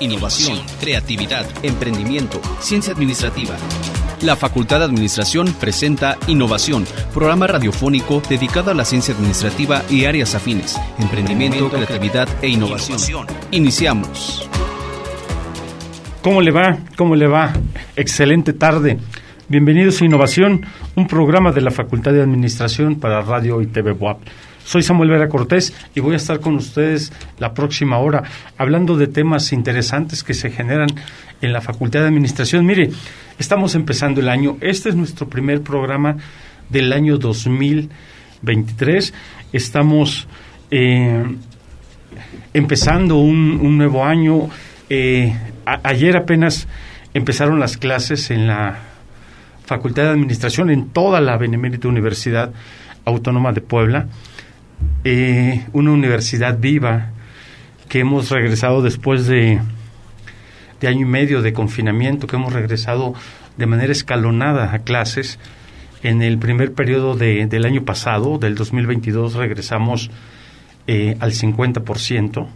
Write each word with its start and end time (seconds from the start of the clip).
innovación, 0.00 0.58
creatividad, 0.80 1.46
emprendimiento, 1.62 2.40
ciencia 2.58 2.94
administrativa. 2.94 3.54
La 4.22 4.34
Facultad 4.34 4.78
de 4.78 4.86
Administración 4.86 5.54
presenta 5.60 6.16
Innovación, 6.26 6.86
programa 7.12 7.46
radiofónico 7.46 8.22
dedicado 8.28 8.70
a 8.70 8.74
la 8.74 8.84
ciencia 8.84 9.14
administrativa 9.14 9.82
y 9.90 10.06
áreas 10.06 10.34
afines, 10.34 10.80
emprendimiento, 10.98 11.68
creatividad 11.70 12.28
e 12.42 12.48
innovación. 12.48 13.26
Iniciamos. 13.50 14.48
¿Cómo 16.22 16.40
le 16.40 16.50
va? 16.50 16.78
¿Cómo 16.96 17.14
le 17.14 17.26
va? 17.26 17.52
Excelente 17.96 18.52
tarde. 18.54 18.98
Bienvenidos 19.48 20.00
a 20.00 20.04
Innovación, 20.04 20.64
un 20.96 21.06
programa 21.06 21.52
de 21.52 21.60
la 21.60 21.70
Facultad 21.70 22.12
de 22.12 22.22
Administración 22.22 23.00
para 23.00 23.20
Radio 23.20 23.60
y 23.60 23.66
TV 23.66 23.92
WAP. 23.92 24.20
Soy 24.70 24.84
Samuel 24.84 25.10
Vera 25.10 25.28
Cortés 25.28 25.74
y 25.96 26.00
voy 26.00 26.14
a 26.14 26.16
estar 26.16 26.38
con 26.38 26.54
ustedes 26.54 27.12
la 27.40 27.54
próxima 27.54 27.98
hora 27.98 28.22
hablando 28.56 28.96
de 28.96 29.08
temas 29.08 29.52
interesantes 29.52 30.22
que 30.22 30.32
se 30.32 30.48
generan 30.48 30.86
en 31.42 31.52
la 31.52 31.60
Facultad 31.60 32.02
de 32.02 32.06
Administración. 32.06 32.64
Mire, 32.64 32.88
estamos 33.36 33.74
empezando 33.74 34.20
el 34.20 34.28
año. 34.28 34.58
Este 34.60 34.90
es 34.90 34.94
nuestro 34.94 35.28
primer 35.28 35.62
programa 35.62 36.18
del 36.68 36.92
año 36.92 37.18
2023. 37.18 39.12
Estamos 39.52 40.28
eh, 40.70 41.24
empezando 42.54 43.16
un, 43.16 43.76
nuevo 43.76 44.04
año. 44.04 44.50
Eh, 44.88 45.36
ayer 45.82 46.16
apenas 46.16 46.68
empezaron 47.12 47.58
las 47.58 47.76
clases 47.76 48.30
en 48.30 48.46
la 48.46 48.78
Facultad 49.66 50.04
de 50.04 50.10
Administración 50.10 50.70
en 50.70 50.90
toda 50.90 51.20
la 51.20 51.36
Benemérita 51.38 51.88
Universidad 51.88 52.52
Autónoma 53.04 53.50
de 53.50 53.62
Puebla. 53.62 54.06
Eh, 55.04 55.66
una 55.72 55.92
universidad 55.92 56.58
viva 56.58 57.10
que 57.88 58.00
hemos 58.00 58.30
regresado 58.30 58.82
después 58.82 59.26
de, 59.26 59.60
de 60.80 60.88
año 60.88 61.06
y 61.06 61.10
medio 61.10 61.42
de 61.42 61.52
confinamiento, 61.52 62.26
que 62.26 62.36
hemos 62.36 62.52
regresado 62.52 63.14
de 63.56 63.66
manera 63.66 63.92
escalonada 63.92 64.74
a 64.74 64.80
clases. 64.80 65.38
En 66.02 66.22
el 66.22 66.38
primer 66.38 66.72
periodo 66.72 67.14
de, 67.14 67.46
del 67.46 67.66
año 67.66 67.84
pasado, 67.84 68.38
del 68.38 68.54
2022, 68.54 69.34
regresamos 69.34 70.10
eh, 70.86 71.16
al 71.20 71.32
50%. 71.32 72.46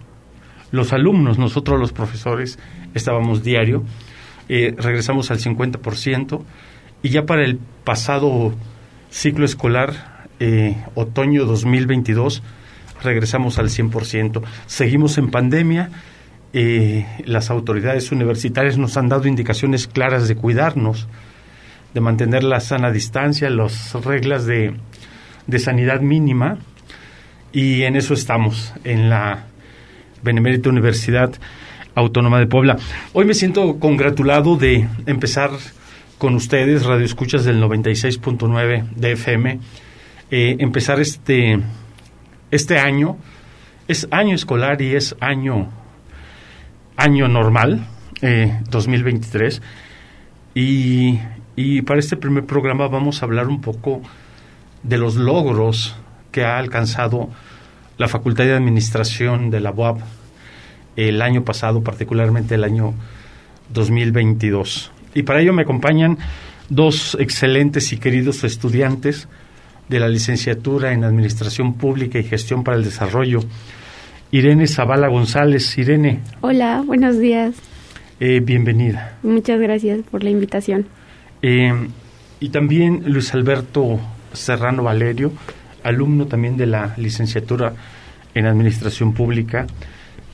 Los 0.70 0.92
alumnos, 0.92 1.38
nosotros 1.38 1.78
los 1.78 1.92
profesores, 1.92 2.58
estábamos 2.94 3.42
diario, 3.42 3.84
eh, 4.48 4.74
regresamos 4.78 5.30
al 5.30 5.40
50%. 5.40 6.42
Y 7.02 7.10
ya 7.10 7.26
para 7.26 7.44
el 7.44 7.58
pasado 7.84 8.54
ciclo 9.10 9.44
escolar 9.44 10.13
eh, 10.40 10.76
otoño 10.94 11.44
2022 11.44 12.42
regresamos 13.02 13.58
al 13.58 13.68
100%. 13.68 14.42
Seguimos 14.66 15.18
en 15.18 15.30
pandemia. 15.30 15.90
Eh, 16.52 17.06
las 17.24 17.50
autoridades 17.50 18.10
universitarias 18.12 18.78
nos 18.78 18.96
han 18.96 19.08
dado 19.08 19.28
indicaciones 19.28 19.86
claras 19.86 20.28
de 20.28 20.36
cuidarnos, 20.36 21.08
de 21.92 22.00
mantener 22.00 22.44
la 22.44 22.60
sana 22.60 22.90
distancia, 22.90 23.50
las 23.50 23.92
reglas 24.04 24.46
de, 24.46 24.74
de 25.46 25.58
sanidad 25.58 26.00
mínima. 26.00 26.58
Y 27.52 27.82
en 27.82 27.94
eso 27.94 28.14
estamos, 28.14 28.72
en 28.82 29.10
la 29.10 29.46
Benemérita 30.22 30.70
Universidad 30.70 31.32
Autónoma 31.94 32.40
de 32.40 32.46
Puebla. 32.46 32.78
Hoy 33.12 33.24
me 33.24 33.34
siento 33.34 33.78
congratulado 33.78 34.56
de 34.56 34.88
empezar 35.06 35.50
con 36.18 36.34
ustedes, 36.34 36.84
Radio 36.84 37.04
Escuchas 37.04 37.44
del 37.44 37.62
96.9 37.62 38.90
de 38.96 39.12
FM 39.12 39.60
eh, 40.36 40.56
empezar 40.58 40.98
este, 40.98 41.60
este 42.50 42.80
año. 42.80 43.16
Es 43.86 44.08
año 44.10 44.34
escolar 44.34 44.82
y 44.82 44.96
es 44.96 45.14
año, 45.20 45.68
año 46.96 47.28
normal, 47.28 47.86
2023. 48.68 49.58
Eh, 49.58 49.60
y, 50.56 51.20
y 51.54 51.82
para 51.82 52.00
este 52.00 52.16
primer 52.16 52.46
programa 52.46 52.88
vamos 52.88 53.22
a 53.22 53.26
hablar 53.26 53.46
un 53.46 53.60
poco 53.60 54.02
de 54.82 54.98
los 54.98 55.14
logros 55.14 55.94
que 56.32 56.42
ha 56.42 56.58
alcanzado 56.58 57.28
la 57.96 58.08
Facultad 58.08 58.42
de 58.42 58.54
Administración 58.54 59.50
de 59.50 59.60
la 59.60 59.70
UAP 59.70 60.00
el 60.96 61.22
año 61.22 61.44
pasado, 61.44 61.84
particularmente 61.84 62.56
el 62.56 62.64
año 62.64 62.92
2022. 63.72 64.90
Y 65.14 65.22
para 65.22 65.42
ello 65.42 65.52
me 65.52 65.62
acompañan 65.62 66.18
dos 66.70 67.16
excelentes 67.20 67.92
y 67.92 67.98
queridos 67.98 68.42
estudiantes 68.42 69.28
de 69.88 70.00
la 70.00 70.08
licenciatura 70.08 70.92
en 70.92 71.04
Administración 71.04 71.74
Pública 71.74 72.18
y 72.18 72.24
Gestión 72.24 72.64
para 72.64 72.76
el 72.76 72.84
Desarrollo, 72.84 73.40
Irene 74.30 74.66
Zavala 74.66 75.08
González. 75.08 75.78
Irene. 75.78 76.20
Hola, 76.40 76.82
buenos 76.84 77.18
días. 77.18 77.54
Eh, 78.20 78.40
bienvenida. 78.40 79.18
Muchas 79.22 79.60
gracias 79.60 80.00
por 80.10 80.24
la 80.24 80.30
invitación. 80.30 80.86
Eh, 81.42 81.72
y 82.40 82.48
también 82.48 83.04
Luis 83.06 83.32
Alberto 83.34 84.00
Serrano 84.32 84.82
Valerio, 84.82 85.32
alumno 85.82 86.26
también 86.26 86.56
de 86.56 86.66
la 86.66 86.94
licenciatura 86.96 87.74
en 88.34 88.46
Administración 88.46 89.14
Pública 89.14 89.66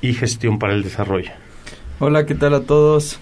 y 0.01 0.15
Gestión 0.15 0.59
para 0.59 0.73
el 0.73 0.83
Desarrollo. 0.83 1.33
Hola, 1.99 2.25
¿qué 2.25 2.35
tal 2.35 2.55
a 2.55 2.61
todos? 2.63 3.21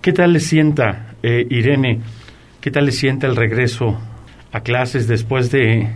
¿Qué 0.00 0.12
tal 0.12 0.32
le 0.32 0.40
sienta, 0.40 1.14
eh, 1.22 1.46
Irene? 1.50 2.00
¿Qué 2.60 2.70
tal 2.70 2.86
le 2.86 2.92
sienta 2.92 3.26
el 3.26 3.34
regreso 3.34 3.98
a 4.52 4.60
clases 4.62 5.08
después 5.08 5.50
de, 5.50 5.88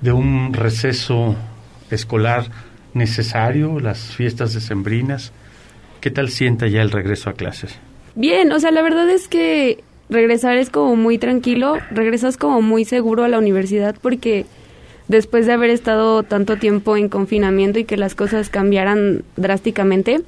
de 0.00 0.12
un 0.12 0.52
receso 0.52 1.34
escolar 1.90 2.46
necesario, 2.94 3.80
las 3.80 4.14
fiestas 4.14 4.54
decembrinas. 4.54 5.32
¿Qué 6.00 6.10
tal 6.10 6.28
sienta 6.28 6.66
ya 6.66 6.82
el 6.82 6.90
regreso 6.90 7.30
a 7.30 7.34
clases? 7.34 7.78
Bien, 8.14 8.52
o 8.52 8.60
sea, 8.60 8.70
la 8.70 8.82
verdad 8.82 9.08
es 9.08 9.28
que 9.28 9.82
regresar 10.10 10.56
es 10.58 10.68
como 10.68 10.96
muy 10.96 11.16
tranquilo, 11.16 11.78
regresas 11.90 12.36
como 12.36 12.60
muy 12.60 12.84
seguro 12.84 13.24
a 13.24 13.28
la 13.28 13.38
universidad 13.38 13.96
porque 14.00 14.44
después 15.08 15.46
de 15.46 15.52
haber 15.52 15.70
estado 15.70 16.22
tanto 16.22 16.56
tiempo 16.56 16.96
en 16.96 17.08
confinamiento 17.08 17.78
y 17.78 17.84
que 17.84 17.96
las 17.96 18.14
cosas 18.14 18.50
cambiaran 18.50 19.24
drásticamente, 19.36 20.20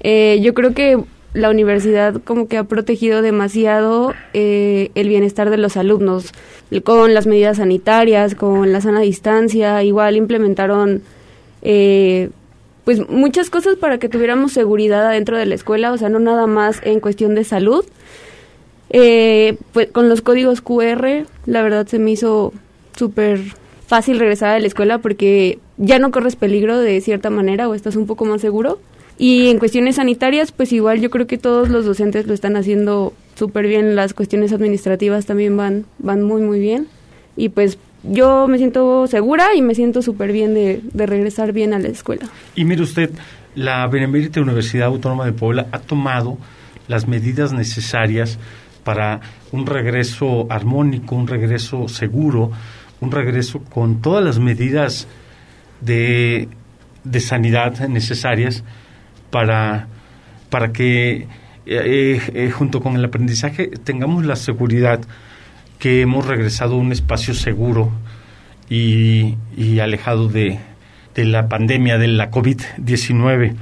eh, 0.00 0.40
yo 0.42 0.54
creo 0.54 0.74
que 0.74 1.02
la 1.34 1.50
universidad 1.50 2.20
como 2.22 2.46
que 2.46 2.58
ha 2.58 2.64
protegido 2.64 3.22
demasiado 3.22 4.12
eh, 4.34 4.90
el 4.94 5.08
bienestar 5.08 5.50
de 5.50 5.56
los 5.56 5.76
alumnos 5.76 6.32
con 6.84 7.14
las 7.14 7.26
medidas 7.26 7.56
sanitarias, 7.56 8.34
con 8.34 8.72
la 8.72 8.80
sana 8.80 9.00
distancia, 9.00 9.82
igual 9.82 10.16
implementaron 10.16 11.02
eh, 11.62 12.30
pues 12.84 13.08
muchas 13.08 13.50
cosas 13.50 13.76
para 13.76 13.98
que 13.98 14.08
tuviéramos 14.08 14.52
seguridad 14.52 15.06
adentro 15.06 15.36
de 15.36 15.46
la 15.46 15.54
escuela, 15.54 15.92
o 15.92 15.98
sea, 15.98 16.08
no 16.08 16.18
nada 16.18 16.46
más 16.46 16.80
en 16.82 17.00
cuestión 17.00 17.34
de 17.34 17.44
salud. 17.44 17.84
Eh, 18.90 19.56
pues 19.72 19.88
con 19.90 20.08
los 20.08 20.20
códigos 20.20 20.60
QR, 20.60 21.24
la 21.46 21.62
verdad 21.62 21.86
se 21.86 21.98
me 21.98 22.10
hizo 22.10 22.52
súper 22.96 23.40
fácil 23.86 24.18
regresar 24.18 24.54
a 24.54 24.58
la 24.60 24.66
escuela 24.66 24.98
porque 24.98 25.58
ya 25.78 25.98
no 25.98 26.10
corres 26.10 26.36
peligro 26.36 26.78
de 26.78 27.00
cierta 27.00 27.30
manera 27.30 27.68
o 27.68 27.74
estás 27.74 27.96
un 27.96 28.06
poco 28.06 28.24
más 28.24 28.40
seguro. 28.40 28.80
Y 29.22 29.50
en 29.50 29.60
cuestiones 29.60 29.94
sanitarias, 29.94 30.50
pues 30.50 30.72
igual 30.72 31.00
yo 31.00 31.08
creo 31.08 31.28
que 31.28 31.38
todos 31.38 31.68
los 31.68 31.84
docentes 31.84 32.26
lo 32.26 32.34
están 32.34 32.56
haciendo 32.56 33.12
súper 33.36 33.68
bien, 33.68 33.94
las 33.94 34.14
cuestiones 34.14 34.52
administrativas 34.52 35.26
también 35.26 35.56
van, 35.56 35.84
van 36.00 36.24
muy, 36.24 36.42
muy 36.42 36.58
bien. 36.58 36.88
Y 37.36 37.50
pues 37.50 37.78
yo 38.02 38.48
me 38.48 38.58
siento 38.58 39.06
segura 39.06 39.54
y 39.54 39.62
me 39.62 39.76
siento 39.76 40.02
súper 40.02 40.32
bien 40.32 40.54
de, 40.54 40.80
de, 40.92 41.06
regresar 41.06 41.52
bien 41.52 41.72
a 41.72 41.78
la 41.78 41.86
escuela. 41.86 42.28
Y 42.56 42.64
mire 42.64 42.82
usted, 42.82 43.10
la 43.54 43.86
Benemérita 43.86 44.40
Universidad 44.40 44.88
Autónoma 44.88 45.24
de 45.24 45.32
Puebla 45.32 45.68
ha 45.70 45.78
tomado 45.78 46.36
las 46.88 47.06
medidas 47.06 47.52
necesarias 47.52 48.40
para 48.82 49.20
un 49.52 49.66
regreso 49.66 50.48
armónico, 50.50 51.14
un 51.14 51.28
regreso 51.28 51.86
seguro, 51.86 52.50
un 53.00 53.12
regreso 53.12 53.60
con 53.60 54.02
todas 54.02 54.24
las 54.24 54.40
medidas 54.40 55.06
de, 55.80 56.48
de 57.04 57.20
sanidad 57.20 57.86
necesarias 57.86 58.64
para, 59.32 59.88
para 60.50 60.72
que 60.72 61.26
eh, 61.66 62.20
eh, 62.34 62.50
junto 62.52 62.80
con 62.80 62.94
el 62.94 63.04
aprendizaje 63.04 63.68
tengamos 63.68 64.24
la 64.24 64.36
seguridad 64.36 65.00
que 65.80 66.02
hemos 66.02 66.26
regresado 66.26 66.74
a 66.74 66.78
un 66.78 66.92
espacio 66.92 67.34
seguro 67.34 67.90
y, 68.68 69.36
alejado 69.80 70.28
de, 70.28 70.60
de, 71.14 71.24
la 71.24 71.48
pandemia, 71.48 71.98
de 71.98 72.08
la 72.08 72.30
COVID-19. 72.30 73.54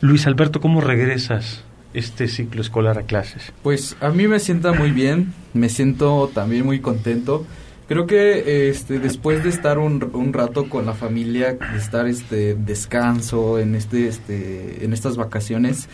Luis 0.00 0.26
Alberto, 0.26 0.60
¿cómo 0.60 0.80
regresas 0.80 1.64
este 1.94 2.26
ciclo 2.28 2.60
escolar 2.60 2.98
a 2.98 3.02
clases? 3.02 3.52
Pues 3.62 3.96
a 4.00 4.10
mí 4.10 4.26
me 4.26 4.40
sienta 4.40 4.72
muy 4.72 4.90
bien, 4.90 5.32
me 5.54 5.68
siento 5.68 6.30
también 6.34 6.66
muy 6.66 6.80
contento 6.80 7.46
Creo 7.90 8.06
que 8.06 8.68
este 8.68 9.00
después 9.00 9.42
de 9.42 9.48
estar 9.48 9.78
un, 9.78 10.12
un 10.12 10.32
rato 10.32 10.68
con 10.68 10.86
la 10.86 10.94
familia, 10.94 11.54
de 11.54 11.76
estar 11.76 12.06
este 12.06 12.54
descanso 12.54 13.58
en 13.58 13.74
este 13.74 14.06
este 14.06 14.84
en 14.84 14.92
estas 14.92 15.16
vacaciones, 15.16 15.88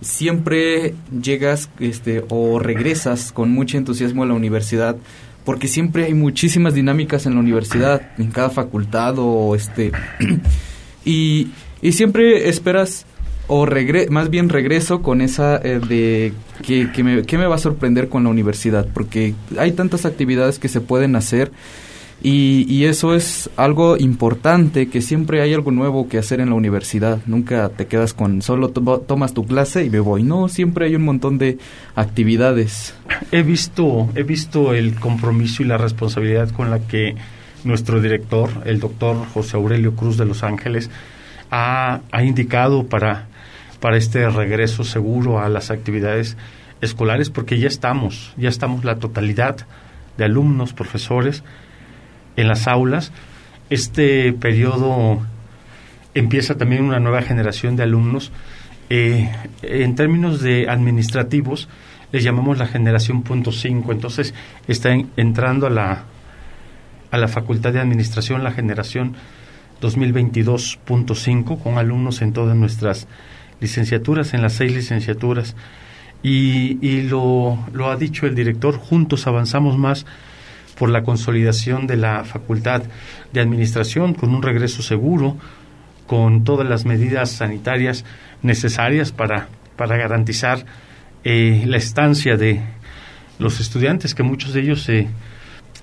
siempre 0.00 0.96
llegas 1.22 1.70
este 1.78 2.24
o 2.28 2.58
regresas 2.58 3.30
con 3.30 3.52
mucho 3.52 3.78
entusiasmo 3.78 4.24
a 4.24 4.26
la 4.26 4.34
universidad 4.34 4.96
porque 5.44 5.68
siempre 5.68 6.06
hay 6.06 6.14
muchísimas 6.14 6.74
dinámicas 6.74 7.24
en 7.24 7.34
la 7.34 7.40
universidad, 7.40 8.02
en 8.18 8.32
cada 8.32 8.50
facultad 8.50 9.14
o 9.18 9.54
este 9.54 9.92
y, 11.04 11.52
y 11.80 11.92
siempre 11.92 12.48
esperas 12.48 13.06
o 13.48 13.66
regre 13.66 14.08
más 14.10 14.30
bien 14.30 14.48
regreso 14.48 15.02
con 15.02 15.20
esa 15.20 15.56
eh, 15.56 15.80
de 15.80 16.32
que, 16.62 16.92
que, 16.92 17.02
me, 17.02 17.22
me 17.22 17.46
va 17.46 17.54
a 17.56 17.58
sorprender 17.58 18.08
con 18.08 18.24
la 18.24 18.30
universidad, 18.30 18.86
porque 18.92 19.34
hay 19.58 19.72
tantas 19.72 20.04
actividades 20.04 20.58
que 20.58 20.68
se 20.68 20.80
pueden 20.80 21.16
hacer 21.16 21.50
y, 22.20 22.66
y, 22.68 22.86
eso 22.86 23.14
es 23.14 23.48
algo 23.56 23.96
importante, 23.96 24.88
que 24.88 25.00
siempre 25.02 25.40
hay 25.40 25.54
algo 25.54 25.70
nuevo 25.70 26.08
que 26.08 26.18
hacer 26.18 26.40
en 26.40 26.48
la 26.48 26.56
universidad. 26.56 27.20
Nunca 27.26 27.68
te 27.68 27.86
quedas 27.86 28.12
con 28.12 28.42
solo 28.42 28.70
tomas 28.70 29.34
tu 29.34 29.46
clase 29.46 29.84
y 29.84 29.90
me 29.90 30.00
voy. 30.00 30.24
No, 30.24 30.48
siempre 30.48 30.86
hay 30.86 30.96
un 30.96 31.04
montón 31.04 31.38
de 31.38 31.58
actividades. 31.94 32.92
He 33.30 33.44
visto, 33.44 34.08
he 34.16 34.24
visto 34.24 34.74
el 34.74 34.96
compromiso 34.96 35.62
y 35.62 35.66
la 35.66 35.78
responsabilidad 35.78 36.50
con 36.50 36.70
la 36.70 36.80
que 36.80 37.14
nuestro 37.62 38.00
director, 38.00 38.50
el 38.64 38.80
doctor 38.80 39.24
José 39.32 39.56
Aurelio 39.56 39.94
Cruz 39.94 40.16
de 40.16 40.24
Los 40.24 40.42
Ángeles, 40.42 40.90
ha, 41.52 42.00
ha 42.10 42.24
indicado 42.24 42.86
para, 42.86 43.28
para 43.80 43.96
este 43.96 44.28
regreso 44.28 44.84
seguro 44.84 45.40
a 45.40 45.48
las 45.48 45.70
actividades 45.70 46.36
escolares, 46.80 47.30
porque 47.30 47.58
ya 47.58 47.68
estamos, 47.68 48.32
ya 48.36 48.48
estamos 48.48 48.84
la 48.84 48.96
totalidad 48.98 49.66
de 50.16 50.24
alumnos, 50.24 50.72
profesores, 50.72 51.42
en 52.36 52.48
las 52.48 52.68
aulas. 52.68 53.12
Este 53.70 54.32
periodo 54.32 55.20
empieza 56.14 56.56
también 56.56 56.84
una 56.84 57.00
nueva 57.00 57.22
generación 57.22 57.76
de 57.76 57.82
alumnos. 57.84 58.32
Eh, 58.90 59.30
en 59.62 59.94
términos 59.94 60.40
de 60.40 60.68
administrativos, 60.68 61.68
les 62.12 62.24
llamamos 62.24 62.58
la 62.58 62.66
generación 62.66 63.22
punto 63.22 63.52
cinco. 63.52 63.92
Entonces, 63.92 64.34
está 64.66 64.90
entrando 65.16 65.66
a 65.66 65.70
la, 65.70 66.04
a 67.10 67.18
la 67.18 67.28
Facultad 67.28 67.72
de 67.72 67.80
Administración 67.80 68.42
la 68.44 68.52
generación 68.52 69.14
2022.5 69.80 71.62
con 71.62 71.78
alumnos 71.78 72.22
en 72.22 72.32
todas 72.32 72.56
nuestras 72.56 73.06
licenciaturas, 73.60 74.34
en 74.34 74.42
las 74.42 74.54
seis 74.54 74.74
licenciaturas. 74.74 75.56
Y, 76.22 76.78
y 76.86 77.02
lo, 77.02 77.58
lo 77.72 77.90
ha 77.90 77.96
dicho 77.96 78.26
el 78.26 78.34
director, 78.34 78.76
juntos 78.76 79.26
avanzamos 79.26 79.78
más 79.78 80.04
por 80.78 80.90
la 80.90 81.02
consolidación 81.02 81.86
de 81.86 81.96
la 81.96 82.24
Facultad 82.24 82.82
de 83.32 83.40
Administración 83.40 84.14
con 84.14 84.34
un 84.34 84.42
regreso 84.42 84.82
seguro, 84.82 85.36
con 86.06 86.44
todas 86.44 86.68
las 86.68 86.86
medidas 86.86 87.30
sanitarias 87.30 88.04
necesarias 88.42 89.12
para, 89.12 89.48
para 89.76 89.96
garantizar 89.96 90.64
eh, 91.24 91.64
la 91.66 91.76
estancia 91.76 92.36
de 92.36 92.62
los 93.38 93.60
estudiantes, 93.60 94.14
que 94.14 94.22
muchos 94.22 94.54
de 94.54 94.60
ellos 94.60 94.82
se, 94.82 95.08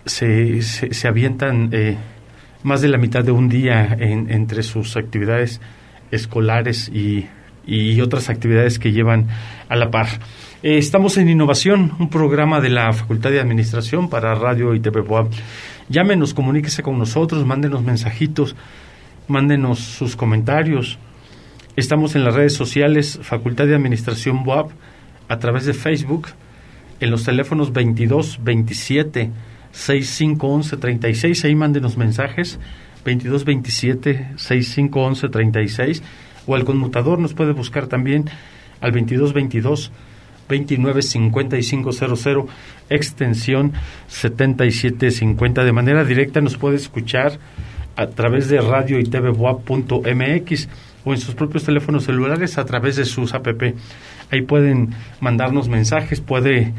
se, 0.06 0.62
se, 0.62 1.08
avientan 1.08 1.70
eh, 1.72 1.98
más 2.64 2.82
de 2.82 2.88
la 2.88 2.98
mitad 2.98 3.24
de 3.24 3.32
un 3.32 3.50
día 3.50 3.96
en, 4.00 4.32
entre 4.32 4.64
sus 4.64 4.98
actividades 4.98 5.62
escolares 6.12 6.90
y, 6.90 7.28
y 7.66 8.00
otras 8.02 8.30
actividades 8.30 8.80
que 8.80 8.92
llevan 8.92 9.28
a 9.70 9.76
la 9.76 9.92
par. 9.92 10.08
Eh, 10.64 10.78
estamos 10.78 11.18
en 11.18 11.30
Innovación, 11.30 11.94
un 12.00 12.10
programa 12.10 12.62
de 12.62 12.70
la 12.70 12.92
Facultad 12.94 13.30
de 13.30 13.40
Administración 13.40 14.10
para 14.10 14.36
Radio 14.36 14.74
y 14.74 14.80
TV 14.80 15.02
Boab. 15.02 15.30
Llámenos, 15.90 16.34
comuníquese 16.34 16.82
con 16.82 16.98
nosotros, 16.98 17.46
mándenos 17.46 17.84
mensajitos, 17.84 18.56
mándenos 19.28 19.80
sus 19.80 20.16
comentarios. 20.16 20.98
Estamos 21.76 22.16
en 22.16 22.24
las 22.24 22.34
redes 22.34 22.54
sociales 22.54 23.20
Facultad 23.22 23.68
de 23.68 23.76
Administración 23.76 24.44
Boab 24.44 24.70
a 25.28 25.40
través 25.40 25.66
de 25.66 25.74
Facebook 25.74 26.30
en 27.00 27.12
los 27.12 27.24
teléfonos 27.24 27.74
22 27.74 28.40
27 28.44 29.32
6511 29.72 30.78
36. 30.78 31.46
Ahí 31.46 31.56
mándenos 31.56 31.98
mensajes 31.98 32.60
22 33.06 33.46
27 33.46 34.32
6511 34.36 35.30
36 35.30 36.04
o 36.48 36.56
al 36.56 36.66
conmutador 36.66 37.20
nos 37.20 37.34
puede 37.34 37.54
buscar 37.54 37.88
también 37.88 38.26
al 38.82 38.92
22 38.92 39.34
22 39.34 39.92
295500, 40.48 42.46
extensión 42.90 43.74
7750. 44.08 45.64
De 45.64 45.72
manera 45.72 46.04
directa 46.04 46.42
nos 46.42 46.58
puede 46.58 46.76
escuchar 46.76 47.40
a 47.96 48.08
través 48.08 48.50
de 48.50 48.62
radio 48.62 49.00
y 49.00 49.06
tvboa.mx 49.06 50.70
o 51.06 51.14
en 51.14 51.20
sus 51.20 51.36
propios 51.36 51.64
teléfonos 51.64 52.04
celulares 52.04 52.58
a 52.58 52.66
través 52.66 52.96
de 52.98 53.06
sus 53.06 53.34
app. 53.34 53.48
Ahí 54.32 54.42
pueden 54.42 54.94
mandarnos 55.20 55.70
mensajes, 55.70 56.22
puede 56.22 56.74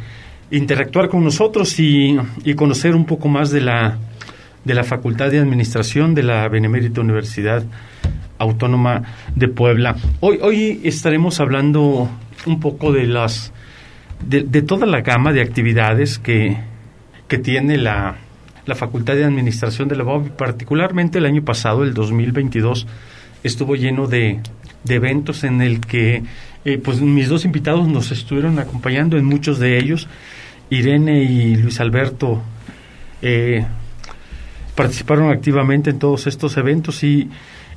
interactuar 0.51 1.09
con 1.09 1.25
nosotros 1.25 1.75
y 1.81 2.17
conocer 2.55 2.95
un 2.95 3.07
poco 3.07 3.29
más 3.29 3.51
de 3.51 3.63
la, 3.63 3.99
de 4.67 4.75
la 4.75 4.83
Facultad 4.83 5.31
de 5.31 5.39
Administración 5.39 6.15
de 6.17 6.25
la 6.25 6.49
Benemérita 6.49 7.01
Universidad 7.01 7.63
Autónoma 8.37 9.05
de 9.37 9.47
Puebla. 9.47 9.95
Hoy, 10.19 10.41
hoy 10.43 10.81
estaremos 10.83 11.39
hablando 11.39 12.11
un 12.47 12.59
poco 12.59 12.93
de 12.93 13.07
las 13.07 13.53
de, 14.25 14.43
toda 14.63 14.87
la 14.87 15.03
gama 15.03 15.33
de 15.33 15.41
actividades 15.41 16.19
que, 16.19 16.57
que 17.29 17.39
tiene 17.39 17.79
la, 17.79 18.17
la 18.67 18.75
Facultad 18.75 19.15
de 19.15 19.25
Administración 19.25 19.87
de 19.87 19.95
la 19.95 20.03
UAB, 20.03 20.31
particularmente 20.31 21.19
el 21.19 21.27
año 21.27 21.45
pasado, 21.45 21.85
el 21.85 21.95
2022, 21.95 22.89
estuvo 23.45 23.77
lleno 23.77 24.09
de, 24.09 24.41
de 24.83 24.95
eventos 24.97 25.45
en 25.45 25.63
el 25.63 25.79
que 25.79 26.25
eh, 26.65 26.79
pues 26.79 27.01
mis 27.01 27.29
dos 27.29 27.45
invitados 27.45 27.87
nos 27.87 28.11
estuvieron 28.11 28.59
acompañando 28.59 29.17
en 29.17 29.27
muchos 29.27 29.61
de 29.61 29.79
ellos. 29.79 30.09
Irene 30.71 31.23
y 31.23 31.55
Luis 31.55 31.79
Alberto 31.79 32.43
eh, 33.23 33.65
participaron 34.77 35.31
activamente 35.31 35.91
en 35.91 35.99
todos 35.99 36.27
estos 36.27 36.57
eventos 36.57 37.03
y, 37.03 37.31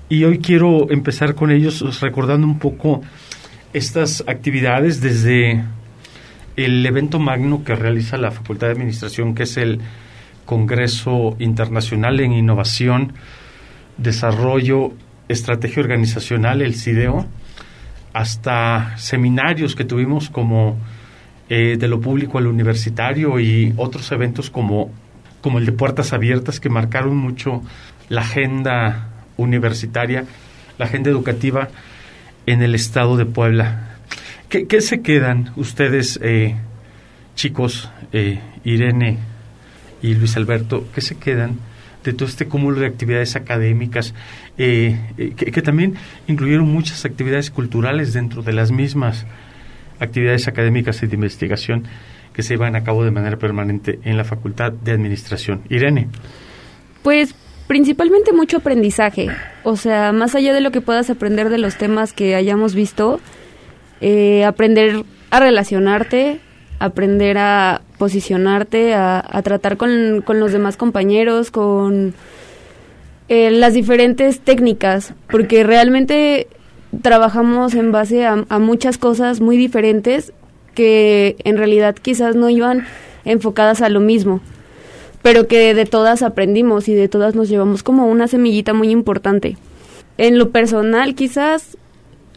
y 0.09 0.25
hoy 0.25 0.39
quiero 0.39 0.91
empezar 0.91 1.33
con 1.33 1.49
ellos 1.49 2.01
recordando 2.01 2.45
un 2.45 2.59
poco 2.59 3.01
estas 3.73 4.23
actividades 4.27 5.01
desde 5.01 5.63
el 6.55 6.85
evento 6.85 7.19
magno 7.19 7.63
que 7.63 7.75
realiza 7.75 8.17
la 8.17 8.31
Facultad 8.31 8.67
de 8.67 8.73
Administración, 8.73 9.33
que 9.33 9.43
es 9.43 9.57
el 9.57 9.79
Congreso 10.45 11.35
Internacional 11.39 12.19
en 12.19 12.33
Innovación, 12.33 13.13
Desarrollo, 13.97 14.91
Estrategia 15.27 15.83
Organizacional, 15.83 16.61
el 16.61 16.75
CIDEO, 16.75 17.25
hasta 18.13 18.97
seminarios 18.97 19.75
que 19.75 19.85
tuvimos 19.85 20.29
como 20.29 20.77
eh, 21.49 21.77
de 21.79 21.87
lo 21.87 22.01
público 22.01 22.39
al 22.39 22.47
universitario 22.47 23.39
y 23.39 23.73
otros 23.77 24.11
eventos 24.11 24.49
como, 24.49 24.91
como 25.41 25.59
el 25.59 25.65
de 25.65 25.71
Puertas 25.71 26.13
Abiertas 26.13 26.59
que 26.59 26.69
marcaron 26.69 27.15
mucho 27.18 27.62
la 28.09 28.21
agenda 28.21 29.09
universitaria, 29.38 30.25
la 30.77 30.86
agenda 30.86 31.09
educativa 31.09 31.69
en 32.45 32.62
el 32.62 32.75
estado 32.75 33.18
de 33.18 33.25
Puebla. 33.25 33.97
¿Qué, 34.49 34.81
se 34.81 35.02
quedan 35.02 35.52
ustedes, 35.57 36.19
eh, 36.23 36.56
chicos, 37.35 37.92
eh, 38.11 38.40
Irene 38.63 39.19
y 40.02 40.16
Luis 40.16 40.35
Alberto, 40.37 40.87
qué 40.94 41.02
se 41.02 41.18
quedan 41.18 41.59
de 42.04 42.13
todo 42.13 42.28
este 42.28 42.47
cúmulo 42.47 42.80
de 42.80 42.87
actividades 42.87 43.35
académicas, 43.35 44.13
eh, 44.57 44.97
que, 45.35 45.61
también 45.61 45.95
incluyeron 46.28 46.68
muchas 46.68 47.06
actividades 47.06 47.52
culturales 47.52 48.13
dentro 48.13 48.42
de 48.42 48.54
las 48.54 48.71
mismas 48.71 49.25
actividades 49.99 50.47
académicas 50.47 51.04
y 51.04 51.07
de 51.07 51.16
investigación 51.16 51.83
que 52.39 52.43
se 52.43 52.53
llevan 52.53 52.77
a 52.77 52.85
cabo 52.85 53.03
de 53.03 53.11
manera 53.11 53.35
permanente 53.35 53.99
en 54.05 54.15
la 54.15 54.23
Facultad 54.23 54.71
de 54.71 54.93
Administración? 54.93 55.63
Irene. 55.67 56.07
Pues 57.03 57.35
principalmente 57.67 58.31
mucho 58.31 58.55
aprendizaje, 58.55 59.27
o 59.63 59.75
sea, 59.75 60.13
más 60.13 60.35
allá 60.35 60.53
de 60.53 60.61
lo 60.61 60.71
que 60.71 60.79
puedas 60.79 61.09
aprender 61.09 61.49
de 61.49 61.57
los 61.57 61.75
temas 61.75 62.13
que 62.13 62.35
hayamos 62.35 62.75
visto, 62.75 63.19
eh, 63.99 64.45
aprender 64.45 65.03
a 65.31 65.41
relacionarte, 65.41 66.39
aprender 66.79 67.37
a 67.37 67.81
posicionarte, 67.97 68.93
a, 68.93 69.41
tratar 69.43 69.75
con, 69.75 70.23
los 70.25 70.53
demás 70.53 70.77
compañeros, 70.77 71.51
con 71.51 72.13
eh, 73.27 73.51
las 73.51 73.73
diferentes 73.73 74.39
técnicas, 74.39 75.13
porque 75.29 75.65
realmente 75.65 76.47
trabajamos 77.01 77.75
en 77.75 77.91
base 77.91 78.25
a, 78.25 78.37
muchas 78.59 78.97
cosas 78.97 79.41
muy 79.41 79.57
diferentes 79.57 80.31
que 80.73 81.35
en 81.44 81.57
realidad 81.57 81.95
quizás 81.95 82.35
no 82.35 82.49
iban 82.49 82.85
enfocadas 83.26 83.81
a 83.81 83.90
lo 83.90 83.99
mismo, 83.99 84.42
pero 85.21 85.47
que 85.47 85.73
de 85.73 85.85
todas 85.85 86.21
aprendimos 86.23 86.88
y 86.88 86.94
de 86.94 87.07
todas 87.07 87.35
nos 87.35 87.49
llevamos 87.49 87.83
como 87.83 88.07
una 88.07 88.28
semillita 88.28 88.73
muy 88.73 88.90
importante. 88.90 89.57
En 90.18 90.38
lo 90.38 90.52
personal, 90.52 91.16
quizás 91.16 91.78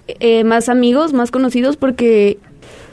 eh, 0.06 0.44
más 0.44 0.68
amigos, 0.68 1.12
más 1.12 1.30
conocidos, 1.30 1.76
porque 1.76 2.38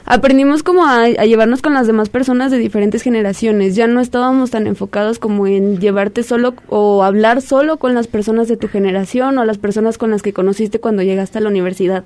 aprendimos 0.04 0.62
como 0.62 0.86
a, 0.86 1.08
llevarnos 1.08 1.62
con 1.62 1.74
las 1.74 1.86
demás 1.86 2.08
personas 2.08 2.50
de 2.50 2.58
diferentes 2.58 3.02
generaciones. 3.02 3.76
Ya 3.76 3.86
no 3.86 4.00
estábamos 4.00 4.50
tan 4.50 4.66
enfocados 4.66 5.18
como 5.18 5.46
en 5.46 5.78
llevarte 5.78 6.22
solo 6.22 6.54
o 6.68 7.02
hablar 7.02 7.42
solo 7.42 7.78
con 7.78 7.94
las 7.94 8.06
personas 8.06 8.48
de 8.48 8.56
tu 8.56 8.68
generación 8.68 9.38
o 9.38 9.44
las 9.44 9.58
personas 9.58 9.98
con 9.98 10.10
las 10.10 10.22
que 10.22 10.32
conociste 10.32 10.80
cuando 10.80 11.02
llegaste 11.02 11.38
a 11.38 11.40
la 11.40 11.48
universidad. 11.48 12.04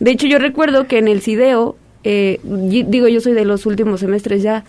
De 0.00 0.10
hecho, 0.10 0.26
yo 0.26 0.38
recuerdo 0.38 0.86
que 0.86 0.98
en 0.98 1.08
el 1.08 1.20
CIDEO, 1.22 1.76
eh, 2.04 2.40
digo, 2.42 3.08
yo 3.08 3.20
soy 3.20 3.32
de 3.32 3.44
los 3.44 3.66
últimos 3.66 4.00
semestres 4.00 4.42
ya, 4.42 4.64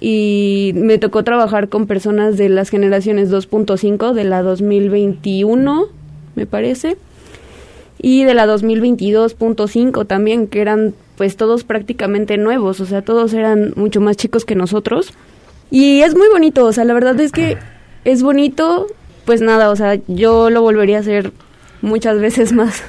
y 0.00 0.72
me 0.74 0.98
tocó 0.98 1.22
trabajar 1.22 1.68
con 1.68 1.86
personas 1.86 2.36
de 2.36 2.48
las 2.48 2.68
generaciones 2.68 3.30
2.5 3.30 4.12
de 4.12 4.24
la 4.24 4.42
2021, 4.42 5.86
me 6.34 6.46
parece 6.46 6.96
y 8.02 8.24
de 8.24 8.34
la 8.34 8.46
2022.5 8.46 10.06
también, 10.06 10.48
que 10.48 10.60
eran 10.60 10.92
pues 11.16 11.36
todos 11.36 11.62
prácticamente 11.62 12.36
nuevos, 12.36 12.80
o 12.80 12.86
sea, 12.86 13.02
todos 13.02 13.32
eran 13.32 13.72
mucho 13.76 14.00
más 14.00 14.16
chicos 14.16 14.44
que 14.44 14.56
nosotros. 14.56 15.12
Y 15.70 16.00
es 16.00 16.14
muy 16.16 16.28
bonito, 16.28 16.66
o 16.66 16.72
sea, 16.72 16.84
la 16.84 16.94
verdad 16.94 17.18
es 17.20 17.30
que 17.30 17.56
es 18.04 18.22
bonito, 18.22 18.88
pues 19.24 19.40
nada, 19.40 19.70
o 19.70 19.76
sea, 19.76 20.00
yo 20.08 20.50
lo 20.50 20.62
volvería 20.62 20.96
a 20.98 21.00
hacer 21.00 21.32
muchas 21.80 22.18
veces 22.18 22.52
más. 22.52 22.82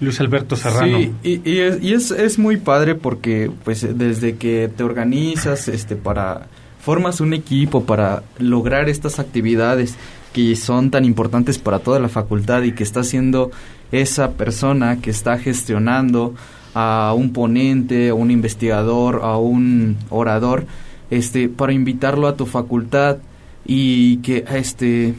Luis 0.00 0.20
Alberto 0.20 0.56
Serrano. 0.56 0.98
Sí, 0.98 1.40
y, 1.44 1.58
es, 1.58 2.10
es, 2.10 2.38
muy 2.38 2.56
padre 2.56 2.94
porque 2.94 3.50
pues 3.64 3.86
desde 3.98 4.36
que 4.36 4.70
te 4.74 4.84
organizas 4.84 5.68
este 5.68 5.96
para 5.96 6.46
formas 6.80 7.20
un 7.20 7.34
equipo 7.34 7.84
para 7.84 8.22
lograr 8.38 8.88
estas 8.88 9.18
actividades 9.18 9.96
que 10.32 10.54
son 10.56 10.90
tan 10.90 11.04
importantes 11.04 11.58
para 11.58 11.80
toda 11.80 11.98
la 11.98 12.08
facultad 12.08 12.62
y 12.62 12.72
que 12.72 12.84
está 12.84 13.02
siendo 13.02 13.50
esa 13.90 14.32
persona 14.32 15.00
que 15.00 15.10
está 15.10 15.38
gestionando 15.38 16.34
a 16.74 17.12
un 17.16 17.32
ponente, 17.32 18.10
a 18.10 18.14
un 18.14 18.30
investigador, 18.30 19.20
a 19.22 19.36
un 19.36 19.96
orador, 20.10 20.66
este, 21.10 21.48
para 21.48 21.72
invitarlo 21.72 22.28
a 22.28 22.36
tu 22.36 22.46
facultad 22.46 23.18
y 23.66 24.18
que 24.18 24.44
este 24.50 25.14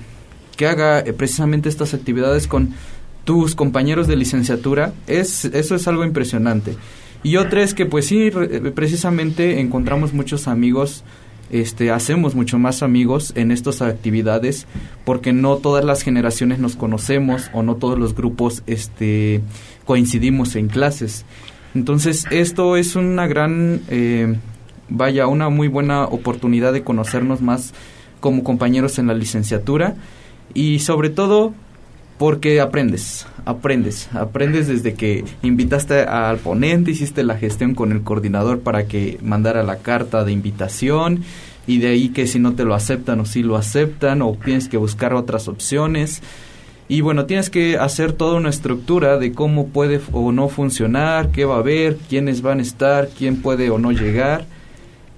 que 0.56 0.68
haga 0.68 1.04
precisamente 1.18 1.70
estas 1.70 1.94
actividades 1.94 2.48
con 2.48 2.74
tus 3.24 3.56
compañeros 3.56 4.08
de 4.08 4.16
licenciatura, 4.16 4.94
es, 5.08 5.46
eso 5.46 5.76
es 5.76 5.88
algo 5.88 6.04
impresionante. 6.04 6.76
Y 7.24 7.36
otra 7.36 7.64
es 7.64 7.74
que 7.74 7.86
pues 7.86 8.06
sí, 8.06 8.32
precisamente 8.74 9.60
encontramos 9.60 10.14
muchos 10.14 10.48
amigos, 10.48 11.04
este, 11.52 11.92
hacemos 11.92 12.36
mucho 12.36 12.60
más 12.60 12.84
amigos 12.84 13.34
en 13.36 13.52
estas 13.52 13.82
actividades 13.82 14.68
porque 15.04 15.34
no 15.34 15.58
todas 15.58 15.84
las 15.84 16.04
generaciones 16.04 16.60
nos 16.60 16.76
conocemos 16.76 17.50
o 17.54 17.64
no 17.64 17.76
todos 17.76 17.98
los 17.98 18.16
grupos 18.16 18.64
este, 18.68 19.42
coincidimos 19.86 20.56
en 20.56 20.68
clases. 20.68 21.26
Entonces 21.74 22.26
esto 22.32 22.78
es 22.78 22.96
una 22.96 23.28
gran, 23.28 23.82
eh, 23.90 24.38
vaya, 24.90 25.28
una 25.28 25.50
muy 25.50 25.68
buena 25.68 26.06
oportunidad 26.06 26.72
de 26.72 26.84
conocernos 26.84 27.42
más 27.42 27.74
como 28.20 28.44
compañeros 28.44 29.00
en 29.00 29.08
la 29.08 29.14
licenciatura 29.14 29.96
y 30.54 30.80
sobre 30.80 31.10
todo 31.10 31.54
porque 32.20 32.60
aprendes, 32.60 33.26
aprendes, 33.46 34.10
aprendes 34.14 34.68
desde 34.68 34.94
que 34.94 35.24
invitaste 35.42 36.02
al 36.02 36.38
ponente, 36.38 36.92
hiciste 36.92 37.24
la 37.24 37.38
gestión 37.38 37.74
con 37.74 37.94
el 37.94 38.04
coordinador 38.04 38.60
para 38.60 38.88
que 38.88 39.18
mandara 39.24 39.64
la 39.64 39.78
carta 39.78 40.26
de 40.26 40.34
invitación 40.34 41.24
y 41.66 41.78
de 41.78 41.88
ahí 41.88 42.10
que 42.10 42.28
si 42.28 42.38
no 42.38 42.56
te 42.56 42.66
lo 42.66 42.76
aceptan 42.76 43.22
o 43.22 43.26
si 43.26 43.42
lo 43.42 43.56
aceptan 43.56 44.22
o 44.22 44.38
tienes 44.44 44.68
que 44.68 44.76
buscar 44.76 45.14
otras 45.14 45.48
opciones. 45.48 46.22
Y 46.90 47.00
bueno, 47.00 47.26
tienes 47.26 47.50
que 47.50 47.78
hacer 47.78 48.12
toda 48.12 48.36
una 48.36 48.50
estructura 48.50 49.18
de 49.18 49.32
cómo 49.32 49.68
puede 49.68 50.02
o 50.12 50.34
no 50.34 50.50
funcionar, 50.50 51.30
qué 51.30 51.46
va 51.46 51.56
a 51.56 51.60
haber, 51.60 51.96
quiénes 52.10 52.42
van 52.42 52.60
a 52.60 52.64
estar, 52.64 53.08
quién 53.18 53.42
puede 53.42 53.70
o 53.70 53.80
no 53.80 53.94
llegar. 53.94 54.46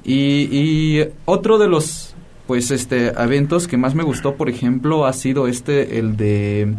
Y, 0.03 0.49
y 0.51 1.07
otro 1.25 1.57
de 1.57 1.67
los 1.67 2.10
pues 2.47 2.71
este 2.71 3.07
eventos 3.09 3.67
que 3.67 3.77
más 3.77 3.95
me 3.95 4.03
gustó, 4.03 4.35
por 4.35 4.49
ejemplo, 4.49 5.05
ha 5.05 5.13
sido 5.13 5.47
este 5.47 5.99
el 5.99 6.17
de 6.17 6.73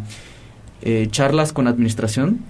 eh, 0.81 1.07
charlas 1.09 1.53
con 1.53 1.67
administración. 1.67 2.41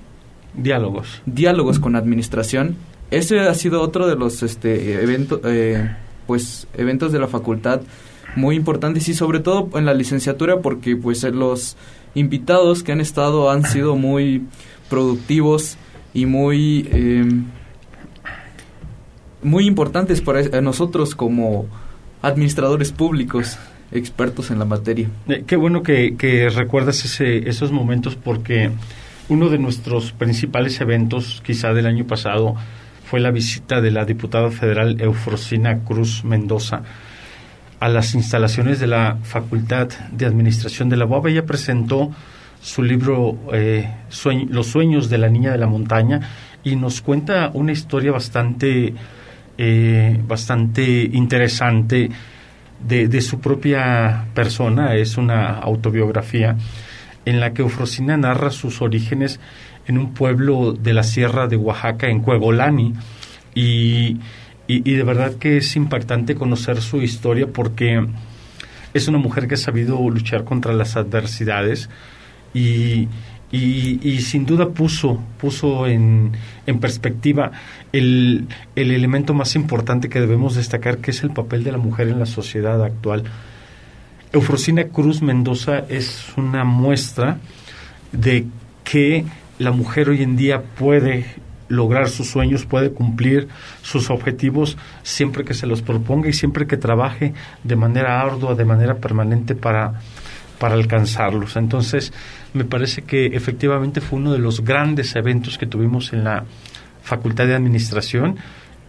Diálogos. 0.56 1.22
Diálogos 1.26 1.80
con 1.80 1.96
administración. 1.96 2.76
Ese 3.12 3.40
ha 3.42 3.54
sido 3.54 3.82
otro 3.82 4.08
de 4.08 4.16
los 4.16 4.42
este 4.44 5.02
eventos 5.04 5.40
eh, 5.44 5.96
pues 6.26 6.68
eventos 6.74 7.12
de 7.12 7.20
la 7.20 7.28
facultad 7.28 7.82
muy 8.36 8.56
importantes 8.56 9.08
y 9.10 9.14
sobre 9.14 9.40
todo 9.40 9.70
en 9.78 9.86
la 9.86 9.94
licenciatura 9.94 10.62
porque 10.62 10.96
pues 10.96 11.24
los 11.24 11.78
invitados 12.16 12.82
que 12.82 12.92
han 12.92 13.02
estado 13.02 13.52
han 13.52 13.66
sido 13.66 13.96
muy 13.96 14.44
productivos 14.90 15.78
y 16.14 16.26
muy 16.26 16.90
eh, 16.92 17.26
muy 19.44 19.68
importantes 19.68 20.22
para 20.22 20.62
nosotros 20.62 21.16
como 21.16 21.68
administradores 22.24 22.92
públicos 22.92 23.60
expertos 23.92 24.50
en 24.50 24.58
la 24.58 24.66
materia. 24.66 25.08
Eh, 25.28 25.44
qué 25.46 25.56
bueno 25.56 25.84
que, 25.84 26.50
recuerdas 26.56 27.06
ese, 27.06 27.48
esos 27.48 27.72
momentos 27.72 28.16
porque 28.16 28.72
uno 29.30 29.50
de 29.50 29.60
nuestros 29.60 30.12
principales 30.12 30.82
eventos, 30.82 31.44
quizá 31.46 31.74
del 31.74 31.86
año 31.86 32.06
pasado, 32.06 32.56
fue 33.06 33.20
la 33.20 33.30
visita 33.30 33.82
de 33.82 33.92
la 33.92 34.06
diputada 34.06 34.50
federal 34.50 35.00
Eufrosina 35.00 35.80
Cruz 35.80 36.24
Mendoza 36.24 36.82
a 37.80 37.90
las 37.90 38.16
instalaciones 38.16 38.80
de 38.80 38.88
la 38.88 39.18
Facultad 39.24 39.90
de 40.12 40.26
Administración 40.26 40.90
de 40.90 40.98
la 40.98 41.06
UAB. 41.06 41.28
Ella 41.28 41.46
presentó 41.46 42.12
su 42.62 42.82
libro 42.82 43.38
eh, 43.52 43.88
Los 44.50 44.68
sueños 44.68 45.10
de 45.10 45.18
la 45.18 45.30
niña 45.30 45.52
de 45.52 45.58
la 45.58 45.68
montaña 45.68 46.22
y 46.64 46.78
nos 46.78 47.02
cuenta 47.02 47.52
una 47.54 47.74
historia 47.74 48.14
bastante 48.14 48.94
eh, 49.58 50.20
bastante 50.28 51.10
interesante 51.14 52.10
de, 52.86 53.08
de, 53.08 53.22
su 53.22 53.40
propia 53.40 54.26
persona, 54.34 54.96
es 54.96 55.18
una 55.18 55.60
autobiografía 55.60 56.58
en 57.26 57.40
la 57.40 57.54
que 57.54 57.62
Eufrosina 57.62 58.18
narra 58.18 58.50
sus 58.50 58.82
orígenes 58.82 59.40
en 59.88 59.98
un 59.98 60.14
pueblo 60.14 60.74
de 60.74 60.94
la 60.94 61.04
sierra 61.04 61.48
de 61.48 61.56
Oaxaca, 61.56 62.08
en 62.08 62.22
Cuegolani, 62.22 62.94
y, 63.56 64.18
y, 64.68 64.92
y 64.92 64.96
de 64.96 65.04
verdad 65.04 65.36
que 65.36 65.58
es 65.58 65.76
impactante 65.76 66.36
conocer 66.36 66.82
su 66.82 67.02
historia 67.02 67.48
porque 67.48 68.06
es 68.94 69.08
una 69.08 69.18
mujer 69.18 69.48
que 69.48 69.56
ha 69.56 69.58
sabido 69.58 69.98
luchar 70.10 70.44
contra 70.44 70.74
las 70.74 70.96
adversidades 70.96 71.90
y, 72.54 73.08
y, 73.54 74.00
y, 74.02 74.22
sin 74.22 74.48
duda 74.48 74.70
puso, 74.70 75.22
puso 75.40 75.86
en, 75.86 76.32
en 76.66 76.80
perspectiva 76.80 77.52
el, 77.92 78.48
el, 78.76 78.90
elemento 78.90 79.36
más 79.36 79.56
importante 79.56 80.10
que 80.10 80.20
debemos 80.20 80.56
destacar, 80.56 80.98
que 80.98 81.12
es 81.12 81.22
el 81.22 81.30
papel 81.30 81.64
de 81.64 81.72
la 81.72 81.78
mujer 81.78 82.08
en 82.08 82.18
la 82.18 82.26
sociedad 82.26 82.84
actual. 82.84 83.24
Eufrosina 84.32 84.86
Cruz 84.86 85.22
Mendoza 85.22 85.84
es 85.88 86.34
una 86.36 86.64
muestra 86.64 87.38
de 88.12 88.48
que 88.84 89.24
la 89.60 89.72
mujer 89.72 90.10
hoy 90.10 90.24
en 90.24 90.36
día 90.36 90.64
puede 90.64 91.26
lograr 91.68 92.10
sus 92.10 92.32
sueños, 92.32 92.66
puede 92.66 92.92
cumplir 92.92 93.50
sus 93.84 94.10
objetivos 94.10 94.78
siempre 95.04 95.44
que 95.44 95.54
se 95.54 95.68
los 95.68 95.84
proponga 95.84 96.28
y 96.28 96.34
siempre 96.34 96.66
que 96.66 96.78
trabaje 96.78 97.36
de 97.64 97.76
manera 97.76 98.20
ardua, 98.20 98.56
de 98.56 98.66
manera 98.66 98.96
permanente 98.96 99.54
para, 99.54 100.02
para 100.58 100.74
alcanzarlos. 100.74 101.56
Entonces, 101.56 102.14
me 102.54 102.66
parece 102.66 103.02
que 103.04 103.28
efectivamente 103.28 104.02
fue 104.02 104.20
uno 104.20 104.32
de 104.32 104.40
los 104.40 104.64
grandes 104.64 105.16
eventos 105.16 105.58
que 105.58 105.66
tuvimos 105.66 106.14
en 106.14 106.24
la 106.24 106.46
Facultad 107.02 107.48
de 107.48 107.56
Administración 107.56 108.38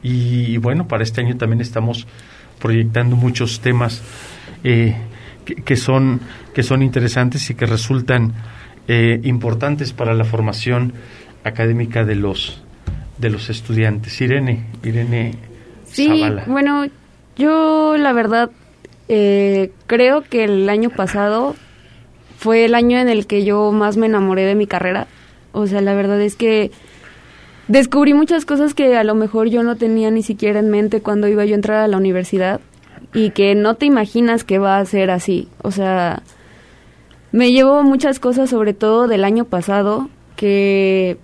y, 0.02 0.58
bueno, 0.58 0.86
para 0.86 1.02
este 1.02 1.22
año 1.22 1.36
también 1.36 1.60
estamos 1.60 2.06
proyectando 2.60 3.16
muchos 3.16 3.60
temas 3.60 4.02
eh, 4.62 4.96
que, 5.64 5.76
son, 5.76 6.20
que 6.52 6.62
son 6.62 6.82
interesantes 6.82 7.48
y 7.50 7.54
que 7.54 7.66
resultan 7.66 8.34
eh, 8.86 9.20
importantes 9.24 9.92
para 9.92 10.14
la 10.14 10.24
formación 10.24 10.92
académica 11.42 12.04
de 12.04 12.16
los 12.16 12.60
de 13.18 13.30
los 13.30 13.48
estudiantes. 13.48 14.20
Irene, 14.20 14.64
Irene 14.82 15.34
Sí, 15.86 16.24
bueno, 16.46 16.86
yo 17.36 17.96
la 17.96 18.12
verdad 18.12 18.50
eh, 19.08 19.70
creo 19.86 20.22
que 20.22 20.44
el 20.44 20.68
año 20.68 20.90
pasado 20.90 21.54
fue 22.44 22.66
el 22.66 22.74
año 22.74 22.98
en 22.98 23.08
el 23.08 23.26
que 23.26 23.42
yo 23.42 23.72
más 23.72 23.96
me 23.96 24.04
enamoré 24.04 24.44
de 24.44 24.54
mi 24.54 24.66
carrera. 24.66 25.06
O 25.52 25.66
sea, 25.66 25.80
la 25.80 25.94
verdad 25.94 26.20
es 26.20 26.36
que 26.36 26.72
descubrí 27.68 28.12
muchas 28.12 28.44
cosas 28.44 28.74
que 28.74 28.98
a 28.98 29.02
lo 29.02 29.14
mejor 29.14 29.48
yo 29.48 29.62
no 29.62 29.76
tenía 29.76 30.10
ni 30.10 30.22
siquiera 30.22 30.60
en 30.60 30.68
mente 30.68 31.00
cuando 31.00 31.26
iba 31.26 31.46
yo 31.46 31.54
a 31.54 31.56
entrar 31.56 31.78
a 31.78 31.88
la 31.88 31.96
universidad 31.96 32.60
y 33.14 33.30
que 33.30 33.54
no 33.54 33.76
te 33.76 33.86
imaginas 33.86 34.44
que 34.44 34.58
va 34.58 34.76
a 34.76 34.84
ser 34.84 35.10
así. 35.10 35.48
O 35.62 35.70
sea, 35.70 36.22
me 37.32 37.50
llevo 37.50 37.82
muchas 37.82 38.20
cosas, 38.20 38.50
sobre 38.50 38.74
todo 38.74 39.08
del 39.08 39.24
año 39.24 39.46
pasado, 39.46 40.10
que, 40.36 41.16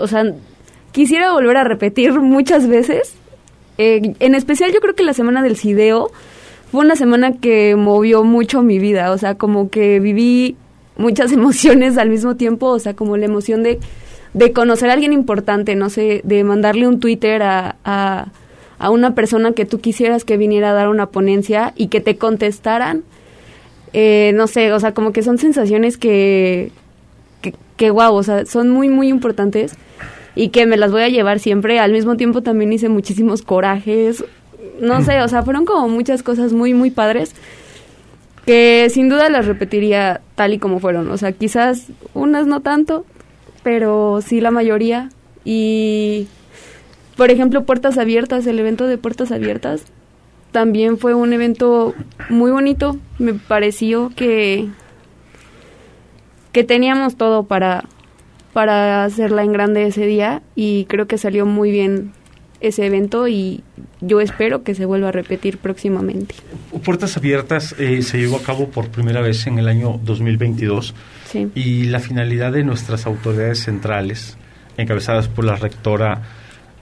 o 0.00 0.08
sea, 0.08 0.24
quisiera 0.90 1.30
volver 1.30 1.58
a 1.58 1.62
repetir 1.62 2.12
muchas 2.20 2.66
veces. 2.66 3.14
Eh, 3.78 4.14
en 4.18 4.34
especial 4.34 4.72
yo 4.72 4.80
creo 4.80 4.96
que 4.96 5.04
la 5.04 5.14
semana 5.14 5.44
del 5.44 5.56
CIDEO 5.56 6.10
fue 6.70 6.80
una 6.80 6.96
semana 6.96 7.32
que 7.32 7.74
movió 7.76 8.22
mucho 8.22 8.62
mi 8.62 8.78
vida, 8.78 9.10
o 9.10 9.18
sea, 9.18 9.34
como 9.34 9.70
que 9.70 9.98
viví 10.00 10.56
muchas 10.96 11.32
emociones 11.32 11.98
al 11.98 12.10
mismo 12.10 12.36
tiempo, 12.36 12.66
o 12.66 12.78
sea, 12.78 12.94
como 12.94 13.16
la 13.16 13.26
emoción 13.26 13.62
de, 13.62 13.80
de 14.34 14.52
conocer 14.52 14.90
a 14.90 14.92
alguien 14.92 15.12
importante, 15.12 15.74
no 15.74 15.90
sé, 15.90 16.20
de 16.24 16.44
mandarle 16.44 16.86
un 16.86 17.00
Twitter 17.00 17.42
a, 17.42 17.76
a, 17.84 18.28
a, 18.78 18.90
una 18.90 19.14
persona 19.14 19.52
que 19.52 19.64
tú 19.64 19.80
quisieras 19.80 20.24
que 20.24 20.36
viniera 20.36 20.70
a 20.70 20.74
dar 20.74 20.88
una 20.88 21.06
ponencia 21.06 21.72
y 21.76 21.88
que 21.88 22.00
te 22.00 22.16
contestaran. 22.16 23.02
Eh, 23.92 24.30
no 24.36 24.46
sé, 24.46 24.72
o 24.72 24.78
sea, 24.78 24.94
como 24.94 25.12
que 25.12 25.22
son 25.22 25.38
sensaciones 25.38 25.96
que, 25.96 26.70
que, 27.42 27.54
que 27.76 27.90
wow, 27.90 28.14
o 28.14 28.22
sea, 28.22 28.46
son 28.46 28.70
muy, 28.70 28.88
muy 28.88 29.08
importantes 29.08 29.74
y 30.36 30.50
que 30.50 30.64
me 30.66 30.76
las 30.76 30.92
voy 30.92 31.02
a 31.02 31.08
llevar 31.08 31.40
siempre. 31.40 31.80
Al 31.80 31.90
mismo 31.90 32.16
tiempo 32.16 32.42
también 32.42 32.72
hice 32.72 32.88
muchísimos 32.88 33.42
corajes, 33.42 34.24
no 34.80 35.02
sé, 35.02 35.20
o 35.22 35.28
sea, 35.28 35.42
fueron 35.42 35.64
como 35.64 35.88
muchas 35.88 36.22
cosas 36.22 36.52
muy, 36.52 36.74
muy 36.74 36.90
padres 36.90 37.34
que 38.46 38.88
sin 38.90 39.08
duda 39.08 39.28
las 39.28 39.46
repetiría 39.46 40.20
tal 40.34 40.54
y 40.54 40.58
como 40.58 40.80
fueron. 40.80 41.10
O 41.10 41.16
sea, 41.16 41.32
quizás 41.32 41.88
unas 42.14 42.46
no 42.46 42.60
tanto, 42.60 43.04
pero 43.62 44.20
sí 44.22 44.40
la 44.40 44.50
mayoría. 44.50 45.10
Y, 45.44 46.26
por 47.16 47.30
ejemplo, 47.30 47.64
Puertas 47.64 47.98
Abiertas, 47.98 48.46
el 48.46 48.58
evento 48.58 48.86
de 48.86 48.98
Puertas 48.98 49.30
Abiertas, 49.32 49.84
también 50.52 50.98
fue 50.98 51.14
un 51.14 51.32
evento 51.32 51.94
muy 52.28 52.50
bonito. 52.50 52.96
Me 53.18 53.34
pareció 53.34 54.10
que, 54.16 54.68
que 56.52 56.64
teníamos 56.64 57.16
todo 57.16 57.44
para, 57.44 57.84
para 58.52 59.04
hacerla 59.04 59.44
en 59.44 59.52
grande 59.52 59.86
ese 59.86 60.06
día 60.06 60.42
y 60.54 60.86
creo 60.86 61.06
que 61.06 61.18
salió 61.18 61.46
muy 61.46 61.70
bien 61.70 62.12
ese 62.60 62.86
evento 62.86 63.26
y 63.28 63.62
yo 64.00 64.20
espero 64.20 64.62
que 64.62 64.74
se 64.74 64.84
vuelva 64.84 65.08
a 65.08 65.12
repetir 65.12 65.58
próximamente. 65.58 66.34
Puertas 66.84 67.16
Abiertas 67.16 67.74
eh, 67.78 68.02
se 68.02 68.18
llevó 68.18 68.36
a 68.36 68.42
cabo 68.42 68.68
por 68.68 68.88
primera 68.88 69.20
vez 69.20 69.46
en 69.46 69.58
el 69.58 69.68
año 69.68 70.00
2022 70.02 70.94
y 71.54 71.84
la 71.84 72.00
finalidad 72.00 72.52
de 72.52 72.64
nuestras 72.64 73.06
autoridades 73.06 73.60
centrales, 73.60 74.36
encabezadas 74.76 75.28
por 75.28 75.44
la 75.44 75.56
rectora, 75.56 76.22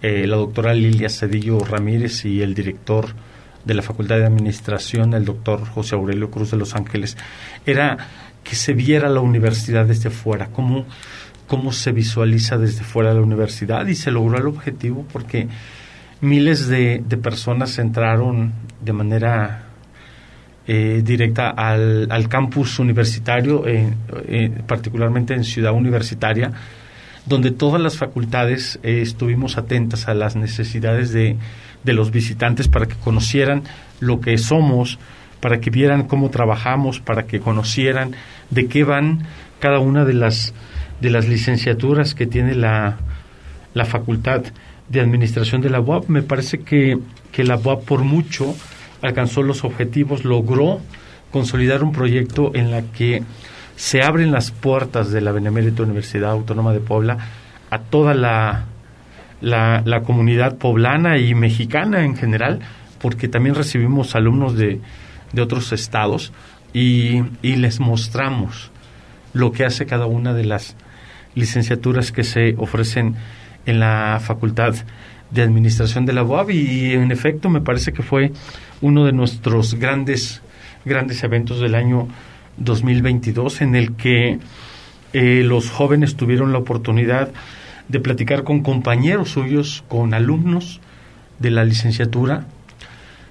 eh, 0.02 0.26
la 0.26 0.36
doctora 0.36 0.74
Lilia 0.74 1.08
Cedillo 1.08 1.58
Ramírez 1.60 2.24
y 2.24 2.42
el 2.42 2.54
director 2.54 3.08
de 3.64 3.74
la 3.74 3.82
Facultad 3.82 4.16
de 4.16 4.26
Administración, 4.26 5.14
el 5.14 5.24
doctor 5.24 5.66
José 5.66 5.94
Aurelio 5.94 6.30
Cruz 6.30 6.50
de 6.50 6.56
Los 6.56 6.74
Ángeles, 6.74 7.16
era 7.66 7.98
que 8.42 8.56
se 8.56 8.72
viera 8.72 9.10
la 9.10 9.20
universidad 9.20 9.84
desde 9.84 10.08
fuera, 10.08 10.46
cómo, 10.46 10.86
cómo 11.48 11.72
se 11.72 11.90
visualiza 11.90 12.58
desde 12.58 12.84
fuera 12.84 13.08
de 13.08 13.16
la 13.16 13.22
universidad 13.22 13.86
y 13.88 13.96
se 13.96 14.12
logró 14.12 14.38
el 14.38 14.46
objetivo 14.46 15.04
porque 15.12 15.48
miles 16.20 16.68
de, 16.68 17.02
personas 17.20 17.78
entraron 17.78 18.52
de 18.80 18.92
manera 18.92 19.64
eh, 20.66 21.00
directa 21.02 21.48
al, 21.50 22.28
campus 22.28 22.78
universitario, 22.78 23.66
eh, 23.66 23.92
eh, 24.28 24.50
particularmente 24.66 25.34
en 25.34 25.42
Ciudad 25.42 25.72
Universitaria, 25.72 26.52
donde 27.24 27.50
todas 27.50 27.80
las 27.80 27.96
facultades 27.96 28.78
estuvimos 28.82 29.58
atentas 29.58 30.08
a 30.08 30.14
las 30.14 30.36
necesidades 30.36 31.12
de, 31.12 31.36
de 31.84 31.92
los 31.92 32.10
visitantes 32.10 32.68
para 32.68 32.86
que 32.86 32.94
conocieran 32.96 33.62
lo 34.00 34.20
que 34.20 34.36
somos, 34.38 34.98
para 35.40 35.60
que 35.60 35.70
vieran 35.70 36.04
cómo 36.04 36.30
trabajamos, 36.30 37.00
para 37.00 37.26
que 37.26 37.40
conocieran 37.40 38.12
de 38.50 38.66
qué 38.66 38.84
van 38.84 39.24
cada 39.60 39.78
una 39.78 40.04
de 40.04 40.14
las 40.14 40.54
de 41.00 41.10
las 41.10 41.28
licenciaturas 41.28 42.14
que 42.14 42.26
tiene 42.26 42.54
la, 42.54 42.98
la 43.74 43.84
facultad 43.84 44.42
de 44.88 45.00
administración 45.00 45.60
de 45.60 45.70
la 45.70 45.80
UAP. 45.80 46.08
Me 46.08 46.22
parece 46.22 46.60
que, 46.60 46.98
que 47.32 47.44
la 47.44 47.56
UAP 47.56 47.84
por 47.84 48.04
mucho 48.04 48.54
alcanzó 49.02 49.42
los 49.42 49.64
objetivos, 49.64 50.24
logró 50.24 50.80
consolidar 51.30 51.82
un 51.82 51.92
proyecto 51.92 52.52
en 52.54 52.70
la 52.70 52.82
que 52.82 53.22
se 53.76 54.02
abren 54.02 54.32
las 54.32 54.50
puertas 54.50 55.12
de 55.12 55.20
la 55.20 55.30
Benemérita 55.30 55.82
Universidad 55.82 56.32
Autónoma 56.32 56.72
de 56.72 56.80
Puebla 56.80 57.18
a 57.70 57.78
toda 57.78 58.14
la, 58.14 58.64
la, 59.40 60.02
comunidad 60.04 60.56
poblana 60.56 61.18
y 61.18 61.34
mexicana 61.34 62.04
en 62.04 62.16
general, 62.16 62.60
porque 63.00 63.28
también 63.28 63.54
recibimos 63.54 64.16
alumnos 64.16 64.56
de, 64.56 64.80
de 65.32 65.42
otros 65.42 65.72
estados 65.72 66.32
y, 66.72 67.22
y 67.42 67.56
les 67.56 67.78
mostramos 67.78 68.70
lo 69.32 69.52
que 69.52 69.64
hace 69.64 69.86
cada 69.86 70.06
una 70.06 70.34
de 70.34 70.44
las 70.44 70.74
licenciaturas 71.34 72.12
que 72.12 72.24
se 72.24 72.54
ofrecen 72.58 73.14
en 73.66 73.80
la 73.80 74.20
Facultad 74.22 74.74
de 75.30 75.42
Administración 75.42 76.06
de 76.06 76.12
la 76.12 76.22
UAB 76.22 76.50
y 76.50 76.92
en 76.92 77.12
efecto 77.12 77.50
me 77.50 77.60
parece 77.60 77.92
que 77.92 78.02
fue 78.02 78.32
uno 78.80 79.04
de 79.04 79.12
nuestros 79.12 79.74
grandes 79.74 80.42
grandes 80.84 81.22
eventos 81.22 81.60
del 81.60 81.74
año 81.74 82.08
2022 82.56 83.60
en 83.60 83.74
el 83.74 83.94
que 83.94 84.38
eh, 85.12 85.42
los 85.44 85.70
jóvenes 85.70 86.16
tuvieron 86.16 86.52
la 86.52 86.58
oportunidad 86.58 87.30
de 87.88 88.00
platicar 88.00 88.44
con 88.44 88.62
compañeros 88.62 89.30
suyos, 89.30 89.84
con 89.88 90.12
alumnos 90.14 90.80
de 91.38 91.50
la 91.50 91.64
licenciatura, 91.64 92.46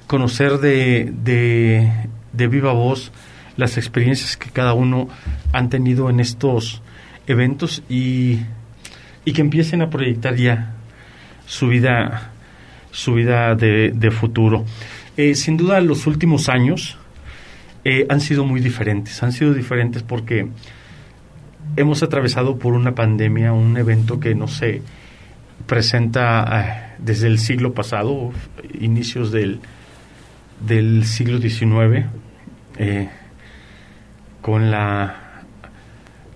conocer 0.08 0.60
de, 0.60 1.14
de, 1.24 1.92
de 2.34 2.48
viva 2.48 2.74
voz 2.74 3.12
las 3.58 3.78
experiencias 3.78 4.38
que 4.38 4.50
cada 4.50 4.74
uno 4.74 5.10
han 5.52 5.70
tenido 5.70 6.10
en 6.10 6.20
estos 6.20 6.82
eventos 7.28 7.84
y 7.90 8.40
y 9.28 9.34
que 9.34 9.42
empiecen 9.42 9.82
a 9.82 9.90
proyectar 9.90 10.38
ya 10.38 10.72
su 11.46 11.68
vida, 11.68 12.32
su 12.92 13.14
vida 13.14 13.56
de, 13.56 14.10
futuro. 14.10 14.64
Eh, 15.18 15.36
sin 15.36 15.58
duda, 15.58 15.82
los 15.82 16.08
últimos 16.08 16.48
años 16.48 16.98
eh, 17.84 18.06
han 18.08 18.22
sido 18.22 18.46
muy 18.46 18.62
diferentes. 18.62 19.22
Han 19.24 19.34
sido 19.34 19.54
diferentes 19.54 20.02
porque 20.02 20.48
hemos 21.76 22.04
atravesado 22.04 22.58
por 22.58 22.72
una 22.72 22.96
pandemia, 22.96 23.52
un 23.52 23.76
evento 23.76 24.18
que 24.18 24.34
no 24.34 24.48
se 24.48 24.82
presenta 25.66 26.62
eh, 26.62 26.96
desde 26.98 27.28
el 27.28 27.40
siglo 27.40 27.74
pasado, 27.74 28.32
inicios 28.80 29.34
del, 29.34 29.60
del 30.66 31.04
siglo 31.04 31.42
XIX, 31.42 32.06
con 34.42 34.72
la, 34.72 35.44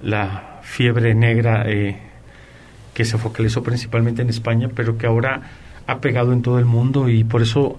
la 0.04 0.51
fiebre 0.62 1.14
negra 1.16 1.66
que 2.94 3.06
se 3.06 3.18
focalizó 3.18 3.64
principalmente 3.64 4.22
en 4.22 4.30
España, 4.30 4.70
pero 4.74 4.98
que 4.98 5.08
ahora 5.08 5.42
ha 5.88 6.00
pegado 6.00 6.34
en 6.34 6.42
todo 6.42 6.60
el 6.60 6.66
mundo 6.66 7.10
y 7.10 7.24
por 7.24 7.42
eso 7.42 7.78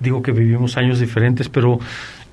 digo 0.00 0.22
que 0.22 0.32
vivimos 0.32 0.76
años 0.76 1.00
diferentes, 1.00 1.48
pero 1.48 1.80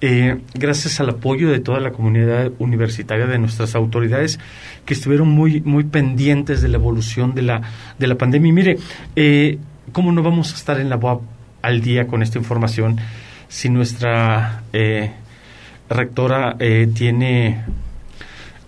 eh, 0.02 0.40
gracias 0.54 1.00
al 1.00 1.10
apoyo 1.10 1.50
de 1.50 1.60
toda 1.60 1.80
la 1.80 1.92
comunidad 1.92 2.52
universitaria, 2.60 3.26
de 3.26 3.40
nuestras 3.40 3.76
autoridades, 3.76 4.40
que 4.86 4.94
estuvieron 4.94 5.30
muy, 5.30 5.62
muy 5.62 5.84
pendientes 5.84 6.62
de 6.62 6.68
la 6.68 6.78
evolución 6.78 7.34
de 7.34 7.42
la, 7.42 7.62
de 7.98 8.08
la 8.08 8.16
pandemia. 8.16 8.50
Y 8.50 8.54
mire, 8.54 8.78
eh, 9.16 9.58
¿cómo 9.92 10.12
no 10.12 10.22
vamos 10.22 10.54
a 10.54 10.56
estar 10.56 10.80
en 10.80 10.90
la 10.90 10.98
UAP 10.98 11.22
al 11.62 11.82
día 11.82 12.08
con 12.08 12.22
esta 12.22 12.38
información 12.38 12.98
si 13.48 13.70
nuestra 13.70 14.64
eh, 14.74 15.12
rectora 15.90 16.58
tiene 16.94 17.64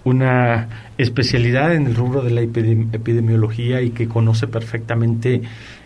una 0.03 0.86
especialidad 0.97 1.75
en 1.75 1.87
el 1.87 1.95
rubro 1.95 2.21
de 2.21 2.31
la 2.31 2.41
epidemiología 2.41 3.81
y 3.81 3.91
que 3.91 4.07
conoce 4.07 4.47
perfectamente 4.47 5.41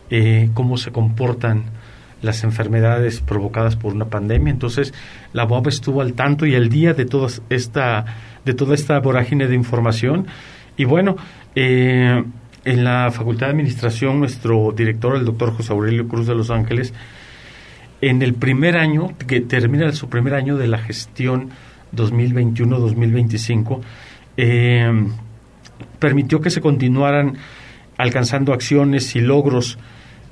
eh, 0.10 0.50
cómo 0.54 0.78
se 0.78 0.91
comportan 0.91 1.63
las 2.21 2.43
enfermedades 2.43 3.19
provocadas 3.19 3.76
por 3.76 3.93
una 3.93 4.06
pandemia. 4.06 4.52
Entonces, 4.52 4.93
la 5.34 5.45
UAP 5.45 5.67
estuvo 5.67 6.02
al 6.02 6.13
tanto 6.13 6.45
y 6.45 6.56
al 6.56 6.69
día 6.69 6.93
de 6.93 7.06
toda 7.06 7.30
esta, 7.50 8.06
de 8.45 8.54
toda 8.54 8.76
esta 8.76 9.00
vorágine 9.00 9.47
de 9.47 9.56
información. 9.56 10.28
Y 10.78 10.86
bueno, 10.86 11.17
eh, 11.56 12.24
en 12.63 12.84
la 12.84 13.10
Facultad 13.12 13.47
de 13.47 13.54
Administración, 13.54 14.19
nuestro 14.19 14.71
director, 14.71 15.15
el 15.15 15.26
doctor 15.26 15.54
José 15.54 15.74
Aurelio 15.74 16.08
Cruz 16.08 16.28
de 16.28 16.36
Los 16.36 16.52
Ángeles, 16.52 16.93
en 18.02 18.21
el 18.21 18.34
primer 18.34 18.78
año, 18.78 19.13
que 19.28 19.41
termina 19.41 19.91
su 19.91 20.10
primer 20.10 20.34
año 20.34 20.58
de 20.58 20.67
la 20.67 20.78
gestión 20.78 21.50
2021-2025, 21.95 23.82
eh, 24.38 24.91
permitió 26.00 26.41
que 26.41 26.50
se 26.50 26.62
continuaran 26.62 27.38
alcanzando 27.98 28.54
acciones 28.54 29.15
y 29.15 29.22
logros 29.22 29.78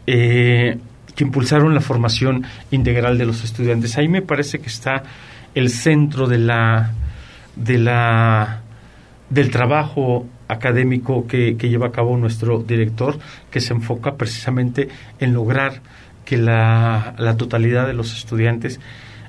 eh, 0.08 0.78
que 1.16 1.24
impulsaron 1.24 1.74
la 1.76 1.82
formación 1.82 2.46
integral 2.72 3.18
de 3.18 3.26
los 3.26 3.44
estudiantes. 3.44 3.98
Ahí 3.98 4.08
me 4.08 4.22
parece 4.22 4.60
que 4.60 4.68
está 4.68 5.04
el 5.54 5.70
centro 5.70 6.28
de 6.28 6.38
la, 6.40 6.94
de 7.56 7.78
la 7.78 8.62
del 9.30 9.52
trabajo 9.52 10.26
académico 10.48 11.28
que, 11.28 11.56
lleva 11.56 11.88
a 11.88 11.92
cabo 11.92 12.18
nuestro 12.18 12.60
director, 12.64 13.20
que 13.52 13.62
se 13.62 13.74
enfoca 13.74 14.16
precisamente 14.16 14.90
en 15.20 15.34
lograr 15.34 15.82
que 16.26 16.38
la, 16.38 17.14
la 17.18 17.38
totalidad 17.38 17.86
de 17.86 17.94
los 17.94 18.18
estudiantes 18.18 18.80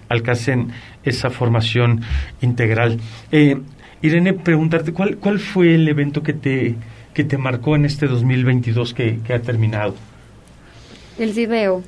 alcancen 0.09 0.73
esa 1.05 1.31
formación 1.31 2.03
integral. 2.41 2.99
Eh, 3.31 3.59
Irene, 4.03 4.33
preguntarte, 4.33 4.93
¿cuál, 4.93 5.17
¿cuál 5.19 5.39
fue 5.39 5.75
el 5.75 5.89
evento 5.89 6.23
que 6.23 6.33
te, 6.33 6.77
que 7.13 7.25
te 7.25 7.37
marcó 7.37 7.77
en 7.77 7.85
este 7.85 8.07
2022 8.07 8.95
que, 8.95 9.19
que 9.27 9.35
ha 9.35 9.43
terminado? 9.43 9.95
El 11.19 11.35
CIDEO, 11.35 11.83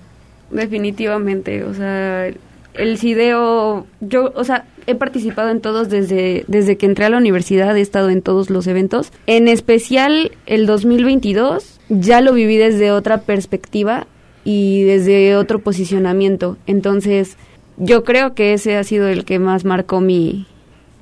definitivamente. 0.51 1.65
O 1.65 1.73
sea, 1.73 2.31
el 2.75 2.99
CIDEO, 2.99 3.87
yo, 4.01 4.33
o 4.35 4.45
sea, 4.45 4.67
he 4.87 4.95
participado 4.95 5.51
en 5.51 5.61
todos 5.61 5.89
desde, 5.89 6.45
desde 6.49 6.77
que 6.77 6.87
entré 6.87 7.05
a 7.05 7.11
la 7.11 7.19
universidad, 7.19 7.77
he 7.77 7.81
estado 7.81 8.11
en 8.11 8.23
todos 8.23 8.51
los 8.51 8.67
eventos. 8.67 9.13
En 9.27 9.49
especial 9.49 10.33
el 10.47 10.67
2022, 10.67 11.81
ya 11.89 12.21
lo 12.21 12.33
viví 12.33 12.57
desde 12.57 12.91
otra 12.91 13.23
perspectiva 13.23 14.07
y 14.45 14.83
desde 14.83 15.37
otro 15.37 15.61
posicionamiento. 15.61 16.57
Entonces, 16.67 17.37
yo 17.77 18.05
creo 18.05 18.35
que 18.35 18.53
ese 18.53 18.77
ha 18.77 18.85
sido 18.85 19.09
el 19.09 19.25
que 19.25 19.39
más 19.39 19.65
marcó 19.65 20.01
mi, 20.01 20.47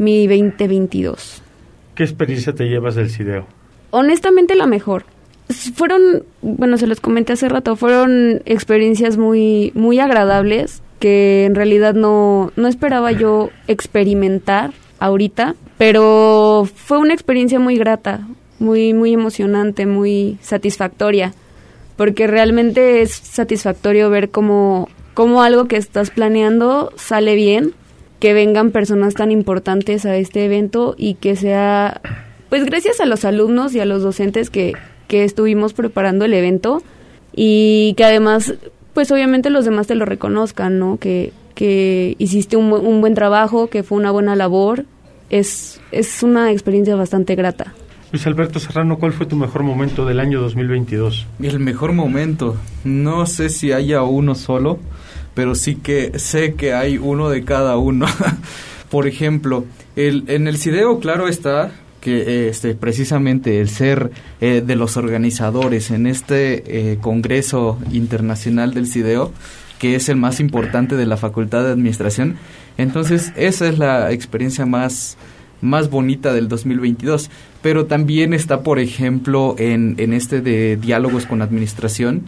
mi 0.01 0.27
2022. 0.27 1.43
¿Qué 1.95 2.03
experiencia 2.05 2.55
te 2.55 2.65
llevas 2.65 2.95
del 2.95 3.11
CIDEO? 3.11 3.47
Honestamente 3.91 4.55
la 4.55 4.67
mejor. 4.67 5.05
Fueron, 5.75 6.25
bueno, 6.41 6.79
se 6.79 6.87
los 6.87 7.01
comenté 7.01 7.35
hace 7.35 7.51
rato, 7.51 7.77
fueron 7.77 8.41
experiencias 8.47 9.19
muy, 9.19 9.73
muy 9.75 10.01
agradables 10.01 10.81
que 11.01 11.45
en 11.45 11.55
realidad 11.55 11.93
no, 11.93 12.51
no 12.57 12.67
esperaba 12.67 13.13
yo 13.13 13.51
experimentar 13.67 14.73
ahorita, 15.01 15.55
pero 15.77 16.67
fue 16.75 16.97
una 16.97 17.13
experiencia 17.13 17.59
muy 17.59 17.77
grata. 17.77 18.27
muy, 18.59 18.95
muy 18.95 19.13
emocionante, 19.15 19.87
muy 19.87 20.39
satisfactoria, 20.43 21.35
porque 21.97 22.27
realmente 22.27 23.03
es 23.03 23.11
satisfactorio 23.11 24.09
ver 24.11 24.31
cómo, 24.31 24.89
cómo 25.15 25.43
algo 25.43 25.67
que 25.67 25.77
estás 25.77 26.11
planeando 26.11 26.93
sale 26.97 27.35
bien, 27.35 27.75
que 28.20 28.35
vengan 28.35 28.70
personas 28.70 29.14
tan 29.14 29.33
importantes 29.33 30.06
a 30.06 30.16
este 30.16 30.44
evento 30.44 30.94
y 30.96 31.14
que 31.14 31.35
sea, 31.35 32.00
pues 32.50 32.64
gracias 32.64 33.00
a 33.00 33.06
los 33.06 33.24
alumnos 33.24 33.74
y 33.74 33.80
a 33.80 33.87
los 33.87 34.02
docentes 34.02 34.50
que, 34.50 34.74
que 35.09 35.24
estuvimos 35.24 35.72
preparando 35.72 36.26
el 36.26 36.35
evento 36.35 36.83
y 37.35 37.94
que 37.96 38.04
además, 38.04 38.54
pues 38.92 39.11
obviamente 39.11 39.50
los 39.50 39.64
demás 39.64 39.87
te 39.87 39.94
lo 39.94 40.04
reconozcan, 40.04 40.78
¿no? 40.78 40.98
Que, 40.98 41.33
que 41.54 42.14
hiciste 42.18 42.56
un, 42.56 42.70
un 42.72 43.00
buen 43.00 43.14
trabajo, 43.14 43.68
que 43.68 43.83
fue 43.83 43.98
una 43.98 44.11
buena 44.11 44.37
labor, 44.37 44.85
es, 45.30 45.80
es 45.90 46.22
una 46.22 46.52
experiencia 46.52 46.94
bastante 46.96 47.35
grata. 47.37 47.72
Luis 48.12 48.26
Alberto 48.26 48.59
Serrano, 48.59 48.98
¿cuál 48.98 49.12
fue 49.12 49.24
tu 49.24 49.37
mejor 49.37 49.62
momento 49.62 50.04
del 50.04 50.18
año 50.18 50.40
2022? 50.40 51.26
El 51.40 51.61
mejor 51.61 51.92
momento, 51.92 52.56
no 52.83 53.24
sé 53.24 53.48
si 53.48 53.70
haya 53.70 54.02
uno 54.02 54.35
solo, 54.35 54.80
pero 55.35 55.55
sí 55.55 55.77
que 55.77 56.19
sé 56.19 56.55
que 56.55 56.75
hay 56.75 56.99
uno 56.99 57.31
de 57.31 57.45
cada 57.45 57.77
uno. 57.77 58.07
Por 58.90 59.07
ejemplo, 59.07 59.64
el, 59.97 60.25
en 60.27 60.49
el 60.49 60.59
CIDEO, 60.59 60.99
claro 60.99 61.29
está 61.29 61.73
que 62.01 62.49
este 62.49 62.75
precisamente 62.75 63.61
el 63.61 63.69
ser 63.69 64.11
eh, 64.40 64.62
de 64.66 64.75
los 64.77 64.97
organizadores 64.97 65.90
en 65.90 66.07
este 66.07 66.93
eh, 66.93 66.99
Congreso 67.01 67.79
Internacional 67.93 68.73
del 68.73 68.87
CIDEO, 68.87 69.33
que 69.79 69.95
es 69.95 70.09
el 70.09 70.16
más 70.16 70.40
importante 70.40 70.97
de 70.97 71.07
la 71.07 71.16
Facultad 71.16 71.62
de 71.62 71.73
Administración, 71.73 72.37
entonces 72.79 73.33
esa 73.37 73.69
es 73.69 73.79
la 73.79 74.12
experiencia 74.12 74.66
más 74.66 75.16
más 75.61 75.90
bonita 75.90 76.33
del 76.33 76.49
2022. 76.49 77.31
Pero 77.62 77.87
también 77.87 78.33
está, 78.33 78.62
por 78.62 78.79
ejemplo, 78.79 79.55
en, 79.59 79.95
en 79.99 80.12
este 80.12 80.40
de 80.40 80.77
diálogos 80.77 81.27
con 81.27 81.43
administración, 81.43 82.23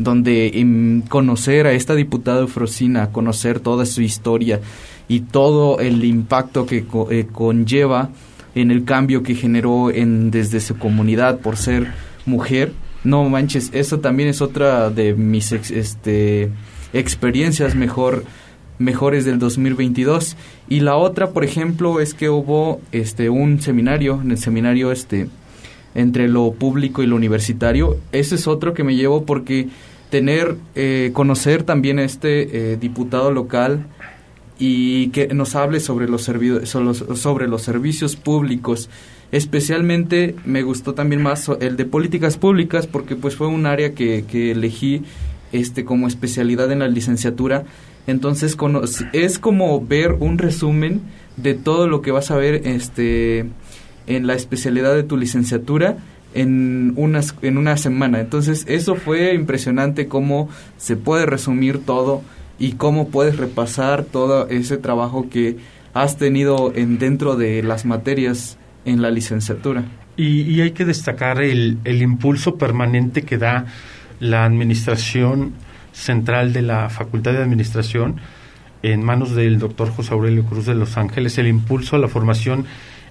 donde 0.00 0.48
em, 0.54 1.02
conocer 1.02 1.66
a 1.66 1.72
esta 1.72 1.94
diputada 1.94 2.46
Frosina, 2.46 3.12
conocer 3.12 3.60
toda 3.60 3.84
su 3.84 4.00
historia 4.00 4.60
y 5.08 5.20
todo 5.20 5.78
el 5.78 6.04
impacto 6.04 6.64
que 6.66 6.84
eh, 7.10 7.26
conlleva 7.30 8.08
en 8.54 8.70
el 8.70 8.84
cambio 8.84 9.22
que 9.22 9.34
generó 9.34 9.90
en, 9.90 10.30
desde 10.30 10.60
su 10.60 10.78
comunidad 10.78 11.40
por 11.40 11.56
ser 11.56 11.92
mujer. 12.24 12.72
No 13.04 13.28
manches, 13.28 13.70
eso 13.74 14.00
también 14.00 14.30
es 14.30 14.40
otra 14.40 14.88
de 14.88 15.14
mis 15.14 15.52
este, 15.52 16.50
experiencias 16.92 17.74
mejor 17.74 18.24
mejores 18.78 19.26
del 19.26 19.38
2022 19.38 20.38
y 20.70 20.80
la 20.80 20.96
otra 20.96 21.32
por 21.32 21.44
ejemplo 21.44 22.00
es 22.00 22.14
que 22.14 22.30
hubo 22.30 22.80
este 22.92 23.28
un 23.28 23.60
seminario 23.60 24.18
en 24.22 24.30
el 24.30 24.38
seminario 24.38 24.90
este 24.90 25.28
entre 25.94 26.28
lo 26.28 26.52
público 26.52 27.02
y 27.02 27.06
lo 27.06 27.16
universitario 27.16 27.98
ese 28.10 28.36
es 28.36 28.46
otro 28.46 28.72
que 28.72 28.82
me 28.82 28.96
llevo 28.96 29.26
porque 29.26 29.68
tener 30.10 30.56
eh, 30.74 31.10
conocer 31.12 31.62
también 31.62 31.98
a 31.98 32.04
este 32.04 32.72
eh, 32.72 32.76
diputado 32.76 33.30
local 33.30 33.86
y 34.58 35.08
que 35.08 35.28
nos 35.28 35.54
hable 35.54 35.80
sobre 35.80 36.08
los 36.08 36.24
sobre 36.24 37.48
los 37.48 37.62
servicios 37.62 38.16
públicos. 38.16 38.90
Especialmente 39.32 40.34
me 40.44 40.62
gustó 40.62 40.94
también 40.94 41.22
más 41.22 41.48
el 41.60 41.76
de 41.76 41.84
políticas 41.84 42.36
públicas 42.36 42.86
porque 42.86 43.16
pues 43.16 43.36
fue 43.36 43.46
un 43.46 43.64
área 43.64 43.94
que, 43.94 44.24
que 44.28 44.50
elegí 44.50 45.02
este 45.52 45.84
como 45.84 46.08
especialidad 46.08 46.70
en 46.72 46.80
la 46.80 46.88
licenciatura. 46.88 47.64
Entonces 48.06 48.56
es 49.12 49.38
como 49.38 49.80
ver 49.80 50.12
un 50.18 50.38
resumen 50.38 51.00
de 51.36 51.54
todo 51.54 51.86
lo 51.86 52.02
que 52.02 52.10
vas 52.10 52.30
a 52.30 52.36
ver 52.36 52.66
este, 52.66 53.46
en 54.06 54.26
la 54.26 54.34
especialidad 54.34 54.94
de 54.94 55.02
tu 55.02 55.16
licenciatura 55.16 55.98
en, 56.34 56.92
unas, 56.96 57.34
en 57.42 57.58
una 57.58 57.76
semana. 57.76 58.20
Entonces 58.20 58.64
eso 58.68 58.94
fue 58.94 59.34
impresionante 59.34 60.08
cómo 60.08 60.48
se 60.76 60.96
puede 60.96 61.26
resumir 61.26 61.84
todo 61.84 62.22
y 62.58 62.72
cómo 62.72 63.08
puedes 63.08 63.36
repasar 63.36 64.04
todo 64.04 64.48
ese 64.48 64.76
trabajo 64.76 65.28
que 65.30 65.56
has 65.94 66.16
tenido 66.16 66.72
en, 66.74 66.98
dentro 66.98 67.36
de 67.36 67.62
las 67.62 67.84
materias 67.84 68.58
en 68.84 69.02
la 69.02 69.10
licenciatura. 69.10 69.84
Y, 70.16 70.42
y 70.42 70.60
hay 70.60 70.72
que 70.72 70.84
destacar 70.84 71.40
el, 71.40 71.78
el 71.84 72.02
impulso 72.02 72.56
permanente 72.56 73.22
que 73.22 73.38
da 73.38 73.66
la 74.20 74.44
administración 74.44 75.54
central 75.92 76.52
de 76.52 76.62
la 76.62 76.90
Facultad 76.90 77.32
de 77.32 77.38
Administración 77.38 78.16
en 78.82 79.02
manos 79.02 79.34
del 79.34 79.58
doctor 79.58 79.90
José 79.90 80.14
Aurelio 80.14 80.44
Cruz 80.44 80.66
de 80.66 80.74
Los 80.74 80.96
Ángeles 80.96 81.38
el 81.38 81.48
impulso 81.48 81.96
a 81.96 81.98
la 81.98 82.08
formación 82.08 82.66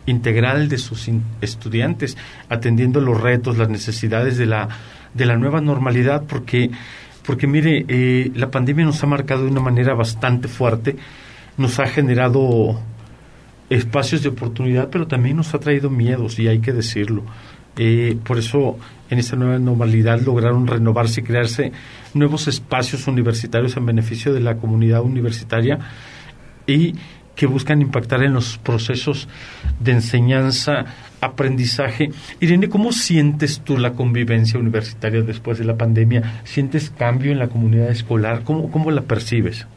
integral 0.09 0.69
de 0.69 0.77
sus 0.77 1.09
estudiantes, 1.41 2.17
atendiendo 2.49 3.01
los 3.01 3.19
retos, 3.19 3.57
las 3.57 3.69
necesidades 3.69 4.37
de 4.37 4.45
la, 4.45 4.69
de 5.13 5.25
la 5.25 5.37
nueva 5.37 5.61
normalidad, 5.61 6.23
porque, 6.27 6.71
porque 7.25 7.47
mire, 7.47 7.85
eh, 7.87 8.31
la 8.35 8.51
pandemia 8.51 8.85
nos 8.85 9.03
ha 9.03 9.07
marcado 9.07 9.43
de 9.43 9.51
una 9.51 9.61
manera 9.61 9.93
bastante 9.93 10.47
fuerte, 10.47 10.95
nos 11.57 11.79
ha 11.79 11.87
generado 11.87 12.79
espacios 13.69 14.23
de 14.23 14.29
oportunidad, 14.29 14.89
pero 14.89 15.07
también 15.07 15.37
nos 15.37 15.53
ha 15.53 15.59
traído 15.59 15.89
miedos, 15.89 16.39
y 16.39 16.47
hay 16.47 16.59
que 16.59 16.73
decirlo. 16.73 17.23
Eh, 17.77 18.17
por 18.25 18.37
eso, 18.39 18.77
en 19.09 19.19
esta 19.19 19.35
nueva 19.35 19.59
normalidad 19.59 20.19
lograron 20.21 20.67
renovarse 20.67 21.21
y 21.21 21.23
crearse 21.23 21.71
nuevos 22.13 22.47
espacios 22.47 23.07
universitarios 23.07 23.77
en 23.77 23.85
beneficio 23.85 24.33
de 24.33 24.41
la 24.41 24.57
comunidad 24.57 25.01
universitaria 25.01 25.79
y 26.67 26.95
que 27.39 27.45
buscan 27.45 27.81
impactar 27.81 28.21
en 28.21 28.33
los 28.33 28.57
procesos 28.57 29.29
de 29.79 29.93
enseñanza, 29.93 30.83
aprendizaje. 31.21 32.11
Irene, 32.41 32.67
¿cómo 32.67 32.91
sientes 32.91 33.61
tú 33.61 33.77
la 33.77 33.93
convivencia 33.93 34.59
universitaria 34.59 35.21
después 35.21 35.57
de 35.57 35.63
la 35.63 35.77
pandemia? 35.77 36.41
¿Sientes 36.43 36.89
cambio 36.89 37.31
en 37.31 37.39
la 37.39 37.47
comunidad 37.47 37.91
escolar? 37.91 38.43
¿Cómo, 38.43 38.69
cómo 38.69 38.91
la 38.91 39.03
percibes? 39.03 39.67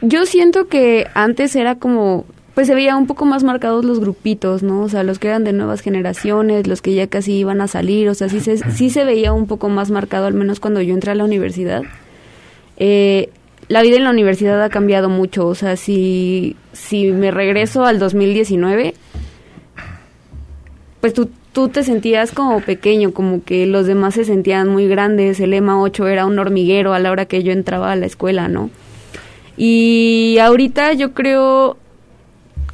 Yo 0.00 0.24
siento 0.24 0.68
que 0.68 1.06
antes 1.12 1.54
era 1.54 1.74
como 1.74 2.24
pues 2.54 2.66
se 2.66 2.74
veía 2.74 2.96
un 2.96 3.06
poco 3.06 3.26
más 3.26 3.44
marcados 3.44 3.84
los 3.84 4.00
grupitos, 4.00 4.62
¿no? 4.62 4.80
O 4.80 4.88
sea, 4.88 5.02
los 5.02 5.18
que 5.18 5.28
eran 5.28 5.44
de 5.44 5.52
nuevas 5.52 5.82
generaciones, 5.82 6.66
los 6.66 6.80
que 6.80 6.94
ya 6.94 7.08
casi 7.08 7.34
iban 7.34 7.60
a 7.60 7.68
salir, 7.68 8.08
o 8.08 8.14
sea, 8.14 8.30
sí 8.30 8.40
se, 8.40 8.56
sí 8.56 8.88
se 8.88 9.04
veía 9.04 9.34
un 9.34 9.46
poco 9.46 9.68
más 9.68 9.90
marcado, 9.90 10.26
al 10.26 10.34
menos 10.34 10.60
cuando 10.60 10.80
yo 10.80 10.94
entré 10.94 11.12
a 11.12 11.14
la 11.14 11.24
universidad. 11.24 11.82
Eh, 12.78 13.30
la 13.68 13.82
vida 13.82 13.96
en 13.96 14.04
la 14.04 14.10
universidad 14.10 14.62
ha 14.62 14.68
cambiado 14.68 15.08
mucho, 15.08 15.46
o 15.46 15.54
sea, 15.54 15.76
si, 15.76 16.56
si 16.72 17.10
me 17.10 17.30
regreso 17.30 17.84
al 17.84 17.98
2019, 17.98 18.94
pues 21.00 21.14
tú, 21.14 21.30
tú 21.52 21.68
te 21.68 21.82
sentías 21.82 22.32
como 22.32 22.60
pequeño, 22.60 23.12
como 23.12 23.42
que 23.44 23.66
los 23.66 23.86
demás 23.86 24.14
se 24.14 24.24
sentían 24.24 24.68
muy 24.68 24.88
grandes, 24.88 25.40
el 25.40 25.54
EMA 25.54 25.80
8 25.80 26.06
era 26.08 26.26
un 26.26 26.38
hormiguero 26.38 26.92
a 26.94 26.98
la 26.98 27.10
hora 27.10 27.26
que 27.26 27.42
yo 27.42 27.52
entraba 27.52 27.92
a 27.92 27.96
la 27.96 28.06
escuela, 28.06 28.48
¿no? 28.48 28.70
Y 29.56 30.38
ahorita 30.40 30.92
yo 30.94 31.12
creo 31.12 31.76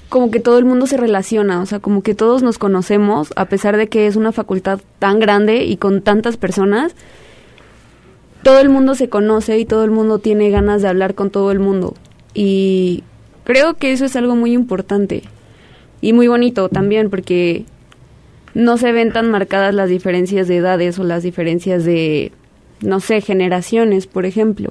como 0.09 0.31
que 0.31 0.41
todo 0.41 0.59
el 0.59 0.65
mundo 0.65 0.87
se 0.87 0.97
relaciona, 0.97 1.61
o 1.61 1.67
sea, 1.67 1.81
como 1.81 2.03
que 2.03 2.15
todos 2.15 2.43
nos 2.43 2.59
conocemos, 2.59 3.33
a 3.37 3.45
pesar 3.45 3.77
de 3.77 3.89
que 3.89 4.07
es 4.07 4.17
una 4.17 4.33
facultad 4.33 4.81
tan 4.99 5.21
grande 5.21 5.65
y 5.65 5.77
con 5.77 6.03
tantas 6.03 6.37
personas, 6.37 6.95
todo 8.43 8.61
el 8.61 8.69
mundo 8.69 8.95
se 8.95 9.09
conoce 9.09 9.59
y 9.59 9.65
todo 9.65 9.85
el 9.85 9.91
mundo 9.91 10.19
tiene 10.19 10.51
ganas 10.51 10.83
de 10.83 10.89
hablar 10.89 11.15
con 11.15 11.31
todo 11.31 11.51
el 11.51 11.59
mundo. 11.59 11.95
Y 12.35 13.05
creo 13.45 13.75
que 13.75 13.93
eso 13.93 14.05
es 14.05 14.17
algo 14.17 14.37
muy 14.37 14.53
importante 14.53 15.23
y 16.01 16.13
muy 16.13 16.29
bonito 16.29 16.69
también, 16.69 17.11
porque 17.11 17.65
no 18.55 18.77
se 18.79 18.93
ven 18.93 19.13
tan 19.13 19.31
marcadas 19.31 19.75
las 19.75 19.89
diferencias 19.89 20.49
de 20.49 20.57
edades 20.57 20.99
o 20.99 21.05
las 21.05 21.23
diferencias 21.23 21.85
de, 21.85 22.33
no 22.81 23.01
sé, 23.01 23.21
generaciones, 23.21 24.07
por 24.07 24.27
ejemplo. 24.27 24.71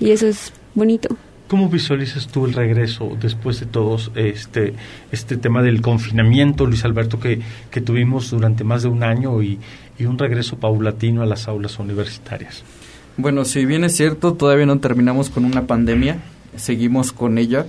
Y 0.00 0.10
eso 0.10 0.26
es 0.26 0.52
bonito. 0.74 1.16
¿Cómo 1.48 1.68
visualizas 1.68 2.26
tú 2.26 2.46
el 2.46 2.54
regreso 2.54 3.16
después 3.20 3.60
de 3.60 3.66
todos 3.66 4.10
este, 4.14 4.74
este 5.12 5.36
tema 5.36 5.62
del 5.62 5.82
confinamiento, 5.82 6.66
Luis 6.66 6.84
Alberto, 6.84 7.20
que, 7.20 7.40
que 7.70 7.80
tuvimos 7.80 8.30
durante 8.30 8.64
más 8.64 8.82
de 8.82 8.88
un 8.88 9.02
año 9.02 9.42
y, 9.42 9.58
y, 9.98 10.04
un 10.04 10.18
regreso 10.18 10.56
paulatino 10.56 11.22
a 11.22 11.26
las 11.26 11.48
aulas 11.48 11.78
universitarias? 11.78 12.62
Bueno, 13.16 13.44
si 13.44 13.64
bien 13.64 13.84
es 13.84 13.96
cierto, 13.96 14.34
todavía 14.34 14.66
no 14.66 14.78
terminamos 14.80 15.30
con 15.30 15.44
una 15.44 15.66
pandemia, 15.66 16.18
seguimos 16.56 17.12
con 17.12 17.38
ella 17.38 17.66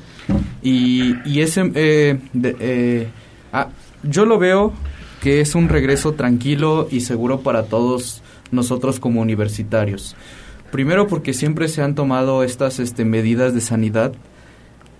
y, 0.62 1.16
y 1.28 1.42
ese, 1.42 1.72
eh, 1.76 2.20
eh, 2.44 3.08
ah, 3.54 3.70
yo 4.04 4.26
lo 4.26 4.40
veo 4.40 4.74
que 5.22 5.42
es 5.42 5.56
un 5.56 5.70
regreso 5.70 6.14
tranquilo 6.14 6.88
y 6.92 7.02
seguro 7.02 7.42
para 7.42 7.64
todos 7.64 8.22
nosotros 8.52 9.00
como 9.00 9.22
universitarios. 9.22 10.16
Primero 10.72 11.08
porque 11.08 11.34
siempre 11.34 11.68
se 11.68 11.82
han 11.82 11.96
tomado 11.96 12.44
estas 12.44 12.80
este, 12.80 13.06
medidas 13.06 13.54
de 13.54 13.62
sanidad 13.62 14.14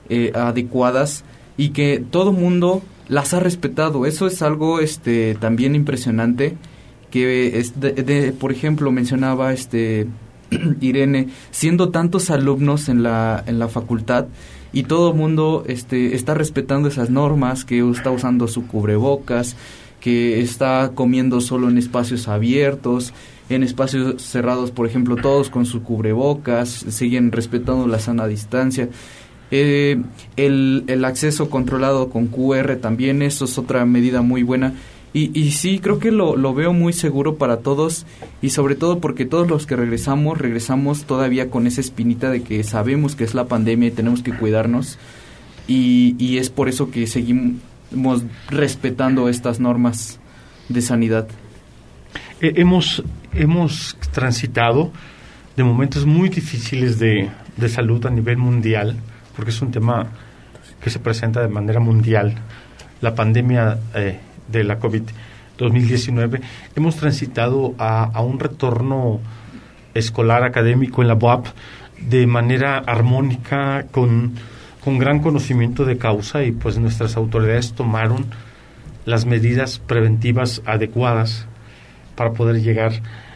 eh, 0.10 0.32
adecuadas 0.36 1.24
y 1.58 1.70
que 1.70 2.04
todo 2.10 2.32
mundo 2.32 2.82
las 3.08 3.34
ha 3.34 3.40
respetado. 3.40 4.06
Eso 4.06 4.28
es 4.28 4.42
algo 4.42 4.80
este, 4.80 5.36
también 5.36 5.76
impresionante 5.76 6.56
que, 7.12 7.60
es 7.60 7.74
por 8.34 8.52
ejemplo, 8.52 8.92
mencionaba 8.92 9.54
este 9.54 10.08
Irene, 10.82 11.30
siendo 11.52 11.90
tantos 11.90 12.30
alumnos 12.30 12.90
en 12.90 13.04
la, 13.04 13.44
en 13.46 13.60
la 13.60 13.68
facultad 13.68 14.28
y 14.76 14.84
todo 14.84 15.12
el 15.12 15.18
mundo 15.18 15.64
este, 15.68 16.16
está 16.16 16.34
respetando 16.34 16.90
esas 16.90 17.10
normas, 17.10 17.64
que 17.64 17.80
está 17.90 18.12
usando 18.12 18.48
su 18.50 18.68
cubrebocas, 18.68 19.56
que 20.02 20.42
está 20.42 20.92
comiendo 20.94 21.40
solo 21.40 21.70
en 21.70 21.78
espacios 21.78 22.28
abiertos, 22.28 23.14
en 23.48 23.64
espacios 23.64 24.22
cerrados, 24.22 24.72
por 24.72 24.86
ejemplo, 24.86 25.16
todos 25.16 25.50
con 25.50 25.66
su 25.66 25.82
cubrebocas, 25.82 26.70
siguen 26.70 27.32
respetando 27.32 27.88
la 27.88 28.00
sana 28.00 28.28
distancia. 28.28 28.90
Eh, 29.50 30.02
el, 30.36 30.84
el, 30.88 31.06
acceso 31.06 31.50
controlado 31.50 32.10
con 32.10 32.28
QR 32.28 32.76
también, 32.76 33.22
eso 33.22 33.46
es 33.46 33.58
otra 33.58 33.86
medida 33.86 34.22
muy 34.22 34.44
buena. 34.44 34.74
Y, 35.16 35.32
y 35.34 35.52
sí, 35.52 35.80
creo 35.80 35.98
que 35.98 36.12
lo, 36.12 36.36
lo, 36.36 36.54
veo 36.54 36.74
muy 36.74 36.92
seguro 36.92 37.38
para 37.38 37.60
todos 37.62 38.06
y 38.42 38.50
sobre 38.50 38.76
todo 38.76 39.00
porque 39.00 39.24
todos 39.26 39.48
los 39.48 39.66
que 39.66 39.78
regresamos, 39.78 40.38
regresamos 40.38 41.06
todavía 41.06 41.50
con 41.50 41.68
esa 41.68 41.80
espinita 41.80 42.30
de 42.30 42.44
que 42.44 42.62
sabemos 42.66 43.16
que 43.16 43.24
es 43.24 43.34
la 43.34 43.46
pandemia 43.46 43.88
y 43.88 43.92
tenemos 43.92 44.22
que 44.22 44.34
cuidarnos. 44.34 45.00
Y, 45.70 46.18
y 46.20 46.38
es 46.38 46.50
por 46.50 46.68
eso 46.68 46.92
que 46.92 47.08
seguimos 47.08 48.26
respetando 48.50 49.30
estas 49.30 49.62
normas 49.62 50.20
de 50.68 50.82
sanidad. 50.82 51.30
Eh, 52.42 52.56
hemos, 52.58 53.02
hemos 53.32 53.98
transitado 54.12 54.92
de 55.56 55.64
momentos 55.64 56.06
muy 56.06 56.28
difíciles 56.28 57.00
de, 57.00 57.30
de 57.56 57.70
salud 57.70 58.06
a 58.06 58.10
nivel 58.10 58.36
mundial 58.36 58.98
porque 59.34 59.52
es 59.52 59.62
un 59.62 59.72
tema 59.72 60.08
que 60.82 60.90
se 60.90 61.00
presenta 61.00 61.42
de 61.42 61.48
manera 61.48 61.80
mundial. 61.80 62.36
La 63.00 63.16
pandemia 63.16 63.80
eh, 63.94 64.20
de 64.48 64.64
la 64.64 64.80
COVID-2019, 64.80 66.42
hemos 66.76 66.96
transitado 66.96 67.76
a, 67.78 68.04
a, 68.04 68.22
un 68.22 68.40
retorno 68.40 69.20
escolar 69.94 70.44
académico 70.44 71.02
en 71.02 71.08
la 71.08 71.16
UAP 71.16 71.48
de 72.00 72.28
manera 72.28 72.78
armónica, 72.78 73.86
con, 73.92 74.34
con 74.84 74.98
gran 75.00 75.20
conocimiento 75.20 75.86
de 75.86 75.98
causa 75.98 76.44
y 76.44 76.52
pues 76.52 76.78
nuestras 76.78 77.18
autoridades 77.18 77.74
tomaron 77.74 78.26
las 79.06 79.26
medidas 79.26 79.80
preventivas 79.80 80.62
adecuadas 80.66 81.48
para 82.16 82.34
poder 82.34 82.62
llegar 82.62 82.92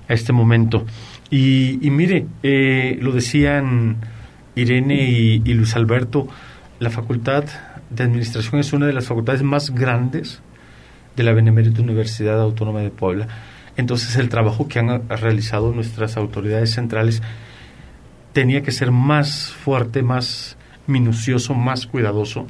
a 0.08 0.14
este 0.14 0.34
momento. 0.34 0.86
Y, 1.30 1.86
y 1.86 1.92
mire, 1.92 2.26
eh, 2.44 2.98
lo 3.02 3.12
decían 3.12 3.98
Irene 4.56 5.10
y, 5.10 5.54
Luis 5.54 5.76
Alberto, 5.76 6.28
la 6.80 6.90
Facultad 6.90 7.46
de 7.90 8.04
Administración 8.04 8.60
es 8.60 8.74
una 8.74 8.88
de 8.88 8.94
las 8.94 9.08
facultades 9.08 9.44
más 9.44 9.70
grandes 9.72 10.42
de 11.20 11.26
la 11.26 11.34
Benemérita 11.34 11.82
Universidad 11.82 12.40
Autónoma 12.40 12.80
de 12.80 12.92
Puebla. 12.92 13.28
Entonces 13.76 14.16
el 14.16 14.30
trabajo 14.30 14.70
que 14.70 14.80
han 14.80 15.10
realizado 15.10 15.74
nuestras 15.74 16.16
autoridades 16.16 16.72
centrales 16.72 17.22
tenía 18.32 18.64
que 18.64 18.72
ser 18.72 18.92
más 18.92 19.52
fuerte, 19.52 20.02
más 20.02 20.56
minucioso, 20.88 21.54
más 21.56 21.88
cuidadoso 21.88 22.48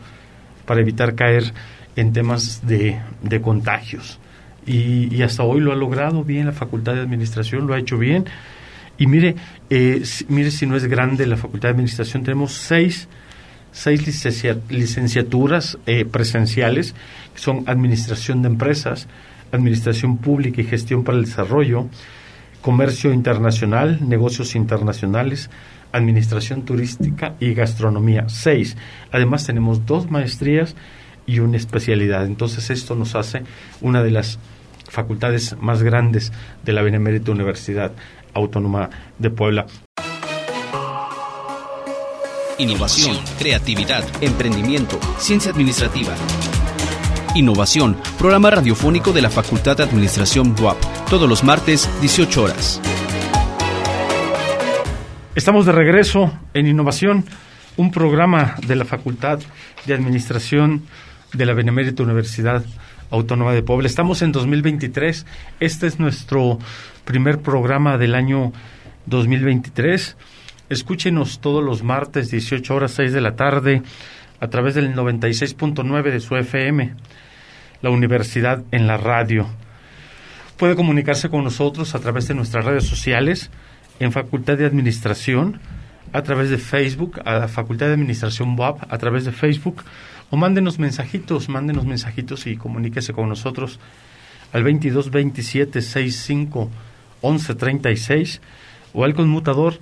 para 0.68 0.82
evitar 0.82 1.16
caer 1.16 1.52
en 1.96 2.14
temas 2.14 2.68
de, 2.68 3.00
de 3.24 3.42
contagios. 3.42 4.20
Y, 4.68 5.24
hasta 5.24 5.42
hoy 5.42 5.62
lo 5.62 5.72
ha 5.72 5.76
logrado 5.76 6.24
bien 6.24 6.46
la 6.46 6.52
Facultad 6.52 6.94
de 6.94 7.02
Administración, 7.02 7.66
lo 7.66 7.74
ha 7.74 7.80
hecho 7.80 7.98
bien 7.98 8.26
y 9.00 9.08
mire, 9.08 9.36
eh, 9.72 10.04
mire 10.28 10.52
si 10.52 10.68
no 10.68 10.76
es 10.76 10.86
grande 10.86 11.26
la 11.26 11.38
Facultad 11.38 11.70
de 11.70 11.74
Administración, 11.74 12.24
tenemos 12.24 12.54
seis, 12.54 13.08
seis 13.80 14.04
licenciaturas 14.70 15.78
eh, 15.86 16.04
presenciales, 16.04 16.96
son 17.36 17.64
Administración 17.66 18.42
de 18.42 18.50
Empresas, 18.50 19.08
Administración 19.54 20.18
Pública 20.18 20.60
y 20.60 20.66
Gestión 20.66 21.06
para 21.06 21.18
el 21.18 21.24
Desarrollo, 21.24 21.88
Comercio 22.62 23.14
Internacional, 23.14 24.00
Negocios 24.02 24.56
Internacionales, 24.56 25.50
Administración 25.94 26.64
Turística 26.64 27.36
y 27.40 27.54
Gastronomía. 27.54 28.28
Seis. 28.28 28.76
Además 29.14 29.46
tenemos 29.46 29.86
dos 29.86 30.12
maestrías 30.12 30.76
y 31.26 31.40
una 31.40 31.56
especialidad. 31.56 32.26
Entonces 32.26 32.70
esto 32.70 32.96
nos 32.96 33.16
hace 33.16 33.44
una 33.80 34.04
de 34.04 34.12
las 34.12 34.40
facultades 34.90 35.56
más 35.58 35.84
grandes 35.84 36.34
de 36.66 36.74
la 36.74 36.82
Benemérita 36.82 37.32
Universidad. 37.32 37.94
Autónoma 38.34 38.90
de 39.18 39.30
Puebla. 39.30 39.66
Innovación, 42.60 43.16
creatividad, 43.38 44.04
emprendimiento, 44.22 45.00
ciencia 45.18 45.50
administrativa. 45.50 46.14
Innovación, 47.34 47.96
programa 48.18 48.50
radiofónico 48.50 49.14
de 49.14 49.22
la 49.22 49.30
Facultad 49.30 49.78
de 49.78 49.84
Administración 49.84 50.54
BUAP, 50.56 50.78
todos 51.10 51.30
los 51.30 51.42
martes, 51.42 51.90
18 52.02 52.44
horas. 52.44 52.82
Estamos 55.36 55.68
de 55.68 55.72
regreso 55.72 56.38
en 56.54 56.68
Innovación, 56.68 57.24
un 57.78 57.92
programa 57.92 58.56
de 58.68 58.76
la 58.76 58.84
Facultad 58.84 59.40
de 59.86 59.94
Administración 59.94 60.84
de 61.32 61.46
la 61.46 61.54
Benemérita 61.54 62.04
Universidad 62.04 62.66
Autónoma 63.10 63.54
de 63.54 63.64
Puebla. 63.64 63.88
Estamos 63.88 64.22
en 64.22 64.34
2023. 64.34 65.26
Este 65.62 65.88
es 65.88 65.98
nuestro 65.98 66.60
primer 67.06 67.40
programa 67.40 67.98
del 67.98 68.16
año 68.16 68.52
2023. 69.06 70.18
Escúchenos 70.70 71.40
todos 71.40 71.64
los 71.64 71.82
martes, 71.82 72.30
18 72.30 72.76
horas 72.76 72.92
6 72.92 73.12
de 73.12 73.22
la 73.22 73.36
tarde, 73.36 73.82
a 74.40 74.50
través 74.50 74.76
del 74.76 74.94
96.9 74.96 76.04
de 76.12 76.20
su 76.20 76.36
FM, 76.36 76.94
la 77.82 77.90
universidad 77.90 78.64
en 78.72 78.86
la 78.86 78.98
radio. 78.98 79.48
Puede 80.58 80.76
comunicarse 80.76 81.30
con 81.30 81.44
nosotros 81.44 81.96
a 81.96 82.00
través 82.00 82.28
de 82.28 82.36
nuestras 82.36 82.66
redes 82.66 82.84
sociales, 82.84 83.50
en 84.00 84.12
Facultad 84.12 84.60
de 84.60 84.68
Administración, 84.68 85.60
a 86.14 86.22
través 86.22 86.52
de 86.52 86.60
Facebook, 86.60 87.20
a 87.26 87.40
la 87.40 87.48
Facultad 87.48 87.88
de 87.88 87.94
Administración 87.94 88.56
WAP, 88.56 88.94
a 88.94 88.98
través 89.00 89.26
de 89.26 89.32
Facebook, 89.32 89.84
o 90.30 90.38
mándenos 90.38 90.78
mensajitos, 90.78 91.50
mándenos 91.50 91.86
mensajitos 91.86 92.46
y 92.46 92.58
comuníquese 92.58 93.14
con 93.14 93.28
nosotros 93.28 93.80
al 94.54 94.64
22 94.64 95.10
27 95.10 95.82
65 95.82 96.70
11 97.22 97.56
36 97.56 98.42
o 98.94 99.04
al 99.04 99.16
conmutador 99.16 99.80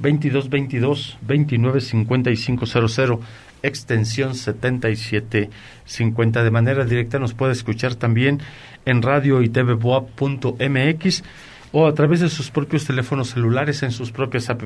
22 0.00 0.48
22 0.48 1.18
29 1.22 1.80
55 1.80 2.66
00 2.66 3.20
extensión 3.62 4.34
77 4.34 5.50
50 5.84 6.42
de 6.42 6.50
manera 6.50 6.84
directa 6.84 7.18
nos 7.18 7.34
puede 7.34 7.52
escuchar 7.52 7.94
también 7.94 8.40
en 8.86 9.02
radio 9.02 9.42
y 9.42 9.48
tvboa.mx 9.48 11.22
o 11.72 11.86
a 11.86 11.94
través 11.94 12.20
de 12.20 12.28
sus 12.28 12.50
propios 12.50 12.86
teléfonos 12.86 13.30
celulares 13.30 13.82
en 13.82 13.92
sus 13.92 14.10
propias 14.10 14.50
app. 14.50 14.62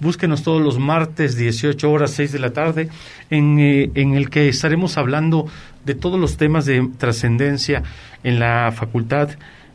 Búsquenos 0.00 0.44
todos 0.44 0.62
los 0.62 0.78
martes, 0.78 1.36
18 1.36 1.90
horas, 1.90 2.12
6 2.12 2.32
de 2.32 2.38
la 2.38 2.52
tarde, 2.52 2.88
en, 3.30 3.58
eh, 3.58 3.90
en 3.94 4.14
el 4.14 4.30
que 4.30 4.48
estaremos 4.48 4.96
hablando 4.96 5.48
de 5.84 5.96
todos 5.96 6.20
los 6.20 6.36
temas 6.36 6.66
de 6.66 6.88
trascendencia 6.98 7.82
en 8.22 8.38
la 8.38 8.72
Facultad 8.72 9.30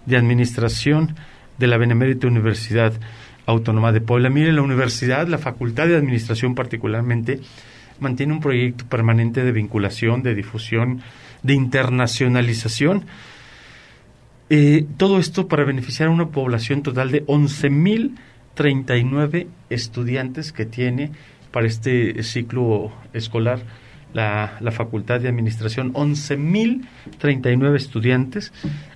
de 0.06 0.16
Administración 0.16 1.16
de 1.58 1.68
la 1.68 1.78
Benemérita 1.78 2.28
Universidad 2.28 2.94
Autónoma 3.46 3.92
de 3.92 4.02
Puebla. 4.02 4.30
Mire, 4.30 4.52
la 4.54 4.62
universidad, 4.62 5.28
la 5.28 5.38
Facultad 5.38 5.88
de 5.88 5.96
Administración 5.96 6.56
particularmente, 6.56 7.40
mantiene 8.00 8.34
un 8.34 8.40
proyecto 8.40 8.86
permanente 8.86 9.44
de 9.44 9.52
vinculación, 9.52 10.24
de 10.24 10.36
difusión, 10.36 11.02
de 11.42 11.54
internacionalización. 11.54 13.06
Eh, 14.50 14.86
todo 14.98 15.20
esto 15.20 15.48
para 15.48 15.64
beneficiar 15.64 16.10
a 16.10 16.12
una 16.12 16.30
población 16.30 16.84
total 16.84 17.12
de 17.12 17.26
11.000 17.26 18.12
39 18.54 19.48
estudiantes 19.70 20.52
que 20.52 20.66
tiene 20.66 21.12
para 21.52 21.68
este 21.68 22.24
ciclo 22.24 22.92
escolar 23.14 23.62
la, 24.14 24.58
la 24.60 24.72
Facultad 24.72 25.20
de 25.22 25.28
Administración, 25.28 25.94
11.039 25.94 27.76
estudiantes, 27.76 28.54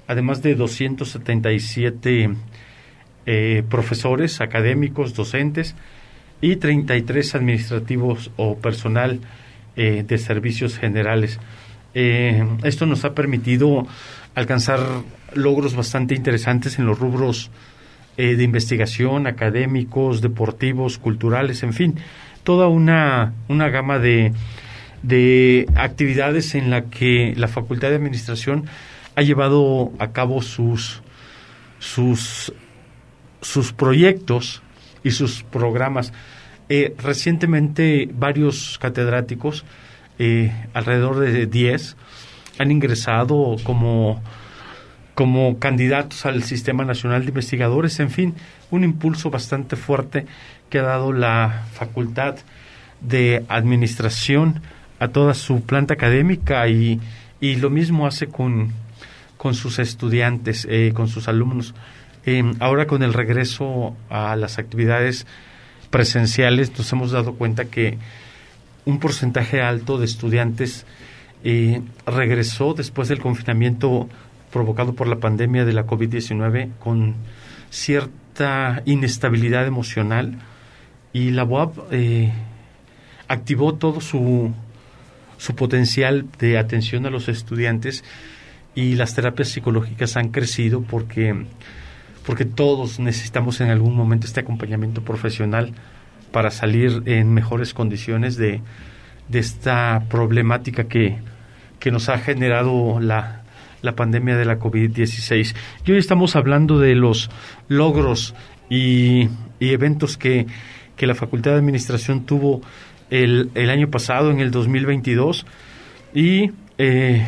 además 0.08 0.44
de 0.44 0.54
277 0.56 2.30
eh, 3.30 3.62
profesores, 3.70 4.40
académicos, 4.40 5.13
docentes 5.13 5.76
y 6.40 6.56
33 6.56 7.36
administrativos 7.36 8.32
o 8.38 8.58
personal 8.58 9.20
eh, 9.76 10.06
de 10.08 10.18
servicios 10.18 10.78
generales. 10.78 11.38
Eh, 11.94 12.48
esto 12.63 12.86
nos 12.86 13.04
ha 13.04 13.13
permitido 13.13 13.86
alcanzar 14.34 14.80
logros 15.34 15.76
bastante 15.76 16.16
interesantes 16.16 16.80
en 16.80 16.86
los 16.86 16.98
rubros 16.98 17.52
de 18.16 18.42
investigación, 18.42 19.28
académicos, 19.28 20.22
deportivos, 20.22 20.98
culturales, 20.98 21.62
en 21.62 21.74
fin, 21.74 22.00
toda 22.44 22.68
una, 22.68 23.34
una 23.48 23.70
gama 23.70 24.00
de, 24.00 24.34
de 25.04 25.68
actividades 25.76 26.56
en 26.56 26.72
la 26.72 26.86
que 26.86 27.34
la 27.38 27.48
Facultad 27.48 27.90
de 27.90 27.98
Administración 27.98 28.66
ha 29.16 29.22
llevado 29.22 29.92
a 30.00 30.13
cabo 30.13 30.42
sus, 30.42 31.04
sus, 31.80 32.54
sus 33.48 33.72
proyectos 33.72 34.62
y 35.04 35.12
sus 35.12 35.44
programas. 35.44 36.12
Eh, 36.68 36.94
recientemente 36.98 38.10
varios 38.14 38.78
catedráticos, 38.78 39.64
eh, 40.20 40.52
alrededor 40.74 41.20
de 41.20 41.46
10, 41.46 41.96
han 42.60 42.72
ingresado 42.72 43.56
como 43.64 44.22
como 45.16 45.58
candidatos 45.58 46.28
al 46.28 46.44
Sistema 46.44 46.86
Nacional 46.86 47.24
de 47.24 47.30
Investigadores, 47.30 48.00
en 48.00 48.12
fin, 48.12 48.36
un 48.70 48.84
impulso 48.84 49.32
bastante 49.32 49.76
fuerte 49.76 50.28
que 50.70 50.78
ha 50.78 50.84
dado 50.84 51.12
la 51.12 51.64
Facultad 51.74 52.36
de 53.02 53.44
Administración 53.50 54.62
a 55.00 55.08
toda 55.08 55.34
su 55.34 55.62
planta 55.62 55.96
académica 55.96 56.68
y, 56.68 57.02
y 57.42 57.56
lo 57.56 57.72
mismo 57.72 58.06
hace 58.06 58.28
con, 58.28 58.74
con 59.38 59.56
sus 59.56 59.80
estudiantes, 59.80 60.68
eh, 60.70 60.92
con 60.94 61.08
sus 61.08 61.28
alumnos. 61.28 61.74
Em, 62.28 62.56
ahora 62.60 62.88
con 62.88 63.04
el 63.04 63.13
regreso 63.13 63.96
a 64.10 64.36
las 64.36 64.60
actividades 64.60 65.26
presenciales 65.90 66.78
nos 66.78 66.92
hemos 66.92 67.12
dado 67.12 67.36
cuenta 67.36 67.66
que 67.66 67.98
un 68.84 69.00
porcentaje 69.00 69.62
alto 69.62 69.98
de 69.98 70.04
estudiantes 70.04 70.86
eh, 71.46 71.82
regresó 72.06 72.74
después 72.74 73.08
del 73.08 73.20
confinamiento 73.20 74.10
provocado 74.52 74.92
por 74.94 75.08
la 75.08 75.16
pandemia 75.16 75.63
de 75.63 75.72
la 75.72 75.88
COVID-19 75.88 76.72
con 76.80 77.16
cierta 77.70 78.82
inestabilidad 78.84 79.66
emocional 79.66 80.38
y 81.13 81.32
la 81.32 81.46
UAP 81.46 81.78
eh, 81.92 82.34
activó 83.30 83.76
todo 83.76 84.02
su, 84.02 84.54
su 85.38 85.56
potencial 85.56 86.26
de 86.40 86.58
atención 86.58 87.06
a 87.06 87.10
los 87.10 87.30
estudiantes 87.30 88.04
y 88.76 88.96
las 88.96 89.16
terapias 89.16 89.48
psicológicas 89.48 90.18
han 90.18 90.28
crecido 90.28 90.82
porque, 90.82 91.46
porque 92.28 92.44
todos 92.44 93.00
necesitamos 93.00 93.62
en 93.62 93.70
algún 93.70 93.96
momento 93.96 94.28
este 94.28 94.42
acompañamiento 94.42 95.02
profesional 95.02 95.72
para 96.34 96.52
salir 96.52 97.02
en 97.06 97.34
mejores 97.34 97.74
condiciones 97.74 98.36
de, 98.36 98.60
de 99.30 99.40
esta 99.40 100.04
problemática 100.10 100.90
que, 100.90 101.20
que 101.80 101.90
nos 101.90 102.10
ha 102.10 102.18
generado 102.18 103.00
la, 103.00 103.44
la 103.82 103.96
pandemia 103.96 104.36
de 104.36 104.44
la 104.44 104.60
COVID-16. 104.60 105.56
Y 105.86 105.92
hoy 105.94 106.00
estamos 106.00 106.36
hablando 106.36 106.80
de 106.80 106.96
los 106.96 107.30
logros 107.70 108.36
y, 108.70 109.30
y 109.62 109.70
eventos 109.70 110.18
que, 110.18 110.48
que, 110.98 111.08
la 111.08 111.16
Facultad 111.16 111.52
de 111.52 111.60
Administración 111.60 112.26
tuvo 112.26 112.60
el, 113.10 113.52
el 113.56 113.70
año 113.70 113.90
pasado, 113.90 114.32
en 114.32 114.42
el 114.42 114.52
2022, 114.52 115.46
y 116.13 116.52
eh, 116.78 117.26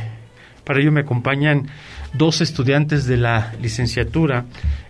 para 0.66 0.82
ello 0.82 0.92
me 0.92 1.00
acompañan 1.00 1.70
dos 2.14 2.42
estudiantes 2.42 3.06
de 3.06 3.16
la 3.16 3.54
licenciatura 3.62 4.44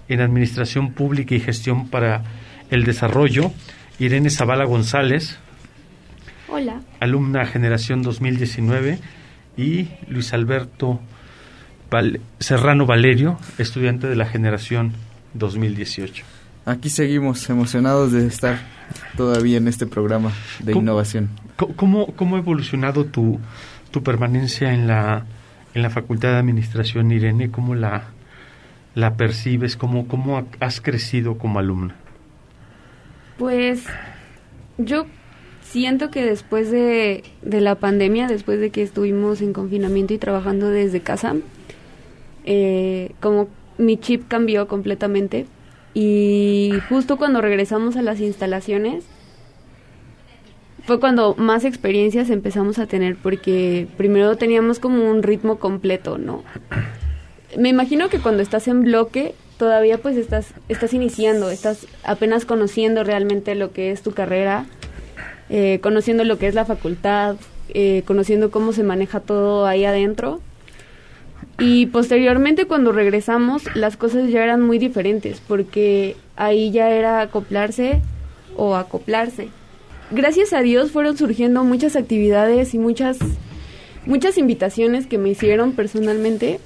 en 0.10 0.22
Administración 0.22 0.92
Pública 0.92 1.36
y 1.36 1.40
Gestión 1.40 1.88
para 1.88 2.24
el 2.70 2.84
Desarrollo, 2.84 3.52
Irene 4.00 4.30
Zavala 4.30 4.66
González. 4.66 5.38
Hola. 6.50 6.82
Alumna 7.00 7.46
generación 7.46 8.02
2019 8.02 9.00
y 9.56 9.88
Luis 10.08 10.34
Alberto 10.34 11.00
Serrano 12.40 12.86
Valerio, 12.86 13.40
estudiante 13.58 14.08
de 14.08 14.16
la 14.16 14.26
generación 14.26 14.94
2018. 15.36 16.26
Aquí 16.66 16.90
seguimos 16.90 17.50
emocionados 17.50 18.12
de 18.12 18.28
estar 18.28 18.60
todavía 19.16 19.58
en 19.58 19.68
este 19.68 19.86
programa 19.86 20.32
de 20.60 20.74
¿Cómo, 20.74 20.84
innovación. 20.84 21.30
¿cómo, 21.56 22.08
¿Cómo 22.16 22.36
ha 22.36 22.40
evolucionado 22.40 23.06
tu, 23.06 23.40
tu 23.92 24.04
permanencia 24.04 24.74
en 24.74 24.88
la 24.88 25.26
en 25.74 25.84
la 25.84 25.90
Facultad 25.90 26.30
de 26.30 26.38
Administración, 26.38 27.12
Irene, 27.12 27.52
¿cómo 27.52 27.76
la, 27.76 28.06
la 29.00 29.16
percibes? 29.16 29.76
¿Cómo, 29.76 30.08
¿Cómo 30.08 30.46
has 30.60 30.82
crecido 30.82 31.38
como 31.38 31.60
alumna? 31.60 31.96
Pues 33.38 33.86
yo 34.78 35.06
siento 35.62 36.12
que 36.12 36.26
después 36.26 36.72
de, 36.72 37.24
de, 37.42 37.62
la 37.62 37.76
pandemia, 37.76 38.28
después 38.28 38.60
de 38.60 38.70
que 38.70 38.82
estuvimos 38.82 39.42
en 39.42 39.54
confinamiento 39.54 40.14
y 40.14 40.18
trabajando 40.18 40.70
desde 40.70 41.00
casa, 41.02 41.36
eh, 42.46 43.12
como 43.20 43.48
mi 43.78 43.98
chip 43.98 44.28
cambió 44.28 44.68
completamente 44.68 45.46
y 45.94 46.74
justo 46.90 47.18
cuando 47.18 47.42
regresamos 47.42 47.96
a 47.96 48.02
las 48.02 48.20
instalaciones, 48.20 49.06
fue 50.86 51.00
cuando 51.00 51.36
más 51.36 51.66
experiencias 51.66 52.30
empezamos 52.30 52.80
a 52.80 52.88
tener 52.88 53.16
porque 53.16 53.88
primero 53.98 54.36
teníamos 54.38 54.80
como 54.80 55.10
un 55.10 55.24
ritmo 55.24 55.60
completo, 55.60 56.18
¿no? 56.18 56.44
Me 57.58 57.70
imagino 57.70 58.10
que 58.10 58.20
cuando 58.20 58.44
estás 58.44 58.68
en 58.68 58.84
bloque 58.84 59.34
todavía 59.58 59.98
pues 59.98 60.16
estás 60.16 60.54
estás 60.70 60.94
iniciando, 60.94 61.50
estás 61.50 61.88
apenas 62.04 62.46
conociendo 62.46 63.04
realmente 63.04 63.56
lo 63.56 63.72
que 63.72 63.92
es 63.92 64.02
tu 64.02 64.14
carrera, 64.14 64.66
eh, 65.50 65.80
conociendo 65.82 66.24
lo 66.24 66.38
que 66.38 66.48
es 66.48 66.56
la 66.56 66.66
facultad, 66.66 67.36
eh, 67.70 68.04
conociendo 68.06 68.52
cómo 68.52 68.72
se 68.72 68.84
maneja 68.84 69.20
todo 69.20 69.66
ahí 69.66 69.86
adentro. 69.86 70.42
Y 71.58 71.88
posteriormente 71.88 72.66
cuando 72.66 72.92
regresamos 72.92 73.64
las 73.76 73.98
cosas 73.98 74.30
ya 74.30 74.44
eran 74.44 74.62
muy 74.62 74.78
diferentes 74.78 75.42
porque 75.46 76.16
ahí 76.36 76.72
ya 76.72 76.90
era 76.92 77.22
acoplarse 77.22 78.02
o 78.56 78.76
acoplarse 78.76 79.50
gracias 80.12 80.54
a 80.54 80.62
Dios 80.62 80.92
fueron 80.92 81.18
surgiendo 81.18 81.64
muchas 81.64 81.96
actividades 81.96 82.74
y 82.74 82.80
muchas 82.80 83.20
muchas 84.06 84.38
invitaciones 84.38 85.06
que 85.06 85.18
me 85.18 85.30
hicieron 85.30 85.74
personalmente 85.74 86.60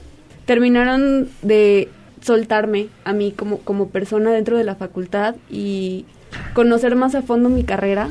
terminaron 0.45 1.29
de 1.41 1.89
soltarme 2.21 2.87
a 3.03 3.13
mí 3.13 3.31
como, 3.31 3.59
como 3.59 3.89
persona 3.89 4.31
dentro 4.31 4.57
de 4.57 4.63
la 4.63 4.75
facultad 4.75 5.35
y 5.49 6.05
conocer 6.53 6.95
más 6.95 7.15
a 7.15 7.21
fondo 7.21 7.49
mi 7.49 7.63
carrera 7.63 8.09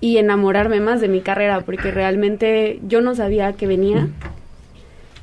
y 0.00 0.18
enamorarme 0.18 0.80
más 0.80 1.00
de 1.00 1.08
mi 1.08 1.20
carrera 1.20 1.60
porque 1.62 1.90
realmente 1.90 2.80
yo 2.86 3.00
no 3.00 3.14
sabía 3.14 3.52
que 3.54 3.66
venía 3.66 4.08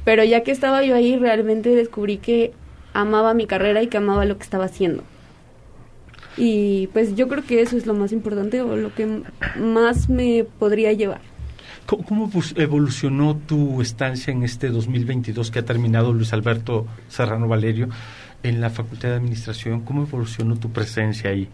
pero 0.04 0.24
ya 0.24 0.44
que 0.44 0.52
estaba 0.52 0.84
yo 0.84 0.96
ahí 0.96 1.16
realmente 1.16 1.70
descubrí 1.70 2.18
que 2.18 2.52
amaba 2.94 3.34
mi 3.34 3.48
carrera 3.48 3.82
y 3.82 3.88
que 3.88 3.98
amaba 3.98 4.26
lo 4.26 4.38
que 4.38 4.44
estaba 4.44 4.66
haciendo 4.66 5.04
y 6.38 6.88
pues 6.88 7.16
yo 7.16 7.28
creo 7.28 7.44
que 7.46 7.62
eso 7.62 7.78
es 7.78 7.86
lo 7.86 7.94
más 7.94 8.12
importante 8.12 8.62
o 8.62 8.76
lo 8.76 8.94
que 8.94 9.22
más 9.58 10.10
me 10.10 10.46
podría 10.60 10.92
llevar. 10.94 11.22
¿Cómo, 11.86 12.32
evolucionó 12.56 13.36
tu 13.36 13.82
estancia 13.82 14.32
en 14.32 14.44
este 14.44 14.70
2022 14.70 15.52
que 15.52 15.60
ha 15.60 15.66
terminado 15.66 16.14
Luis 16.14 16.34
Alberto 16.34 16.88
Serrano 17.10 17.48
Valerio 17.48 17.90
en 18.44 18.60
la 18.60 18.70
Facultad 18.70 19.10
de 19.10 19.16
Administración? 19.16 19.82
¿Cómo 19.82 20.04
evolucionó 20.04 20.56
tu 20.58 20.72
presencia 20.72 21.30
ahí? 21.30 21.48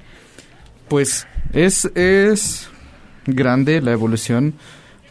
Pues 0.88 1.28
es, 1.54 1.86
es 1.96 2.70
grande 3.26 3.82
la 3.82 3.92
evolución 3.92 4.54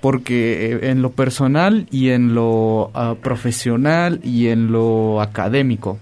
porque 0.00 0.72
eh, 0.72 0.90
en 0.90 1.02
lo 1.02 1.12
personal 1.12 1.86
y 1.90 2.10
en 2.10 2.34
lo 2.34 2.88
uh, 2.88 3.16
profesional 3.20 4.20
y 4.22 4.48
en 4.48 4.72
lo 4.72 5.20
académico 5.20 5.98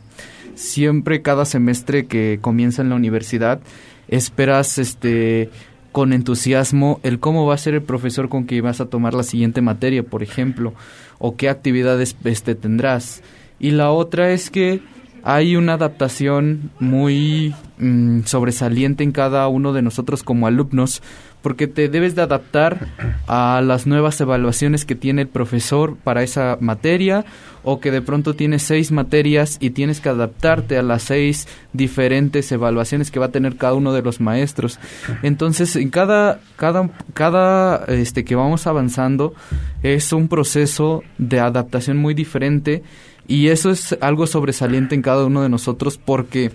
siempre 0.55 1.23
cada 1.23 1.45
semestre 1.45 2.07
que 2.07 2.39
comienza 2.41 2.83
en 2.83 2.89
la 2.89 2.97
universidad 2.97 3.61
esperas 4.09 4.79
este 4.79 5.51
con 5.93 6.13
entusiasmo 6.13 7.01
el 7.03 7.19
cómo 7.19 7.47
va 7.47 7.55
a 7.55 7.59
ser 7.59 7.75
el 7.75 7.83
profesor 7.83 8.29
con 8.29 8.47
que 8.47 8.61
vas 8.61 8.81
a 8.81 8.87
tomar 8.87 9.15
la 9.15 9.23
siguiente 9.23 9.61
materia, 9.63 10.03
por 10.03 10.23
ejemplo, 10.23 10.75
o 11.19 11.37
qué 11.37 11.49
actividades 11.49 12.17
este 12.25 12.55
tendrás. 12.55 13.23
Y 13.59 13.73
la 13.73 13.91
otra 13.91 14.31
es 14.31 14.51
que 14.51 14.81
hay 15.23 15.57
una 15.57 15.75
adaptación 15.75 16.71
muy 16.79 17.55
mm, 17.79 18.21
sobresaliente 18.23 19.05
en 19.05 19.13
cada 19.13 19.49
uno 19.49 19.73
de 19.73 19.83
nosotros 19.83 20.23
como 20.23 20.47
alumnos 20.47 21.03
porque 21.49 21.67
te 21.67 21.89
debes 21.89 22.15
de 22.15 22.21
adaptar 22.21 22.89
a 23.27 23.63
las 23.65 23.87
nuevas 23.87 24.21
evaluaciones 24.21 24.85
que 24.85 24.95
tiene 24.95 25.23
el 25.23 25.29
profesor 25.29 25.97
para 25.97 26.23
esa 26.23 26.59
materia 26.61 27.25
o 27.65 27.81
que 27.81 27.91
de 27.91 28.03
pronto 28.03 28.35
tienes 28.35 28.65
seis 28.65 28.93
materias 28.93 29.57
y 29.59 29.71
tienes 29.71 30.03
que 30.03 30.11
adaptarte 30.11 30.77
a 30.77 30.83
las 30.83 31.05
seis 31.05 31.49
diferentes 31.73 32.53
evaluaciones 32.53 33.11
que 33.11 33.19
va 33.19 33.25
a 33.25 33.31
tener 33.31 33.57
cada 33.57 33.73
uno 33.73 33.95
de 33.95 34.03
los 34.03 34.21
maestros. 34.21 34.79
Entonces, 35.23 35.75
en 35.77 35.89
cada 35.89 36.41
cada 36.57 36.91
cada 37.15 37.83
este 37.87 38.27
que 38.27 38.35
vamos 38.35 38.67
avanzando 38.67 39.33
es 39.83 40.13
un 40.13 40.29
proceso 40.29 41.03
de 41.17 41.41
adaptación 41.41 41.97
muy 41.97 42.13
diferente 42.13 42.83
y 43.27 43.49
eso 43.49 43.71
es 43.71 43.97
algo 44.03 44.27
sobresaliente 44.27 44.95
en 44.95 45.01
cada 45.01 45.25
uno 45.25 45.41
de 45.41 45.49
nosotros 45.49 45.97
porque 45.97 46.51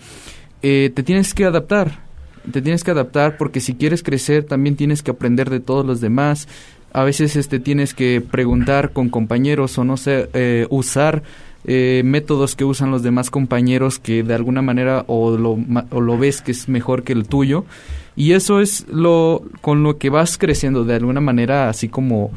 eh, 0.62 0.92
te 0.94 1.02
tienes 1.02 1.34
que 1.34 1.46
adaptar 1.46 2.13
te 2.52 2.62
tienes 2.62 2.84
que 2.84 2.92
adaptar 2.92 3.38
porque 3.38 3.60
si 3.60 3.76
quieres 3.76 4.04
crecer 4.04 4.44
también 4.44 4.76
tienes 4.76 5.02
que 5.02 5.12
aprender 5.12 5.50
de 5.50 5.60
todos 5.60 5.86
los 5.86 6.02
demás. 6.02 6.48
A 6.92 7.04
veces 7.04 7.36
este 7.36 7.60
tienes 7.60 7.94
que 7.94 8.22
preguntar 8.22 8.92
con 8.92 9.10
compañeros 9.10 9.78
o 9.78 9.84
no 9.84 9.98
sé, 9.98 10.30
eh, 10.34 10.68
usar 10.70 11.24
eh, 11.66 12.02
métodos 12.04 12.56
que 12.56 12.66
usan 12.66 12.92
los 12.92 13.04
demás 13.04 13.30
compañeros 13.30 13.98
que 13.98 14.22
de 14.24 14.34
alguna 14.34 14.62
manera 14.62 15.06
o 15.08 15.38
lo, 15.38 15.58
o 15.90 16.02
lo 16.02 16.18
ves 16.18 16.42
que 16.42 16.52
es 16.52 16.68
mejor 16.68 17.04
que 17.04 17.14
el 17.14 17.28
tuyo. 17.28 17.66
Y 18.16 18.34
eso 18.34 18.60
es 18.60 18.86
lo 18.90 19.44
con 19.62 19.82
lo 19.82 19.98
que 19.98 20.10
vas 20.10 20.38
creciendo 20.38 20.84
de 20.84 20.96
alguna 20.96 21.22
manera 21.22 21.70
así 21.70 21.90
como 21.90 22.32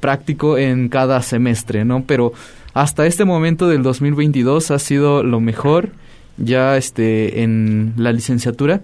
práctico 0.00 0.56
en 0.56 0.88
cada 0.88 1.20
semestre, 1.22 1.84
¿no? 1.84 2.04
Pero 2.06 2.32
hasta 2.72 3.06
este 3.06 3.24
momento 3.24 3.68
del 3.68 3.82
2022 3.82 4.70
ha 4.70 4.78
sido 4.78 5.22
lo 5.22 5.40
mejor 5.40 5.90
ya 6.38 6.78
este 6.78 7.42
en 7.42 7.92
la 7.96 8.12
licenciatura 8.12 8.80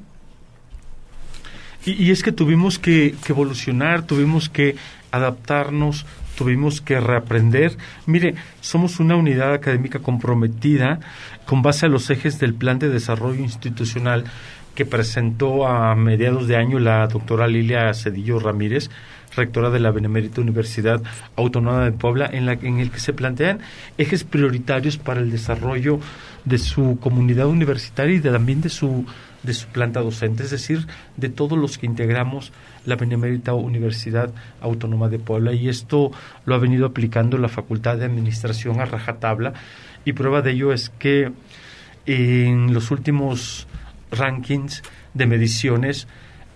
y, 1.84 2.10
es 2.10 2.22
que 2.22 2.32
tuvimos 2.32 2.78
que, 2.78 3.14
evolucionar, 3.28 4.02
tuvimos 4.02 4.48
que 4.48 4.76
adaptarnos, 5.10 6.06
tuvimos 6.36 6.80
que 6.80 7.00
reaprender. 7.00 7.76
Mire, 8.06 8.34
somos 8.60 9.00
una 9.00 9.16
unidad 9.16 9.54
académica 9.54 10.00
comprometida 10.00 11.00
con 11.46 11.62
base 11.62 11.86
a 11.86 11.88
los 11.88 12.10
ejes 12.10 12.38
del 12.38 12.54
Plan 12.54 12.78
de 12.78 12.88
Desarrollo 12.88 13.40
Institucional 13.40 14.24
que 14.74 14.86
presentó 14.86 15.66
a 15.66 15.94
mediados 15.96 16.46
de 16.46 16.56
año 16.56 16.78
la 16.78 17.06
doctora 17.08 17.48
Lilia 17.48 17.92
Cedillo 17.94 18.38
Ramírez, 18.38 18.90
rectora 19.38 19.70
de 19.70 19.80
la 19.80 19.90
Benemérita 19.90 20.42
Universidad 20.42 21.02
Autónoma 21.36 21.84
de 21.84 21.92
Puebla, 21.92 22.28
en, 22.30 22.44
la, 22.44 22.52
en 22.52 22.80
el 22.80 22.90
que 22.90 23.00
se 23.00 23.14
plantean 23.14 23.60
ejes 23.96 24.24
prioritarios 24.24 24.98
para 24.98 25.20
el 25.20 25.30
desarrollo 25.30 26.00
de 26.44 26.58
su 26.58 26.98
comunidad 27.00 27.46
universitaria 27.46 28.16
y 28.16 28.20
también 28.20 28.60
de 28.60 28.68
su, 28.68 29.06
de 29.42 29.54
su 29.54 29.66
planta 29.68 30.00
docente, 30.00 30.42
es 30.42 30.50
decir, 30.50 30.86
de 31.16 31.28
todos 31.28 31.58
los 31.58 31.78
que 31.78 31.86
integramos 31.86 32.52
la 32.84 32.96
Benemérita 32.96 33.54
Universidad 33.54 34.30
Autónoma 34.60 35.08
de 35.08 35.18
Puebla. 35.18 35.52
Y 35.52 35.68
esto 35.68 36.10
lo 36.44 36.54
ha 36.54 36.58
venido 36.58 36.86
aplicando 36.86 37.38
la 37.38 37.48
Facultad 37.48 37.96
de 37.96 38.04
Administración 38.04 38.80
a 38.80 38.84
rajatabla 38.84 39.54
y 40.04 40.12
prueba 40.12 40.42
de 40.42 40.52
ello 40.52 40.72
es 40.72 40.90
que 40.90 41.32
en 42.06 42.72
los 42.72 42.90
últimos 42.90 43.66
rankings 44.10 44.82
de 45.14 45.26
mediciones, 45.26 46.08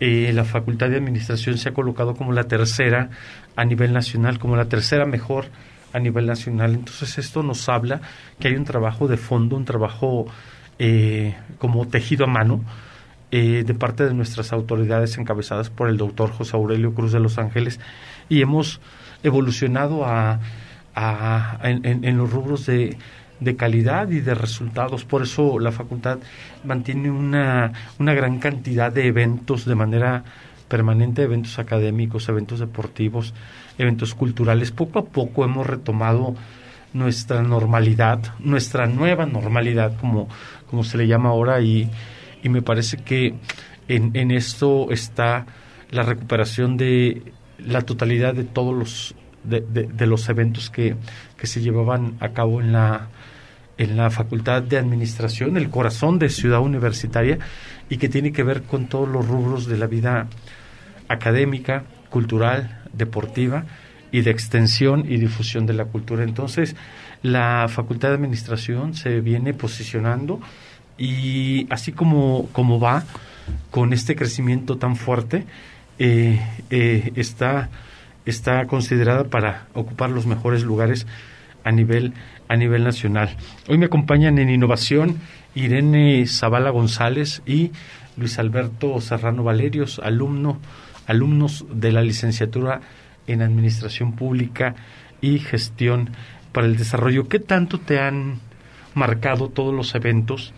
eh, 0.04 0.32
la 0.32 0.42
Facultad 0.42 0.90
de 0.90 0.96
Administración 0.96 1.58
se 1.58 1.68
ha 1.68 1.74
colocado 1.74 2.16
como 2.16 2.32
la 2.32 2.42
tercera 2.42 3.10
a 3.54 3.64
nivel 3.64 3.92
nacional, 3.92 4.40
como 4.40 4.56
la 4.56 4.64
tercera 4.64 5.06
mejor 5.06 5.44
a 5.92 6.00
nivel 6.00 6.26
nacional. 6.26 6.74
Entonces 6.74 7.18
esto 7.18 7.44
nos 7.44 7.68
habla 7.68 8.00
que 8.40 8.48
hay 8.48 8.56
un 8.56 8.64
trabajo 8.64 9.06
de 9.06 9.16
fondo, 9.16 9.54
un 9.54 9.64
trabajo 9.64 10.26
eh, 10.80 11.36
como 11.58 11.86
tejido 11.86 12.24
a 12.24 12.26
mano 12.26 12.64
eh, 13.30 13.62
de 13.64 13.74
parte 13.74 14.04
de 14.04 14.12
nuestras 14.12 14.52
autoridades 14.52 15.16
encabezadas 15.18 15.70
por 15.70 15.88
el 15.88 15.98
doctor 15.98 16.32
José 16.32 16.56
Aurelio 16.56 16.94
Cruz 16.94 17.12
de 17.12 17.20
Los 17.20 17.38
Ángeles 17.38 17.78
y 18.28 18.42
hemos 18.42 18.80
evolucionado 19.22 20.04
a, 20.04 20.40
en 21.62 22.18
los 22.18 22.28
rubros 22.28 22.66
de 22.66 22.98
de 23.42 23.56
calidad 23.56 24.10
y 24.10 24.20
de 24.20 24.34
resultados. 24.34 25.04
Por 25.04 25.22
eso 25.22 25.58
la 25.58 25.72
facultad 25.72 26.18
mantiene 26.64 27.10
una, 27.10 27.72
una 27.98 28.14
gran 28.14 28.38
cantidad 28.38 28.92
de 28.92 29.06
eventos 29.06 29.64
de 29.64 29.74
manera 29.74 30.24
permanente, 30.68 31.22
eventos 31.22 31.58
académicos, 31.58 32.28
eventos 32.28 32.60
deportivos, 32.60 33.34
eventos 33.78 34.14
culturales. 34.14 34.70
Poco 34.70 34.98
a 34.98 35.04
poco 35.04 35.44
hemos 35.44 35.66
retomado 35.66 36.34
nuestra 36.92 37.42
normalidad, 37.42 38.20
nuestra 38.38 38.86
nueva 38.86 39.26
normalidad, 39.26 39.96
como, 39.98 40.28
como 40.68 40.84
se 40.84 40.98
le 40.98 41.06
llama 41.06 41.30
ahora, 41.30 41.60
y, 41.60 41.90
y 42.42 42.48
me 42.48 42.62
parece 42.62 42.98
que 42.98 43.34
en, 43.88 44.10
en 44.14 44.30
esto 44.30 44.90
está 44.90 45.46
la 45.90 46.02
recuperación 46.02 46.76
de 46.76 47.22
la 47.58 47.82
totalidad 47.82 48.34
de 48.34 48.44
todos 48.44 48.74
los 48.74 49.14
de, 49.44 49.60
de, 49.60 50.06
los 50.06 50.28
eventos 50.28 50.70
que, 50.70 50.96
que 51.36 51.46
se 51.46 51.60
llevaban 51.60 52.16
a 52.20 52.28
cabo 52.28 52.60
en 52.60 52.72
la 52.72 53.08
en 53.78 53.96
la 53.96 54.10
Facultad 54.10 54.62
de 54.62 54.78
Administración, 54.78 55.56
el 55.56 55.70
corazón 55.70 56.18
de 56.18 56.28
Ciudad 56.28 56.60
Universitaria, 56.60 57.38
y 57.88 57.96
que 57.96 58.08
tiene 58.08 58.32
que 58.32 58.42
ver 58.42 58.62
con 58.62 58.86
todos 58.86 59.08
los 59.08 59.26
rubros 59.26 59.66
de 59.66 59.76
la 59.76 59.86
vida 59.86 60.28
académica, 61.08 61.84
cultural, 62.10 62.82
deportiva 62.92 63.64
y 64.10 64.20
de 64.20 64.30
extensión 64.30 65.04
y 65.08 65.16
difusión 65.16 65.66
de 65.66 65.72
la 65.72 65.86
cultura. 65.86 66.22
Entonces, 66.22 66.76
la 67.22 67.66
Facultad 67.68 68.08
de 68.08 68.14
Administración 68.14 68.94
se 68.94 69.20
viene 69.20 69.54
posicionando 69.54 70.40
y 70.98 71.66
así 71.70 71.92
como, 71.92 72.48
como 72.52 72.78
va 72.78 73.04
con 73.70 73.92
este 73.92 74.14
crecimiento 74.14 74.76
tan 74.76 74.96
fuerte, 74.96 75.46
eh, 75.98 76.40
eh, 76.70 77.12
está, 77.16 77.70
está 78.26 78.66
considerada 78.66 79.24
para 79.24 79.66
ocupar 79.74 80.10
los 80.10 80.26
mejores 80.26 80.62
lugares 80.62 81.06
a 81.64 81.72
nivel 81.72 82.12
a 82.52 82.56
nivel 82.56 82.84
nacional. 82.84 83.30
Hoy 83.66 83.78
me 83.78 83.86
acompañan 83.86 84.38
en 84.38 84.50
innovación 84.50 85.16
Irene 85.54 86.26
Zavala 86.26 86.68
González 86.68 87.40
y 87.46 87.72
Luis 88.18 88.38
Alberto 88.38 89.00
Serrano 89.00 89.42
Valerios, 89.42 89.98
alumno, 90.04 90.60
alumnos 91.06 91.64
de 91.72 91.92
la 91.92 92.02
licenciatura 92.02 92.82
en 93.26 93.40
Administración 93.40 94.12
Pública 94.16 94.74
y 95.22 95.38
Gestión 95.38 96.10
para 96.52 96.66
el 96.66 96.76
Desarrollo. 96.76 97.26
¿Qué 97.26 97.38
tanto 97.38 97.80
te 97.80 98.00
han 98.00 98.40
marcado 98.92 99.48
todos 99.48 99.74
los 99.74 99.94
eventos 99.94 100.52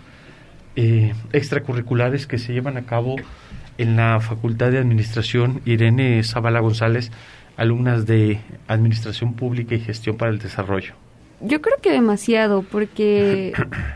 eh, 0.74 1.14
extracurriculares 1.32 2.26
que 2.26 2.38
se 2.38 2.52
llevan 2.52 2.76
a 2.76 2.86
cabo 2.86 3.14
en 3.78 3.94
la 3.94 4.18
Facultad 4.18 4.72
de 4.72 4.78
Administración 4.78 5.60
Irene 5.64 6.20
Zavala 6.24 6.58
González, 6.58 7.12
alumnas 7.56 8.04
de 8.04 8.40
Administración 8.66 9.34
Pública 9.34 9.76
y 9.76 9.80
Gestión 9.80 10.16
para 10.16 10.32
el 10.32 10.40
Desarrollo? 10.40 11.03
Yo 11.40 11.60
creo 11.60 11.76
que 11.80 11.90
demasiado, 11.90 12.62
porque 12.62 13.52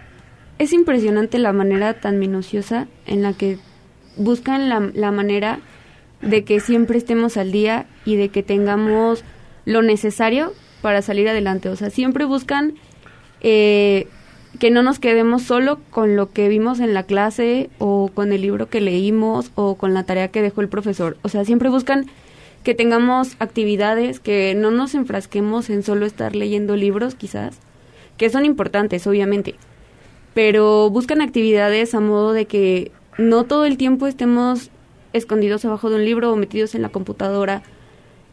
es 0.58 0.72
impresionante 0.72 1.38
la 1.38 1.52
manera 1.52 1.94
tan 1.94 2.18
minuciosa 2.18 2.88
en 3.06 3.22
la 3.22 3.32
que 3.32 3.58
buscan 4.16 4.68
la, 4.68 4.90
la 4.94 5.12
manera 5.12 5.60
de 6.20 6.44
que 6.44 6.60
siempre 6.60 6.98
estemos 6.98 7.36
al 7.36 7.52
día 7.52 7.86
y 8.04 8.16
de 8.16 8.28
que 8.28 8.42
tengamos 8.42 9.24
lo 9.64 9.82
necesario 9.82 10.52
para 10.82 11.02
salir 11.02 11.28
adelante. 11.28 11.68
O 11.68 11.76
sea, 11.76 11.90
siempre 11.90 12.24
buscan 12.24 12.74
eh, 13.40 14.08
que 14.58 14.70
no 14.70 14.82
nos 14.82 14.98
quedemos 14.98 15.42
solo 15.42 15.78
con 15.90 16.16
lo 16.16 16.30
que 16.30 16.48
vimos 16.48 16.80
en 16.80 16.94
la 16.94 17.04
clase 17.04 17.70
o 17.78 18.10
con 18.12 18.32
el 18.32 18.42
libro 18.42 18.68
que 18.68 18.80
leímos 18.80 19.52
o 19.54 19.76
con 19.76 19.94
la 19.94 20.04
tarea 20.04 20.28
que 20.28 20.42
dejó 20.42 20.60
el 20.60 20.68
profesor. 20.68 21.16
O 21.22 21.28
sea, 21.28 21.44
siempre 21.44 21.68
buscan 21.68 22.06
que 22.68 22.74
tengamos 22.74 23.34
actividades, 23.38 24.20
que 24.20 24.54
no 24.54 24.70
nos 24.70 24.94
enfrasquemos 24.94 25.70
en 25.70 25.82
solo 25.82 26.04
estar 26.04 26.36
leyendo 26.36 26.76
libros 26.76 27.14
quizás, 27.14 27.56
que 28.18 28.28
son 28.28 28.44
importantes, 28.44 29.06
obviamente, 29.06 29.54
pero 30.34 30.90
buscan 30.90 31.22
actividades 31.22 31.94
a 31.94 32.00
modo 32.00 32.34
de 32.34 32.44
que 32.44 32.92
no 33.16 33.44
todo 33.44 33.64
el 33.64 33.78
tiempo 33.78 34.06
estemos 34.06 34.70
escondidos 35.14 35.64
abajo 35.64 35.88
de 35.88 35.96
un 35.96 36.04
libro 36.04 36.30
o 36.30 36.36
metidos 36.36 36.74
en 36.74 36.82
la 36.82 36.90
computadora, 36.90 37.62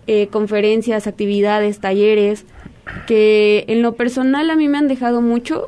eh, 0.05 0.27
conferencias, 0.27 1.07
actividades, 1.07 1.79
talleres, 1.79 2.43
que 3.07 3.63
en 3.69 3.81
lo 3.81 3.95
personal 3.95 4.49
a 4.49 4.57
mí 4.57 4.67
me 4.67 4.77
han 4.77 4.89
dejado 4.89 5.21
mucho, 5.21 5.67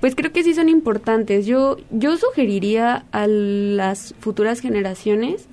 pues 0.00 0.14
creo 0.14 0.32
que 0.32 0.42
sí 0.42 0.54
son 0.54 0.70
importantes. 0.70 1.44
Yo, 1.44 1.76
yo 1.90 2.16
sugeriría 2.16 3.04
a 3.12 3.26
las 3.26 4.14
futuras 4.18 4.60
generaciones 4.60 5.46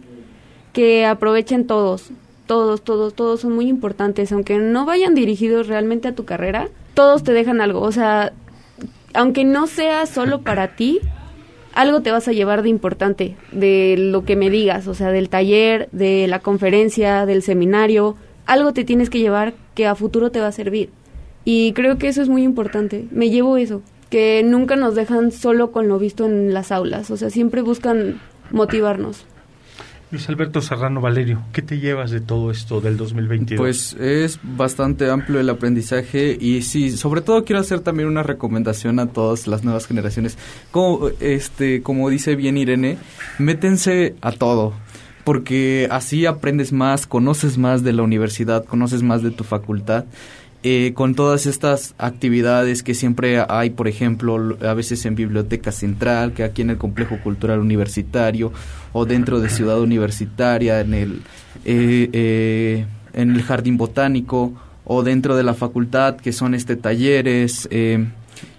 que 0.72 1.06
aprovechen 1.06 1.68
todos, 1.68 2.12
todos, 2.50 2.82
todos, 2.82 3.14
todos 3.14 3.42
son 3.42 3.54
muy 3.54 3.68
importantes, 3.68 4.32
aunque 4.32 4.58
no 4.58 4.84
vayan 4.84 5.14
dirigidos 5.14 5.68
realmente 5.68 6.08
a 6.08 6.16
tu 6.16 6.26
carrera, 6.26 6.68
todos 6.96 7.24
te 7.24 7.32
dejan 7.32 7.62
algo, 7.62 7.80
o 7.82 7.92
sea, 7.92 8.34
aunque 9.14 9.46
no 9.46 9.68
sea 9.68 10.08
solo 10.08 10.42
para 10.42 10.76
ti, 10.76 11.00
algo 11.76 12.02
te 12.02 12.10
vas 12.10 12.28
a 12.28 12.32
llevar 12.32 12.64
de 12.64 12.70
importante, 12.70 13.38
de 13.52 13.98
lo 14.00 14.26
que 14.26 14.36
me 14.36 14.50
digas, 14.50 14.88
o 14.88 14.96
sea, 14.96 15.12
del 15.12 15.30
taller, 15.30 15.90
de 15.92 16.26
la 16.26 16.40
conferencia, 16.40 17.28
del 17.28 17.44
seminario, 17.44 18.16
algo 18.48 18.74
te 18.74 18.84
tienes 18.84 19.12
que 19.12 19.20
llevar 19.20 19.54
que 19.76 19.86
a 19.86 19.94
futuro 19.94 20.32
te 20.32 20.42
va 20.42 20.48
a 20.48 20.52
servir. 20.52 20.90
Y 21.46 21.74
creo 21.74 22.00
que 22.00 22.08
eso 22.08 22.24
es 22.24 22.30
muy 22.30 22.42
importante, 22.42 23.06
me 23.12 23.30
llevo 23.30 23.58
eso, 23.58 23.84
que 24.10 24.42
nunca 24.44 24.76
nos 24.76 24.96
dejan 24.96 25.32
solo 25.32 25.72
con 25.72 25.88
lo 25.88 26.00
visto 26.00 26.26
en 26.26 26.52
las 26.52 26.72
aulas, 26.72 27.12
o 27.12 27.18
sea, 27.18 27.30
siempre 27.30 27.62
buscan 27.62 28.20
motivarnos. 28.50 29.28
Luis 30.12 30.28
Alberto 30.28 30.60
Serrano 30.60 31.02
Valerio, 31.02 31.44
¿qué 31.54 31.62
te 31.62 31.78
llevas 31.78 32.10
de 32.10 32.20
todo 32.20 32.50
esto 32.50 32.82
del 32.82 32.98
2022? 32.98 33.60
Pues 33.60 33.94
es 33.94 34.40
bastante 34.42 35.08
amplio 35.08 35.40
el 35.40 35.48
aprendizaje 35.50 36.36
y 36.40 36.64
sí, 36.64 36.98
sobre 36.98 37.22
todo 37.22 37.46
quiero 37.46 37.60
hacer 37.60 37.82
también 37.82 38.10
una 38.10 38.24
recomendación 38.24 39.00
a 39.00 39.06
todas 39.08 39.46
las 39.46 39.64
nuevas 39.64 39.86
generaciones. 39.86 40.36
Como, 40.72 41.10
este, 41.20 41.84
como 41.84 42.10
dice 42.10 42.36
bien 42.36 42.58
Irene, 42.58 42.98
métense 43.38 44.16
a 44.22 44.32
todo 44.32 44.74
porque 45.24 45.88
así 45.92 46.26
aprendes 46.26 46.74
más, 46.74 47.06
conoces 47.06 47.60
más 47.60 47.84
de 47.84 47.94
la 47.94 48.02
universidad, 48.02 48.66
conoces 48.66 49.04
más 49.04 49.22
de 49.22 49.30
tu 49.30 49.44
facultad 49.44 50.06
eh, 50.62 50.92
con 50.94 51.16
todas 51.16 51.46
estas 51.46 51.96
actividades 51.98 52.84
que 52.84 52.94
siempre 52.94 53.44
hay, 53.48 53.70
por 53.70 53.88
ejemplo, 53.88 54.58
a 54.62 54.74
veces 54.74 55.06
en 55.06 55.16
Biblioteca 55.16 55.72
Central, 55.72 56.34
que 56.34 56.44
aquí 56.44 56.62
en 56.62 56.72
el 56.72 56.78
Complejo 56.78 57.18
Cultural 57.24 57.60
Universitario, 57.60 58.52
o 58.92 59.06
dentro 59.06 59.40
de 59.40 59.50
Ciudad 59.50 59.80
Universitaria, 59.80 60.82
en 60.82 60.94
el, 60.94 61.22
eh, 61.66 62.10
eh, 62.12 62.86
en 63.14 63.32
el 63.32 63.42
Jardín 63.44 63.78
Botánico, 63.78 64.54
o 64.84 65.04
dentro 65.04 65.38
de 65.38 65.44
la 65.44 65.54
facultad, 65.54 66.18
que 66.18 66.34
son 66.34 66.54
este 66.54 66.76
talleres, 66.76 67.70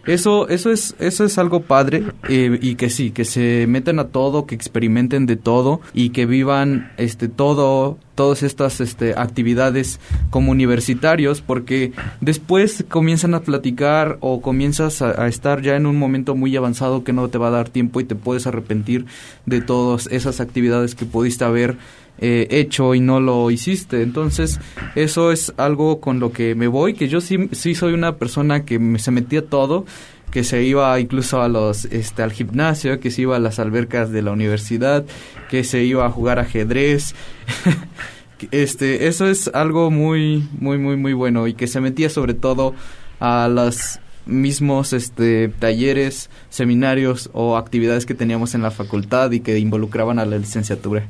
eso, 0.07 0.49
eso 0.49 0.70
es, 0.70 0.95
eso 0.99 1.24
es 1.24 1.39
algo 1.39 1.62
padre 1.62 2.05
eh, 2.28 2.59
y 2.61 2.74
que 2.76 2.91
sí, 2.91 3.11
que 3.11 3.24
se 3.24 3.66
meten 3.68 3.99
a 3.99 4.09
todo, 4.09 4.47
que 4.47 4.55
experimenten 4.55 5.26
de 5.26 5.37
todo 5.37 5.81
y 5.93 6.11
que 6.11 6.26
vivan 6.26 6.91
este 6.97 7.28
todo, 7.28 7.99
todas 8.14 8.43
estas 8.43 8.81
este, 8.81 9.14
actividades 9.16 10.01
como 10.31 10.53
universitarios, 10.53 11.43
porque 11.43 11.93
después 12.20 12.85
comienzan 12.89 13.35
a 13.35 13.41
platicar 13.41 14.16
o 14.20 14.41
comienzas 14.41 15.03
a, 15.03 15.28
estar 15.28 15.62
ya 15.62 15.76
en 15.76 15.87
un 15.87 15.99
momento 15.99 16.35
muy 16.35 16.57
avanzado 16.57 17.05
que 17.05 17.12
no 17.12 17.28
te 17.28 17.39
va 17.39 17.49
a 17.49 17.53
dar 17.53 17.68
tiempo 17.68 18.01
y 18.01 18.05
te 18.05 18.14
puedes 18.14 18.47
arrepentir 18.47 19.07
de 19.47 19.61
todas 19.61 20.07
esas 20.07 20.41
actividades 20.41 20.95
que 20.95 21.05
pudiste 21.05 21.45
haber 21.45 21.76
eh, 22.20 22.46
hecho 22.50 22.94
y 22.94 23.00
no 23.00 23.18
lo 23.18 23.50
hiciste. 23.50 24.02
Entonces, 24.02 24.60
eso 24.94 25.32
es 25.32 25.52
algo 25.56 26.00
con 26.00 26.20
lo 26.20 26.32
que 26.32 26.54
me 26.54 26.68
voy, 26.68 26.94
que 26.94 27.08
yo 27.08 27.20
sí, 27.20 27.48
sí 27.52 27.74
soy 27.74 27.94
una 27.94 28.16
persona 28.16 28.64
que 28.64 28.78
me, 28.78 28.98
se 28.98 29.10
metía 29.10 29.46
todo, 29.46 29.86
que 30.30 30.44
se 30.44 30.62
iba 30.62 30.98
incluso 31.00 31.40
a 31.42 31.48
los, 31.48 31.86
este, 31.86 32.22
al 32.22 32.32
gimnasio, 32.32 33.00
que 33.00 33.10
se 33.10 33.22
iba 33.22 33.36
a 33.36 33.40
las 33.40 33.58
albercas 33.58 34.10
de 34.12 34.22
la 34.22 34.32
universidad, 34.32 35.04
que 35.48 35.64
se 35.64 35.82
iba 35.82 36.06
a 36.06 36.10
jugar 36.10 36.38
ajedrez. 36.38 37.14
este, 38.50 39.08
eso 39.08 39.26
es 39.26 39.48
algo 39.54 39.90
muy, 39.90 40.46
muy, 40.58 40.78
muy, 40.78 40.96
muy 40.96 41.12
bueno 41.14 41.46
y 41.46 41.54
que 41.54 41.66
se 41.66 41.80
metía 41.80 42.10
sobre 42.10 42.34
todo 42.34 42.74
a 43.18 43.48
los 43.48 43.98
mismos 44.26 44.92
este, 44.92 45.48
talleres, 45.48 46.30
seminarios 46.50 47.30
o 47.32 47.56
actividades 47.56 48.06
que 48.06 48.14
teníamos 48.14 48.54
en 48.54 48.62
la 48.62 48.70
facultad 48.70 49.30
y 49.32 49.40
que 49.40 49.58
involucraban 49.58 50.18
a 50.18 50.24
la 50.24 50.38
licenciatura. 50.38 51.06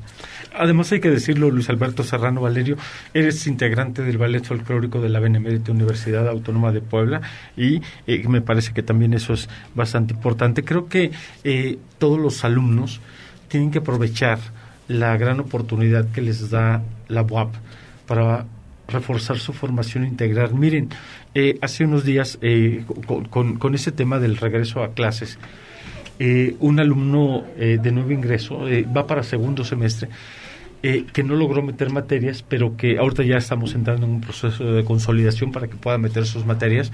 Además 0.55 0.91
hay 0.93 1.01
que 1.01 1.11
decirlo, 1.11 1.51
Luis 1.51 1.71
Alberto 1.71 2.03
Serrano 2.03 2.41
Valerio, 2.41 2.77
eres 3.15 3.47
integrante 3.47 4.03
del 4.03 4.19
Ballet 4.19 4.45
Folclórico 4.45 5.01
de 5.01 5.09
la 5.09 5.21
Benemérita 5.21 5.73
Universidad 5.73 6.29
Autónoma 6.29 6.73
de 6.73 6.81
Puebla 6.81 7.21
y 7.57 7.83
eh, 8.07 8.27
me 8.29 8.41
parece 8.41 8.73
que 8.73 8.83
también 8.83 9.15
eso 9.15 9.33
es 9.33 9.49
bastante 9.75 10.15
importante. 10.15 10.65
Creo 10.65 10.89
que 10.89 11.13
eh, 11.45 11.79
todos 11.99 12.19
los 12.19 12.45
alumnos 12.45 13.01
tienen 13.49 13.71
que 13.71 13.79
aprovechar 13.79 14.39
la 14.89 15.17
gran 15.17 15.39
oportunidad 15.41 16.11
que 16.11 16.21
les 16.21 16.51
da 16.51 16.83
la 17.09 17.23
UAP 17.23 17.55
para 18.07 18.45
reforzar 18.89 19.39
su 19.39 19.53
formación 19.53 20.05
integral. 20.05 20.55
Miren, 20.55 20.89
eh, 21.35 21.59
hace 21.63 21.85
unos 21.85 22.05
días, 22.05 22.39
eh, 22.43 22.85
con, 23.31 23.75
ese 23.75 23.93
tema 23.93 24.19
del 24.19 24.37
regreso 24.37 24.83
a 24.83 24.95
clases, 24.95 25.39
eh, 26.19 26.57
un 26.61 26.81
alumno 26.81 27.45
de 27.57 27.93
nuevo 27.93 28.11
ingreso 28.11 28.67
va 28.95 29.07
para 29.07 29.23
segundo 29.23 29.65
semestre. 29.65 30.09
Que 30.83 31.23
no 31.23 31.35
logró 31.35 31.63
meter 31.63 31.91
materias, 31.91 32.43
pero 32.49 32.77
que 32.77 32.99
ahorita 32.99 33.23
ya 33.23 33.37
estamos 33.37 33.75
entrando 33.75 34.07
en 34.07 34.13
un 34.13 34.21
proceso 34.21 34.65
de 34.65 34.85
consolidación 34.85 35.53
para 35.53 35.69
que 35.69 35.77
pueda 35.77 35.99
meter 35.99 36.25
sus 36.25 36.47
materias. 36.47 36.91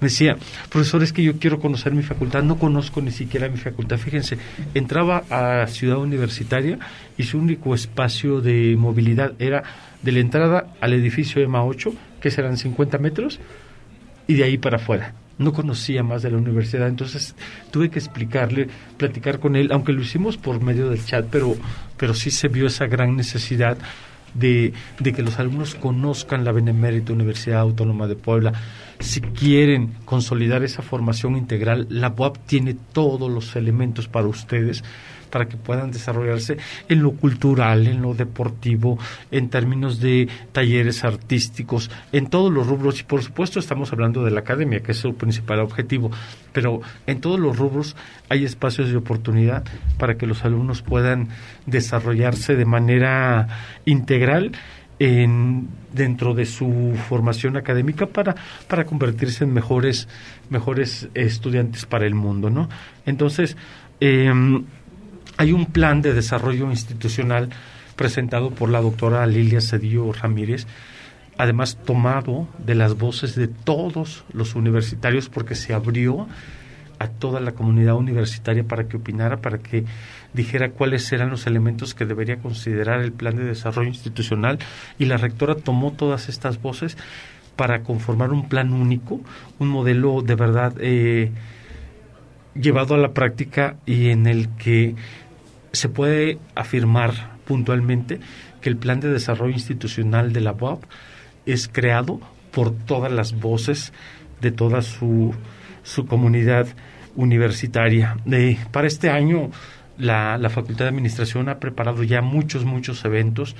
Me 0.00 0.06
decía, 0.06 0.36
profesor, 0.70 1.02
es 1.02 1.12
que 1.12 1.22
yo 1.22 1.38
quiero 1.38 1.58
conocer 1.58 1.92
mi 1.92 2.02
facultad, 2.02 2.42
no 2.42 2.58
conozco 2.58 3.02
ni 3.02 3.10
siquiera 3.10 3.48
mi 3.48 3.58
facultad. 3.58 3.98
Fíjense, 3.98 4.38
entraba 4.74 5.24
a 5.28 5.66
Ciudad 5.66 5.98
Universitaria 5.98 6.78
y 7.18 7.24
su 7.24 7.38
único 7.38 7.74
espacio 7.74 8.40
de 8.40 8.76
movilidad 8.78 9.32
era 9.38 9.64
de 10.02 10.12
la 10.12 10.20
entrada 10.20 10.72
al 10.80 10.92
edificio 10.92 11.42
EMA 11.42 11.64
8, 11.64 11.92
que 12.20 12.30
serán 12.30 12.56
50 12.56 12.98
metros, 12.98 13.40
y 14.26 14.34
de 14.34 14.44
ahí 14.44 14.56
para 14.56 14.76
afuera. 14.76 15.14
No 15.38 15.52
conocía 15.52 16.02
más 16.02 16.22
de 16.22 16.30
la 16.30 16.38
universidad, 16.38 16.88
entonces 16.88 17.34
tuve 17.70 17.90
que 17.90 17.98
explicarle, 17.98 18.68
platicar 18.96 19.38
con 19.38 19.56
él, 19.56 19.70
aunque 19.72 19.92
lo 19.92 20.02
hicimos 20.02 20.36
por 20.36 20.60
medio 20.60 20.90
del 20.90 21.04
chat, 21.04 21.26
pero, 21.30 21.56
pero 21.96 22.14
sí 22.14 22.30
se 22.30 22.48
vio 22.48 22.66
esa 22.66 22.86
gran 22.86 23.16
necesidad 23.16 23.78
de, 24.34 24.72
de 24.98 25.12
que 25.12 25.22
los 25.22 25.38
alumnos 25.38 25.74
conozcan 25.74 26.44
la 26.44 26.52
Benemérita 26.52 27.12
Universidad 27.12 27.60
Autónoma 27.60 28.06
de 28.06 28.16
Puebla. 28.16 28.52
Si 29.00 29.20
quieren 29.20 29.94
consolidar 30.04 30.62
esa 30.64 30.82
formación 30.82 31.36
integral, 31.36 31.86
la 31.88 32.12
UAP 32.16 32.38
tiene 32.46 32.76
todos 32.92 33.30
los 33.30 33.56
elementos 33.56 34.08
para 34.08 34.26
ustedes 34.26 34.82
para 35.28 35.48
que 35.48 35.56
puedan 35.56 35.90
desarrollarse 35.90 36.58
en 36.88 37.02
lo 37.02 37.12
cultural, 37.12 37.86
en 37.86 38.02
lo 38.02 38.14
deportivo, 38.14 38.98
en 39.30 39.48
términos 39.48 40.00
de 40.00 40.28
talleres 40.52 41.04
artísticos, 41.04 41.90
en 42.12 42.28
todos 42.28 42.52
los 42.52 42.66
rubros. 42.66 43.00
Y 43.00 43.04
por 43.04 43.22
supuesto 43.22 43.58
estamos 43.58 43.92
hablando 43.92 44.24
de 44.24 44.30
la 44.30 44.40
academia, 44.40 44.80
que 44.80 44.92
es 44.92 44.98
su 44.98 45.14
principal 45.14 45.60
objetivo, 45.60 46.10
pero 46.52 46.80
en 47.06 47.20
todos 47.20 47.38
los 47.38 47.56
rubros 47.56 47.96
hay 48.28 48.44
espacios 48.44 48.90
de 48.90 48.96
oportunidad 48.96 49.64
para 49.98 50.16
que 50.16 50.26
los 50.26 50.44
alumnos 50.44 50.82
puedan 50.82 51.28
desarrollarse 51.66 52.56
de 52.56 52.64
manera 52.64 53.48
integral 53.84 54.52
en, 54.98 55.68
dentro 55.92 56.34
de 56.34 56.46
su 56.46 56.94
formación 57.08 57.56
académica 57.56 58.06
para, 58.06 58.34
para 58.66 58.84
convertirse 58.84 59.44
en 59.44 59.52
mejores, 59.52 60.08
mejores 60.50 61.08
estudiantes 61.14 61.86
para 61.86 62.06
el 62.06 62.14
mundo, 62.14 62.50
¿no? 62.50 62.68
Entonces, 63.06 63.56
eh, 64.00 64.32
hay 65.38 65.52
un 65.52 65.66
plan 65.66 66.02
de 66.02 66.12
desarrollo 66.12 66.68
institucional 66.70 67.48
presentado 67.96 68.50
por 68.50 68.68
la 68.68 68.80
doctora 68.80 69.24
Lilia 69.26 69.60
Cedillo 69.60 70.12
Ramírez, 70.12 70.66
además 71.38 71.78
tomado 71.84 72.48
de 72.58 72.74
las 72.74 72.98
voces 72.98 73.36
de 73.36 73.46
todos 73.46 74.24
los 74.32 74.56
universitarios 74.56 75.28
porque 75.28 75.54
se 75.54 75.72
abrió 75.72 76.26
a 76.98 77.06
toda 77.06 77.38
la 77.38 77.52
comunidad 77.52 77.94
universitaria 77.94 78.64
para 78.64 78.88
que 78.88 78.96
opinara, 78.96 79.36
para 79.36 79.58
que 79.58 79.84
dijera 80.34 80.70
cuáles 80.70 81.10
eran 81.12 81.30
los 81.30 81.46
elementos 81.46 81.94
que 81.94 82.04
debería 82.04 82.38
considerar 82.38 83.00
el 83.00 83.12
plan 83.12 83.36
de 83.36 83.44
desarrollo 83.44 83.88
institucional. 83.88 84.58
Y 84.98 85.04
la 85.04 85.16
rectora 85.16 85.54
tomó 85.54 85.92
todas 85.92 86.28
estas 86.28 86.60
voces 86.60 86.96
para 87.54 87.84
conformar 87.84 88.30
un 88.32 88.48
plan 88.48 88.72
único, 88.72 89.20
un 89.60 89.68
modelo 89.68 90.22
de 90.22 90.34
verdad 90.34 90.74
eh, 90.80 91.30
llevado 92.54 92.94
a 92.94 92.98
la 92.98 93.12
práctica 93.12 93.76
y 93.86 94.10
en 94.10 94.26
el 94.26 94.48
que 94.56 94.96
se 95.72 95.88
puede 95.88 96.38
afirmar 96.54 97.38
puntualmente 97.44 98.20
que 98.60 98.68
el 98.68 98.76
plan 98.76 99.00
de 99.00 99.10
desarrollo 99.10 99.52
institucional 99.52 100.32
de 100.32 100.40
la 100.40 100.52
UAP 100.52 100.84
es 101.46 101.68
creado 101.68 102.20
por 102.52 102.74
todas 102.74 103.12
las 103.12 103.38
voces 103.38 103.92
de 104.40 104.50
toda 104.50 104.82
su, 104.82 105.34
su 105.82 106.06
comunidad 106.06 106.66
universitaria. 107.16 108.16
para 108.70 108.86
este 108.86 109.10
año, 109.10 109.50
la, 109.96 110.38
la, 110.38 110.50
Facultad 110.50 110.84
de 110.84 110.90
Administración 110.90 111.48
ha 111.48 111.58
preparado 111.58 112.04
ya 112.04 112.22
muchos, 112.22 112.64
muchos 112.64 113.04
eventos, 113.04 113.56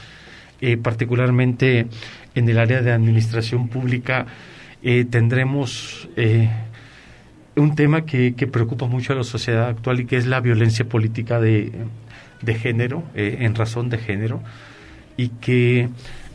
eh, 0.61 0.77
particularmente 0.77 1.87
en 2.35 2.49
el 2.49 2.59
área 2.59 2.83
de 2.83 2.93
administración 2.93 3.69
pública. 3.69 4.27
Eh, 4.83 5.05
tendremos 5.05 6.09
eh, 6.17 6.49
un 7.59 7.75
tema 7.75 8.05
que, 8.05 8.33
preocupa 8.51 8.87
mucho 8.87 9.13
a 9.13 9.17
la 9.17 9.25
sociedad 9.25 9.69
actual 9.69 10.01
y 10.01 10.07
que 10.07 10.17
es 10.17 10.27
la 10.27 10.41
violencia 10.41 10.85
política 10.89 11.41
de, 11.41 11.73
de 12.43 12.55
género, 12.55 13.03
eh, 13.15 13.39
en 13.41 13.55
razón 13.55 13.89
de 13.91 13.99
género, 13.99 14.43
y 15.17 15.29
que 15.29 15.89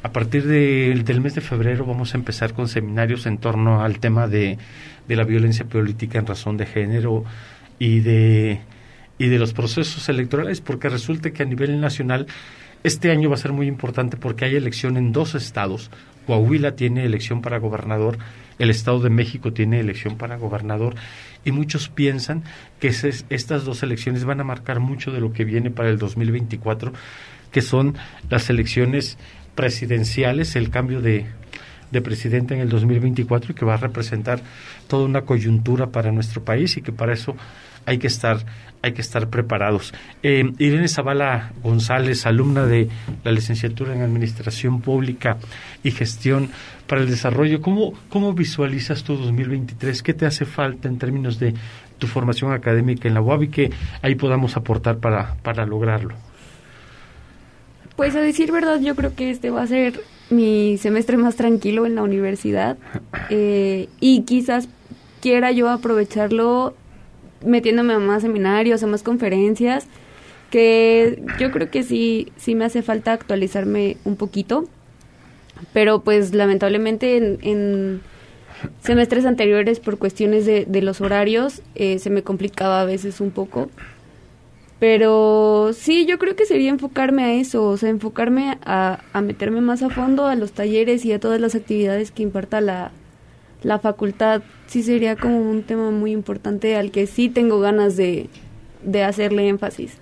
a 0.04 0.12
partir 0.12 0.46
del 0.46 1.22
mes 1.22 1.36
de 1.36 1.42
febrero 1.42 1.86
vamos 1.86 2.14
a 2.14 2.18
empezar 2.18 2.54
con 2.54 2.68
seminarios 2.68 3.26
en 3.26 3.38
torno 3.38 3.82
al 3.82 4.00
tema 4.00 4.28
de, 4.28 4.58
de 5.08 5.16
la 5.16 5.24
violencia 5.24 5.66
política 5.66 6.20
en 6.20 6.26
razón 6.26 6.58
de 6.58 6.66
género 6.66 7.24
y 7.80 8.02
de, 8.02 8.60
y 9.18 9.28
de 9.28 9.40
los 9.40 9.54
procesos 9.54 10.08
electorales, 10.10 10.62
porque 10.62 10.90
resulta 10.90 11.32
que 11.32 11.44
a 11.44 11.46
nivel 11.46 11.80
nacional 11.80 12.28
este 12.84 13.12
año 13.12 13.30
va 13.30 13.36
a 13.36 13.38
ser 13.38 13.54
muy 13.54 13.68
importante 13.68 14.18
porque 14.18 14.46
hay 14.46 14.56
elección 14.56 14.98
en 14.98 15.14
dos 15.14 15.36
estados. 15.36 15.90
Coahuila 16.28 16.76
tiene 16.76 17.06
elección 17.06 17.42
para 17.42 17.60
gobernador, 17.60 18.18
el 18.60 18.70
Estado 18.70 19.00
de 19.00 19.10
México 19.10 19.54
tiene 19.54 19.80
elección 19.80 20.18
para 20.18 20.38
gobernador 20.38 20.96
y 21.46 21.52
muchos 21.52 21.90
piensan 21.90 22.44
que 22.80 22.88
estas 22.88 23.66
dos 23.66 23.84
elecciones 23.84 24.26
van 24.26 24.40
a 24.40 24.44
marcar 24.44 24.80
mucho 24.80 25.12
de 25.12 25.20
lo 25.20 25.34
que 25.34 25.44
viene 25.46 25.72
para 25.72 25.90
el 25.90 25.98
2024, 25.98 26.94
que 27.52 27.62
son 27.62 27.96
las 28.30 28.50
elecciones 28.50 29.18
presidenciales, 29.56 30.56
el 30.56 30.70
cambio 30.70 31.02
de, 31.02 31.26
de 31.92 32.02
presidente 32.02 32.56
en 32.56 32.62
el 32.62 32.70
2024 32.70 33.52
y 33.52 33.56
que 33.56 33.66
va 33.66 33.76
a 33.76 33.78
representar 33.78 34.42
toda 34.88 35.06
una 35.06 35.22
coyuntura 35.22 35.88
para 35.88 36.12
nuestro 36.12 36.44
país 36.44 36.78
y 36.78 36.82
que 36.82 36.92
para 36.92 37.14
eso 37.14 37.36
hay 37.86 37.98
que 37.98 38.08
estar 38.08 38.46
hay 38.84 38.92
que 38.92 39.02
estar 39.02 39.30
preparados. 39.30 39.94
Eh, 40.24 40.44
Irene 40.60 40.90
Zavala 40.90 41.54
González, 41.64 42.26
alumna 42.26 42.66
de 42.66 42.90
la 43.24 43.32
licenciatura 43.32 43.96
en 43.96 44.02
Administración 44.02 44.82
Pública 44.82 45.38
y 45.84 45.92
Gestión 45.92 46.50
para 46.94 47.02
el 47.02 47.10
Desarrollo, 47.10 47.60
¿cómo, 47.60 47.94
cómo 48.08 48.34
visualizas 48.34 49.04
tu 49.04 49.18
2023? 49.18 50.04
¿Qué 50.04 50.14
te 50.14 50.28
hace 50.28 50.46
falta 50.46 50.88
en 50.88 51.00
términos 51.00 51.40
de 51.40 51.56
tu 51.98 52.06
formación 52.06 52.54
académica 52.54 53.08
en 53.08 53.16
la 53.16 53.22
UAB 53.22 53.42
y 53.42 53.48
que 53.48 53.72
ahí 54.04 54.14
podamos 54.14 54.58
aportar 54.58 55.00
para, 55.00 55.34
para 55.42 55.66
lograrlo? 55.66 56.14
Pues 57.96 58.16
a 58.16 58.22
decir 58.22 58.52
verdad, 58.52 58.80
yo 58.80 58.96
creo 58.96 59.16
que 59.16 59.32
este 59.32 59.50
va 59.50 59.64
a 59.64 59.66
ser 59.66 60.02
mi 60.30 60.78
semestre 60.78 61.18
más 61.18 61.36
tranquilo 61.36 61.88
en 61.88 61.96
la 61.96 62.04
universidad 62.04 62.78
eh, 63.32 63.90
y 64.00 64.22
quizás 64.22 64.70
quiera 65.20 65.52
yo 65.52 65.72
aprovecharlo 65.72 66.76
metiéndome 67.44 67.96
a 67.96 68.00
más 68.00 68.22
seminarios, 68.22 68.84
a 68.84 68.86
más 68.86 69.02
conferencias, 69.02 69.88
que 70.52 71.24
yo 71.40 71.50
creo 71.50 71.72
que 71.72 71.82
sí, 71.82 72.32
sí 72.38 72.54
me 72.54 72.66
hace 72.66 72.84
falta 72.84 73.14
actualizarme 73.14 73.98
un 74.04 74.16
poquito, 74.16 74.70
pero 75.72 76.02
pues 76.02 76.34
lamentablemente 76.34 77.18
en, 77.18 78.02
semestres 78.82 79.26
anteriores 79.26 79.80
por 79.80 79.98
cuestiones 79.98 80.46
de, 80.46 80.66
de 80.66 80.82
los 80.82 81.02
horarios 81.02 81.62
eh, 81.76 82.00
se 82.00 82.10
me 82.10 82.24
complicaba 82.24 82.82
a 82.82 82.86
veces 82.86 83.22
un 83.22 83.32
poco. 83.32 83.70
Pero 84.80 85.72
sí, 85.74 86.06
yo 86.06 86.20
creo 86.20 86.36
que 86.36 86.46
sería 86.46 86.70
enfocarme 86.70 87.24
a 87.24 87.34
eso, 87.34 87.64
o 87.64 87.78
sea, 87.78 87.90
enfocarme 87.90 88.58
a, 88.66 89.00
a 89.14 89.22
meterme 89.22 89.62
más 89.62 89.82
a 89.82 89.90
fondo 89.90 90.26
a 90.26 90.36
los 90.36 90.52
talleres 90.52 91.06
y 91.06 91.14
a 91.14 91.20
todas 91.20 91.40
las 91.40 91.56
actividades 91.56 92.12
que 92.12 92.24
imparta 92.24 92.60
la, 92.60 92.92
la 93.64 93.80
facultad 93.80 94.44
sí 94.68 94.84
sería 94.84 95.16
como 95.16 95.40
un 95.40 95.64
tema 95.64 95.90
muy 95.92 96.12
importante 96.12 96.76
al 96.76 96.92
que 96.92 97.08
sí 97.08 97.30
tengo 97.30 97.60
ganas 97.60 97.96
de, 97.96 98.30
de 98.84 99.04
hacerle 99.04 99.48
énfasis. 99.48 99.98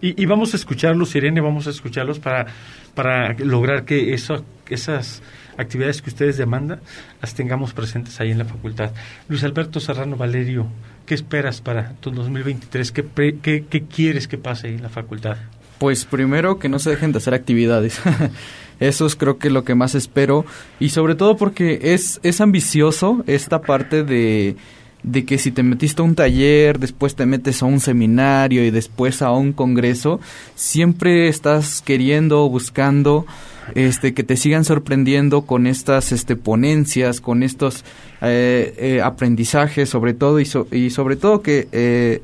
Y, 0.00 0.26
vamos 0.26 0.52
a 0.52 0.58
escucharlos, 0.58 1.14
Irene, 1.16 1.40
vamos 1.40 1.66
a 1.66 1.70
escucharlos 1.70 2.18
para, 2.18 2.46
para 2.94 3.32
lograr 3.38 3.86
que 3.86 4.12
eso, 4.12 4.44
esas 4.68 5.22
actividades 5.56 6.02
que 6.02 6.10
ustedes 6.10 6.36
demandan 6.36 6.80
las 7.20 7.34
tengamos 7.34 7.72
presentes 7.72 8.20
ahí 8.20 8.30
en 8.30 8.38
la 8.38 8.44
facultad. 8.44 8.90
Luis 9.28 9.44
Alberto 9.44 9.80
Serrano 9.80 10.16
Valerio, 10.16 10.66
¿qué 11.06 11.14
esperas 11.14 11.60
para 11.60 11.92
tu 12.00 12.10
2023? 12.10 12.92
¿Qué, 12.92 13.38
qué, 13.42 13.84
quieres 13.84 14.28
que 14.28 14.38
pase 14.38 14.68
ahí 14.68 14.74
en 14.74 14.82
la 14.82 14.88
facultad? 14.88 15.36
Pues 15.78 16.04
primero 16.04 16.58
que 16.58 16.68
no 16.68 16.78
se 16.78 16.90
dejen 16.90 17.12
de 17.12 17.18
hacer 17.18 17.34
actividades. 17.34 18.00
Eso 18.80 19.06
es 19.06 19.14
creo 19.14 19.38
que 19.38 19.50
lo 19.50 19.64
que 19.64 19.76
más 19.76 19.94
espero 19.94 20.44
y 20.80 20.88
sobre 20.88 21.14
todo 21.14 21.36
porque 21.36 21.78
es, 21.94 22.18
es 22.24 22.40
ambicioso 22.40 23.22
esta 23.28 23.62
parte 23.62 24.02
de, 24.02 24.56
de 25.04 25.24
que 25.24 25.38
si 25.38 25.52
te 25.52 25.62
metiste 25.62 26.02
a 26.02 26.04
un 26.04 26.16
taller, 26.16 26.80
después 26.80 27.14
te 27.14 27.24
metes 27.24 27.62
a 27.62 27.66
un 27.66 27.78
seminario 27.78 28.64
y 28.64 28.72
después 28.72 29.22
a 29.22 29.30
un 29.30 29.52
congreso, 29.52 30.18
siempre 30.56 31.28
estás 31.28 31.82
queriendo, 31.82 32.48
buscando 32.48 33.26
este 33.74 34.14
que 34.14 34.22
te 34.22 34.36
sigan 34.36 34.64
sorprendiendo 34.64 35.42
con 35.42 35.66
estas 35.66 36.12
este 36.12 36.36
ponencias, 36.36 37.20
con 37.20 37.42
estos 37.42 37.84
eh, 38.20 38.74
eh, 38.78 39.00
aprendizajes 39.02 39.88
sobre 39.88 40.14
todo 40.14 40.40
y, 40.40 40.48
y 40.72 40.90
sobre 40.90 41.16
todo 41.16 41.42
que 41.42 41.68
eh, 41.72 42.22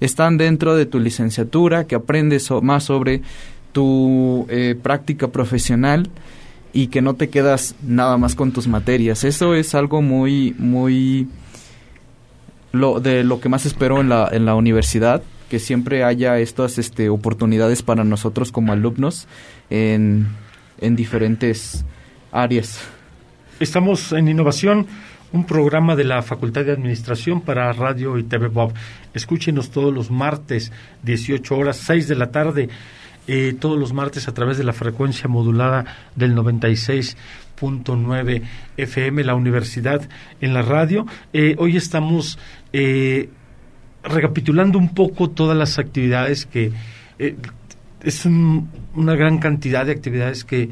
están 0.00 0.36
dentro 0.36 0.74
de 0.74 0.86
tu 0.86 0.98
licenciatura, 0.98 1.86
que 1.86 1.94
aprendes 1.94 2.50
más 2.62 2.84
sobre 2.84 3.22
tu 3.72 4.46
eh, 4.48 4.76
práctica 4.80 5.28
profesional 5.28 6.10
y 6.72 6.88
que 6.88 7.02
no 7.02 7.14
te 7.14 7.28
quedas 7.28 7.74
nada 7.82 8.16
más 8.16 8.34
con 8.34 8.52
tus 8.52 8.66
materias. 8.68 9.24
Eso 9.24 9.54
es 9.54 9.74
algo 9.74 10.02
muy, 10.02 10.54
muy 10.58 11.28
de 12.72 13.22
lo 13.24 13.40
que 13.40 13.48
más 13.48 13.66
espero 13.66 14.00
en 14.00 14.08
la, 14.08 14.28
en 14.32 14.46
la 14.46 14.54
universidad, 14.54 15.22
que 15.50 15.58
siempre 15.58 16.04
haya 16.04 16.38
estas 16.38 16.78
este, 16.78 17.08
oportunidades 17.08 17.82
para 17.82 18.04
nosotros 18.04 18.50
como 18.50 18.72
alumnos 18.72 19.28
en, 19.68 20.28
en 20.82 20.96
diferentes 20.96 21.86
áreas. 22.30 22.80
Estamos 23.60 24.12
en 24.12 24.28
innovación 24.28 24.86
un 25.32 25.46
programa 25.46 25.96
de 25.96 26.04
la 26.04 26.20
Facultad 26.22 26.64
de 26.64 26.72
Administración 26.72 27.40
para 27.40 27.72
Radio 27.72 28.18
y 28.18 28.24
TV 28.24 28.48
Bob. 28.48 28.74
Escúchenos 29.14 29.70
todos 29.70 29.94
los 29.94 30.10
martes, 30.10 30.72
18 31.04 31.56
horas, 31.56 31.78
6 31.78 32.08
de 32.08 32.16
la 32.16 32.30
tarde, 32.30 32.68
eh, 33.26 33.54
todos 33.58 33.78
los 33.78 33.94
martes 33.94 34.28
a 34.28 34.34
través 34.34 34.58
de 34.58 34.64
la 34.64 34.74
frecuencia 34.74 35.28
modulada 35.28 35.86
del 36.16 36.34
96.9 36.34 38.42
FM, 38.76 39.24
la 39.24 39.34
universidad 39.34 40.06
en 40.40 40.52
la 40.52 40.60
radio. 40.62 41.06
Eh, 41.32 41.56
hoy 41.58 41.78
estamos 41.78 42.38
eh, 42.72 43.30
recapitulando 44.02 44.78
un 44.78 44.94
poco 44.94 45.30
todas 45.30 45.56
las 45.56 45.78
actividades 45.78 46.44
que... 46.46 46.72
es 48.02 48.26
una 48.26 49.14
gran 49.14 49.38
cantidad 49.38 49.86
de 49.86 49.92
actividades 49.92 50.44
que, 50.44 50.70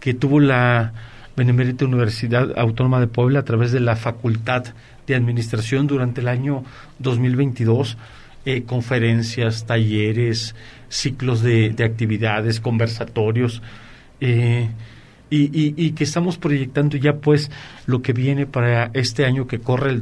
que 0.00 0.14
tuvo 0.14 0.40
la 0.40 0.92
Benemérita 1.36 1.84
Universidad 1.84 2.58
Autónoma 2.58 3.00
de 3.00 3.06
Puebla 3.06 3.40
a 3.40 3.44
través 3.44 3.72
de 3.72 3.80
la 3.80 3.96
Facultad 3.96 4.64
de 5.06 5.14
Administración 5.14 5.86
durante 5.86 6.20
el 6.20 6.28
año 6.28 6.64
2022, 6.98 7.96
eh, 8.44 8.62
conferencias, 8.64 9.66
talleres, 9.66 10.54
ciclos 10.88 11.42
de, 11.42 11.74
actividades, 11.84 12.60
conversatorios, 12.60 13.62
eh, 14.20 14.68
y, 15.28 15.90
que 15.92 16.04
estamos 16.04 16.38
proyectando 16.38 16.96
ya 16.96 17.16
pues 17.16 17.50
lo 17.86 18.00
que 18.00 18.12
viene 18.12 18.46
para 18.46 18.90
este 18.94 19.26
año 19.26 19.48
que 19.48 19.58
corre 19.58 19.90
el 19.90 20.00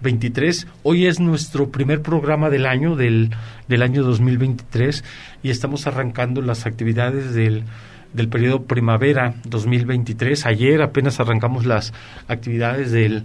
2023. 0.00 0.66
Hoy 0.82 1.06
es 1.06 1.20
nuestro 1.20 1.70
primer 1.70 2.02
programa 2.02 2.50
del 2.50 2.66
año, 2.66 2.96
del, 2.96 3.30
del 3.68 3.82
año 3.82 4.02
2023, 4.02 5.04
y 5.42 5.50
estamos 5.50 5.86
arrancando 5.86 6.42
las 6.42 6.66
actividades 6.66 7.34
del 7.34 7.64
del 8.12 8.28
periodo 8.28 8.64
primavera 8.64 9.34
2023. 9.44 10.46
Ayer 10.46 10.80
apenas 10.80 11.18
arrancamos 11.20 11.66
las 11.66 11.92
actividades 12.28 12.90
del, 12.90 13.24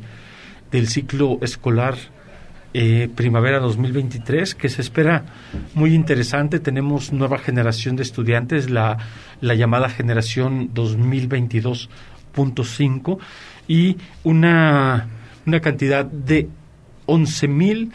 del 0.69 0.89
ciclo 0.89 1.39
escolar 1.41 1.95
eh, 2.73 3.09
primavera 3.15 3.59
2023, 3.59 4.55
que 4.55 4.69
se 4.69 4.81
espera 4.81 5.25
muy 5.73 5.93
interesante. 5.93 6.59
Tenemos 6.59 7.13
nueva 7.13 7.37
generación 7.37 7.95
de 7.95 8.03
estudiantes, 8.03 8.69
la, 8.69 8.97
la 9.39 9.55
llamada 9.55 9.87
generación 9.89 10.73
2022.5 10.73 13.17
y 13.67 13.97
una, 14.23 15.07
una 15.45 15.61
cantidad 15.61 16.05
de 16.05 16.49
11.000, 17.11 17.91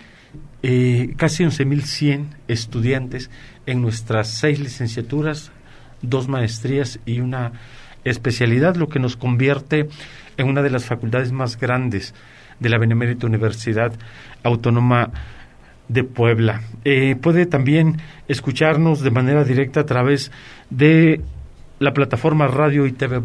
eh, 0.63 1.15
casi 1.17 1.45
11.100 1.45 2.27
estudiantes 2.49 3.31
en 3.65 3.81
nuestras 3.81 4.29
seis 4.29 4.61
licenciaturas, 4.61 5.53
dos 6.03 6.29
maestrías 6.29 7.01
y 7.07 7.21
una 7.21 7.53
especialidad, 8.05 8.77
lo 8.77 8.89
que 8.89 8.99
nos 8.99 9.17
convierte 9.17 9.89
en 10.37 10.49
una 10.49 10.63
de 10.63 10.71
las 10.71 10.85
facultades 10.85 11.33
más 11.33 11.59
grandes 11.59 12.15
de 12.61 12.69
la 12.69 12.79
Benemérita 12.79 13.27
Universidad 13.27 13.93
Autónoma 14.43 15.11
de 15.89 16.05
Puebla. 16.05 16.61
Eh, 16.85 17.17
puede 17.17 17.47
también 17.47 18.01
escucharnos 18.29 19.01
de 19.01 19.11
manera 19.11 19.45
directa 19.45 19.81
a 19.81 19.87
través 19.87 20.31
de 20.69 21.23
la 21.79 21.95
plataforma 21.95 22.49
radio 22.49 22.87
y 22.87 22.93
TV 22.93 23.21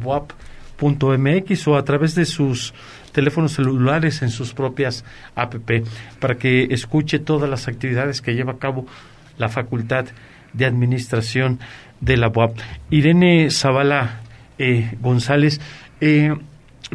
MX 0.81 1.67
o 1.67 1.75
a 1.75 1.83
través 1.83 2.15
de 2.15 2.25
sus 2.25 2.73
teléfonos 3.11 3.53
celulares 3.53 4.21
en 4.21 4.29
sus 4.29 4.53
propias 4.53 5.03
app 5.35 5.55
para 6.19 6.37
que 6.37 6.67
escuche 6.71 7.19
todas 7.19 7.49
las 7.49 7.67
actividades 7.67 8.21
que 8.21 8.33
lleva 8.33 8.53
a 8.53 8.57
cabo 8.57 8.85
la 9.37 9.49
Facultad 9.49 10.05
de 10.53 10.65
Administración 10.65 11.59
de 11.99 12.17
la 12.17 12.29
UAP. 12.29 12.57
Irene 12.89 13.49
Zavala 13.51 14.21
eh, 14.57 14.91
González, 15.01 15.61
eh, 16.01 16.35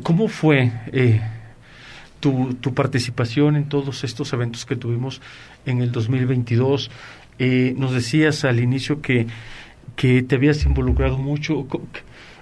¿cómo 0.02 0.28
fue 0.28 0.72
eh, 0.92 1.20
tu, 2.20 2.54
tu, 2.54 2.74
participación 2.74 3.56
en 3.56 3.68
todos 3.68 4.04
estos 4.04 4.32
eventos 4.32 4.66
que 4.66 4.76
tuvimos 4.76 5.20
en 5.64 5.80
el 5.82 5.92
2022? 5.92 6.90
nos 7.38 7.92
decías 7.92 8.46
al 8.46 8.60
inicio 8.60 9.02
que, 9.02 9.26
que 9.94 10.22
te 10.22 10.36
habías 10.36 10.64
involucrado 10.64 11.18
mucho. 11.18 11.66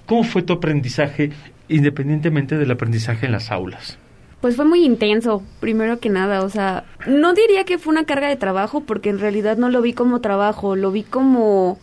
¿Cómo 0.07 0.23
fue 0.23 0.43
tu 0.43 0.53
aprendizaje 0.53 1.33
independientemente 1.69 2.59
del 2.59 2.71
aprendizaje 2.71 3.27
en 3.27 3.33
las 3.33 3.51
aulas? 3.51 3.99
Pues 4.41 4.57
fue 4.57 4.67
muy 4.67 4.85
intenso, 4.85 5.43
primero 5.61 5.99
que 6.01 6.11
nada, 6.11 6.43
o 6.43 6.51
sea, 6.51 6.85
no 7.07 7.33
diría 7.33 7.65
que 7.65 7.79
fue 7.79 7.93
una 7.93 8.05
carga 8.05 8.29
de 8.29 8.37
trabajo 8.37 8.83
porque 8.83 9.09
en 9.09 9.19
realidad 9.19 9.57
no 9.57 9.71
lo 9.71 9.81
vi 9.81 9.95
como 9.95 10.21
trabajo, 10.21 10.77
lo 10.77 10.91
vi 10.93 11.03
como 11.03 11.79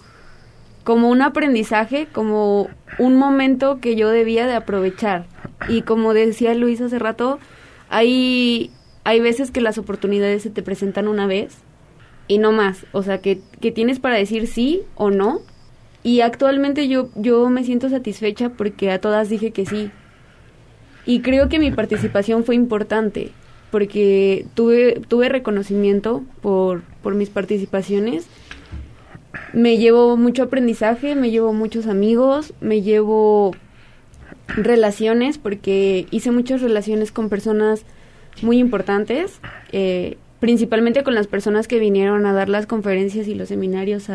como 0.84 1.09
un 1.09 1.21
aprendizaje, 1.21 2.07
como 2.11 2.69
un 2.97 3.15
momento 3.15 3.79
que 3.79 3.95
yo 3.95 4.09
debía 4.09 4.47
de 4.47 4.55
aprovechar. 4.55 5.25
Y 5.69 5.84
como 5.84 6.13
decía 6.13 6.53
Luis 6.55 6.82
hace 6.82 6.99
rato, 6.99 7.39
hay, 7.89 8.71
hay 9.03 9.19
veces 9.19 9.51
que 9.51 9.61
las 9.61 9.77
oportunidades 9.77 10.43
se 10.43 10.49
te 10.49 10.63
presentan 10.63 11.07
una 11.07 11.27
vez 11.27 11.57
y 12.27 12.39
no 12.39 12.51
más. 12.51 12.86
O 12.91 13.03
sea, 13.03 13.19
que, 13.19 13.41
que 13.59 13.71
tienes 13.71 13.99
para 13.99 14.15
decir 14.15 14.47
sí 14.47 14.82
o 14.95 15.11
no. 15.11 15.41
Y 16.04 16.22
actualmente 16.22 16.88
yo, 16.88 17.10
yo 17.16 17.49
me 17.49 17.64
siento 17.64 17.89
satisfecha 17.89 18.49
porque 18.49 18.91
a 18.91 18.99
todas 18.99 19.30
dije 19.30 19.52
que 19.52 19.66
sí. 19.66 19.91
Y 21.06 21.22
creo 21.22 21.49
que 21.49 21.60
mi 21.60 21.72
participación 21.72 22.43
fue 22.43 22.56
importante 22.56 23.32
porque 23.72 24.45
tuve, 24.54 25.02
tuve 25.08 25.30
reconocimiento 25.30 26.24
por, 26.41 26.84
por 27.02 27.16
mis 27.16 27.30
participaciones 27.30 28.28
me 29.54 29.78
llevo 29.78 30.18
mucho 30.18 30.43
aprendizaje, 30.43 31.16
me 31.16 31.32
llevo 31.32 31.54
muchos 31.54 31.88
amigos, 31.88 32.54
me 32.62 32.82
llevo 32.82 33.56
relaciones, 34.47 35.38
porque 35.38 36.08
hice 36.12 36.32
muchas 36.32 36.62
relaciones 36.62 37.12
con 37.12 37.30
personas 37.30 37.84
muy 38.41 38.60
importantes, 38.60 39.39
eh, 39.72 40.18
principalmente 40.39 41.04
con 41.04 41.16
las 41.16 41.28
personas 41.28 41.68
que 41.68 41.80
vinieron 41.80 42.26
a 42.26 42.34
dar 42.34 42.49
las 42.49 42.66
conferencias 42.66 43.28
y 43.28 43.36
los 43.36 43.49
seminarios 43.49 44.08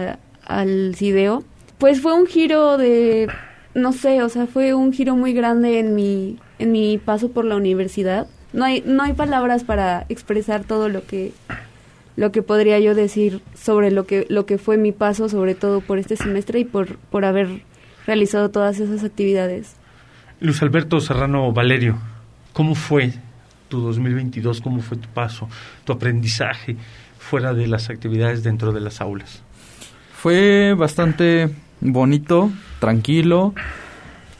al 0.45 0.95
CIDEO. 0.95 1.45
Pues 1.79 2.01
fue 2.01 2.14
un 2.14 2.27
giro 2.27 2.79
de, 2.79 3.29
no 3.74 3.93
sé, 3.93 4.22
o 4.22 4.29
sea, 4.29 4.47
fue 4.47 4.74
un 4.74 4.93
giro 4.93 5.16
muy 5.16 5.33
grande 5.33 5.79
en 5.79 5.95
mi, 5.95 6.39
en 6.59 6.72
mi 6.72 6.99
paso 6.99 7.31
por 7.31 7.45
la 7.45 7.57
universidad. 7.57 8.27
No 8.53 8.64
hay, 8.64 8.83
no 8.87 9.03
hay 9.03 9.12
palabras 9.12 9.64
para 9.64 10.07
expresar 10.09 10.64
todo 10.64 10.89
lo 10.89 11.05
que 11.05 11.33
lo 12.16 12.33
que 12.33 12.43
podría 12.43 12.81
yo 12.81 12.95
decir 12.95 13.43
sobre 13.55 13.91
lo 13.91 14.07
que, 14.07 14.27
lo 14.31 14.47
que 14.47 14.57
fue 14.57 14.79
mi 14.79 14.91
paso, 14.91 15.29
sobre 15.29 15.55
todo 15.55 15.83
por 15.83 15.99
este 15.99 16.16
semestre 16.16 16.61
y 16.61 16.64
por, 16.64 16.97
por 16.97 17.24
haber 17.24 17.61
realizado 18.07 18.51
todas 18.51 18.81
esas 18.81 19.05
actividades. 19.05 19.77
Luis 20.41 20.62
Alberto 20.62 20.99
Serrano 21.01 21.53
Valerio, 21.53 21.99
¿cómo 22.53 22.74
fue 22.74 23.12
tu 23.68 23.81
2022? 23.81 24.61
¿Cómo 24.61 24.81
fue 24.81 24.97
tu 24.97 25.09
paso, 25.09 25.49
tu 25.85 25.93
aprendizaje 25.93 26.77
fuera 27.18 27.53
de 27.53 27.66
las 27.66 27.91
actividades 27.91 28.43
dentro 28.43 28.72
de 28.72 28.81
las 28.81 29.01
aulas? 29.01 29.43
Fue 30.14 30.74
bastante 30.74 31.51
bonito, 31.81 32.51
tranquilo, 32.81 33.55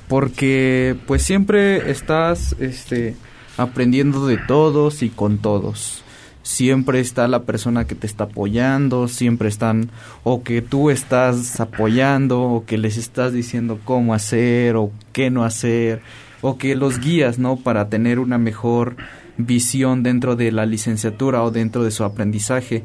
porque 0.09 0.97
pues 1.07 1.23
siempre 1.23 1.91
estás 1.91 2.57
este, 2.59 3.17
aprendiendo 3.57 4.27
de 4.27 4.39
todos 4.39 5.03
y 5.03 5.11
con 5.11 5.39
todos 5.39 6.03
siempre 6.47 7.01
está 7.01 7.27
la 7.27 7.43
persona 7.43 7.87
que 7.87 7.97
te 7.97 8.07
está 8.07 8.25
apoyando, 8.25 9.09
siempre 9.09 9.49
están 9.49 9.91
o 10.23 10.45
que 10.45 10.63
tú 10.63 10.91
estás 10.91 11.59
apoyando 11.59 12.41
o 12.41 12.65
que 12.65 12.79
les 12.79 12.97
estás 12.97 13.33
diciendo 13.33 13.81
cómo 13.85 14.15
hacer 14.15 14.77
o 14.77 14.93
qué 15.13 15.29
no 15.29 15.45
hacer 15.45 16.03
o 16.43 16.57
que 16.57 16.77
los 16.77 17.01
guías, 17.01 17.41
¿no? 17.41 17.57
Para 17.57 17.89
tener 17.89 18.21
una 18.21 18.39
mejor 18.39 18.97
visión 19.37 20.05
dentro 20.05 20.37
de 20.37 20.53
la 20.53 20.67
licenciatura 20.67 21.43
o 21.43 21.51
dentro 21.51 21.83
de 21.83 21.91
su 21.91 22.05
aprendizaje. 22.05 22.85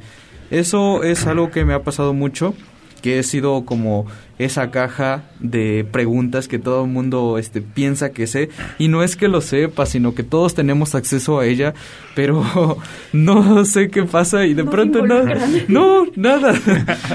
Eso 0.50 1.04
es 1.04 1.28
algo 1.28 1.52
que 1.52 1.64
me 1.64 1.76
ha 1.76 1.84
pasado 1.84 2.14
mucho 2.14 2.56
que 3.02 3.20
he 3.20 3.24
sido 3.24 3.66
como 3.66 4.06
esa 4.38 4.72
caja 4.72 5.24
de 5.40 5.86
preguntas 5.92 6.48
que 6.48 6.60
todo 6.60 6.86
el 6.86 6.92
mundo 6.92 7.38
este, 7.38 7.62
piensa 7.62 8.12
que 8.12 8.28
sé. 8.28 8.50
Y 8.80 8.88
no 8.88 9.04
es 9.04 9.16
que 9.16 9.28
lo 9.28 9.42
sepa, 9.42 9.86
sino 9.86 10.16
que 10.16 10.24
todos 10.24 10.56
tenemos 10.56 10.96
acceso 10.96 11.40
a 11.40 11.46
ella, 11.46 11.74
pero 12.16 12.44
no 13.14 13.66
sé 13.66 13.90
qué 13.90 14.04
pasa 14.04 14.46
y 14.46 14.54
de 14.54 14.64
pronto 14.64 15.06
nada, 15.06 15.36
no, 15.68 16.06
nada. 16.16 16.54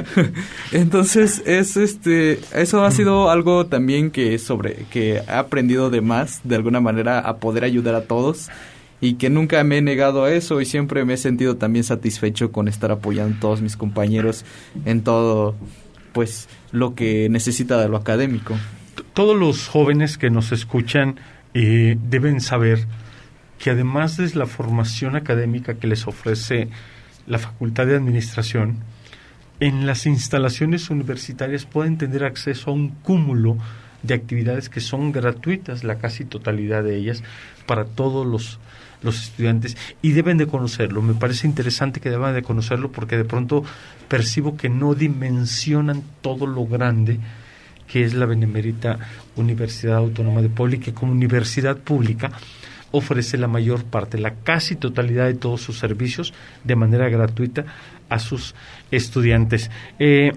Entonces 0.73 1.43
es 1.47 1.77
este, 1.77 2.41
eso 2.55 2.85
ha 2.85 2.91
sido 2.91 3.31
algo 3.31 3.67
también 3.67 4.11
que 4.11 4.39
sobre 4.39 4.87
que 4.91 5.17
he 5.17 5.31
aprendido 5.31 5.91
de 5.91 6.01
más 6.01 6.41
de 6.45 6.57
alguna 6.57 6.81
manera 6.81 7.19
a 7.19 7.37
poder 7.39 7.65
ayudar 7.65 7.95
a 7.95 8.03
todos 8.03 8.49
y 9.01 9.15
que 9.15 9.31
nunca 9.31 9.63
me 9.65 9.79
he 9.79 9.83
negado 9.83 10.25
a 10.25 10.33
eso 10.33 10.61
y 10.61 10.65
siempre 10.65 11.05
me 11.05 11.15
he 11.15 11.17
sentido 11.17 11.57
también 11.57 11.85
satisfecho 11.85 12.53
con 12.53 12.69
estar 12.69 12.91
apoyando 12.91 13.37
a 13.37 13.41
todos 13.41 13.63
mis 13.63 13.77
compañeros 13.77 14.45
en 14.85 15.03
todo 15.03 15.55
pues 16.13 16.49
lo 16.73 16.95
que 16.95 17.29
necesita 17.29 17.79
de 17.79 17.89
lo 17.89 17.97
académico. 17.97 18.57
Todos 19.13 19.39
los 19.39 19.69
jóvenes 19.69 20.17
que 20.17 20.31
nos 20.31 20.51
escuchan 20.53 21.17
eh, 21.53 21.99
deben 22.09 22.41
saber 22.41 22.87
que 23.59 23.71
además 23.71 24.17
de 24.17 24.35
la 24.35 24.47
formación 24.47 25.17
académica 25.17 25.75
que 25.75 25.87
les 25.87 26.07
ofrece 26.07 26.69
la 27.27 27.39
Facultad 27.39 27.87
de 27.87 27.97
Administración, 27.97 28.79
en 29.61 29.87
las 29.87 30.07
instalaciones 30.07 30.91
universitarias 30.91 31.65
pueden 31.65 31.99
tener 31.99 32.25
acceso 32.25 32.71
a 32.71 32.75
un 32.75 32.91
cúmulo 32.91 33.57
de 34.03 34.15
actividades 34.15 34.69
que 34.69 34.81
son 34.81 35.13
gratuitas, 35.13 35.83
la 35.83 35.97
casi 35.97 36.25
totalidad 36.25 36.85
de 36.85 36.97
ellas, 36.97 37.23
para 37.67 37.85
todos 37.85 38.27
los, 38.27 38.59
los 39.03 39.23
estudiantes 39.23 39.77
y 40.03 40.13
deben 40.13 40.39
de 40.39 40.47
conocerlo. 40.47 41.03
Me 41.03 41.15
parece 41.15 41.47
interesante 41.47 42.01
que 42.01 42.11
deban 42.11 42.35
de 42.35 42.43
conocerlo 42.43 42.93
porque 42.93 43.17
de 43.17 43.25
pronto 43.25 43.65
percibo 44.09 44.57
que 44.57 44.69
no 44.69 44.95
dimensionan 44.95 46.03
todo 46.21 46.47
lo 46.47 46.67
grande 46.67 47.19
que 47.87 48.05
es 48.05 48.15
la 48.15 48.27
Benemérita 48.27 48.99
Universidad 49.37 49.99
Autónoma 49.99 50.43
de 50.43 50.49
Puebla 50.49 50.77
y 50.77 50.81
que 50.81 50.93
como 50.93 51.13
universidad 51.13 51.77
pública 51.79 52.33
ofrece 52.91 53.37
la 53.37 53.49
mayor 53.49 53.85
parte, 53.85 54.19
la 54.19 54.35
casi 54.35 54.77
totalidad 54.77 55.27
de 55.27 55.35
todos 55.35 55.61
sus 55.61 55.79
servicios 55.79 56.33
de 56.65 56.77
manera 56.77 57.09
gratuita 57.09 57.65
a 58.09 58.19
sus 58.19 58.55
estudiantes. 58.91 59.71
Eh, 59.99 60.33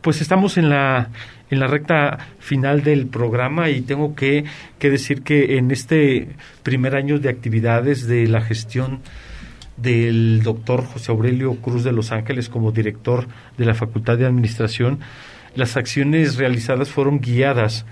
pues 0.00 0.20
estamos 0.20 0.58
en 0.58 0.68
la 0.68 1.08
en 1.50 1.60
la 1.60 1.66
recta 1.66 2.18
final 2.38 2.82
del 2.82 3.06
programa 3.06 3.70
y 3.70 3.80
tengo 3.80 4.14
que, 4.14 4.44
decir 4.80 5.22
que 5.22 5.58
en 5.58 5.70
este 5.70 6.28
primer 6.62 6.96
año 6.96 7.18
de 7.18 7.28
actividades 7.28 8.06
de 8.06 8.26
la 8.26 8.40
gestión 8.40 9.00
del 9.76 10.42
doctor 10.42 10.84
José 10.84 11.12
Aurelio 11.12 11.54
Cruz 11.56 11.84
de 11.84 11.92
Los 11.92 12.12
Ángeles 12.12 12.48
como 12.48 12.72
director 12.72 13.26
de 13.58 13.64
la 13.64 13.74
Facultad 13.74 14.18
de 14.18 14.26
Administración, 14.26 15.00
las 15.54 15.76
acciones 15.76 16.36
realizadas 16.36 16.90
fueron 16.90 17.20
guiadas 17.20 17.84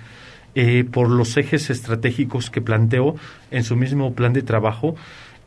eh, 0.54 0.84
por 0.84 1.08
los 1.08 1.36
ejes 1.36 1.70
estratégicos 1.70 2.50
que 2.50 2.60
planteó 2.60 3.14
en 3.50 3.64
su 3.64 3.76
mismo 3.76 4.14
plan 4.14 4.32
de 4.32 4.42
trabajo 4.42 4.94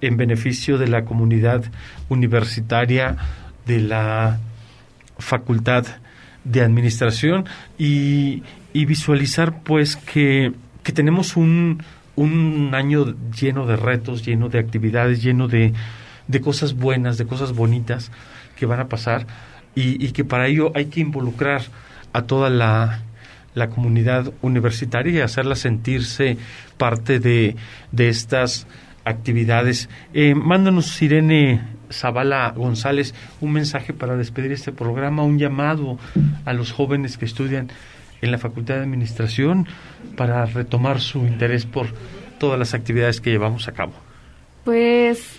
en 0.02 0.18
beneficio 0.18 0.78
de 0.78 0.88
la 0.88 1.06
comunidad 1.06 1.64
universitaria 2.10 3.16
de 3.66 3.82
la 3.82 4.40
Facultad 5.18 5.86
de 6.46 6.62
Administración 6.62 7.46
y, 7.78 8.44
visualizar 8.74 9.62
pues 9.64 9.96
que, 9.96 10.54
que 10.84 10.92
tenemos 10.92 11.36
un, 11.38 11.82
un 12.16 12.72
año 12.74 13.16
lleno 13.32 13.66
de 13.66 13.76
retos, 13.76 14.26
lleno 14.26 14.50
de 14.50 14.60
actividades, 14.60 15.24
lleno 15.24 15.48
de, 15.48 15.74
de 16.28 16.42
cosas 16.42 16.74
buenas, 16.74 17.18
de 17.18 17.26
cosas 17.26 17.54
bonitas 17.54 18.12
que 18.58 18.66
van 18.66 18.80
a 18.80 18.88
pasar 18.88 19.28
y, 19.76 20.04
y, 20.06 20.12
que 20.12 20.24
para 20.24 20.48
ello 20.48 20.72
hay 20.76 20.86
que 20.86 21.02
involucrar 21.02 21.62
a 22.14 22.24
toda 22.24 22.50
la, 22.50 23.02
la 23.56 23.70
comunidad 23.70 24.32
universitaria 24.42 25.14
y 25.14 25.22
hacerla 25.22 25.56
sentirse 25.56 26.38
parte 26.78 27.20
de, 27.20 27.56
de 27.92 28.10
estas 28.10 28.68
actividades. 29.06 29.90
Eh, 30.14 30.36
mándanos, 30.36 31.02
Irene 31.02 31.62
Zavala 31.96 32.52
González, 32.56 33.14
un 33.42 33.54
mensaje 33.54 33.94
para 33.94 34.16
despedir 34.16 34.52
este 34.52 34.72
programa, 34.72 35.24
un 35.24 35.40
llamado 35.40 35.98
a 36.46 36.54
los 36.54 36.72
jóvenes 36.72 37.18
que 37.18 37.26
estudian 37.26 37.70
en 38.22 38.32
la 38.32 38.38
Facultad 38.38 38.76
de 38.76 38.82
Administración 38.82 39.68
para 40.16 40.46
retomar 40.46 41.00
su 41.00 41.20
interés 41.20 41.66
por 41.66 41.88
todas 42.40 42.60
las 42.60 42.74
actividades 42.74 43.22
que 43.22 43.32
llevamos 43.32 43.68
a 43.68 43.72
cabo. 43.72 43.94
Pues, 44.64 45.38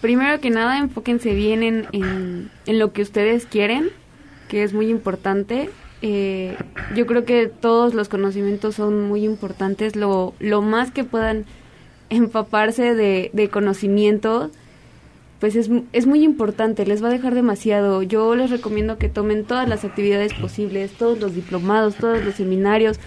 primero 0.00 0.40
que 0.40 0.50
nada, 0.50 0.78
enfóquense 0.78 1.34
bien 1.34 1.62
en, 1.62 2.50
en 2.66 2.78
lo 2.78 2.92
que 2.92 3.02
ustedes 3.02 3.46
quieren, 3.46 3.90
que 4.48 4.62
es 4.62 4.72
muy 4.72 4.88
importante 4.88 5.70
eh, 6.06 6.54
yo 6.94 7.06
creo 7.06 7.24
que 7.24 7.46
todos 7.46 7.94
los 7.94 8.10
conocimientos 8.10 8.74
son 8.74 9.08
muy 9.08 9.24
importantes, 9.24 9.96
lo, 9.96 10.34
lo 10.38 10.60
más 10.60 10.90
que 10.90 11.02
puedan 11.02 11.46
empaparse 12.10 12.94
de, 12.94 13.30
de 13.32 13.48
conocimiento, 13.48 14.50
pues 15.40 15.56
es, 15.56 15.70
es 15.92 16.06
muy 16.06 16.22
importante, 16.22 16.86
les 16.86 17.02
va 17.02 17.08
a 17.08 17.12
dejar 17.12 17.34
demasiado. 17.34 18.02
Yo 18.02 18.34
les 18.34 18.50
recomiendo 18.50 18.98
que 18.98 19.08
tomen 19.08 19.44
todas 19.44 19.68
las 19.68 19.84
actividades 19.84 20.32
posibles, 20.34 20.92
todos 20.92 21.18
los 21.20 21.34
diplomados, 21.34 21.96
todos 21.96 22.24
los 22.24 22.34
seminarios. 22.34 22.98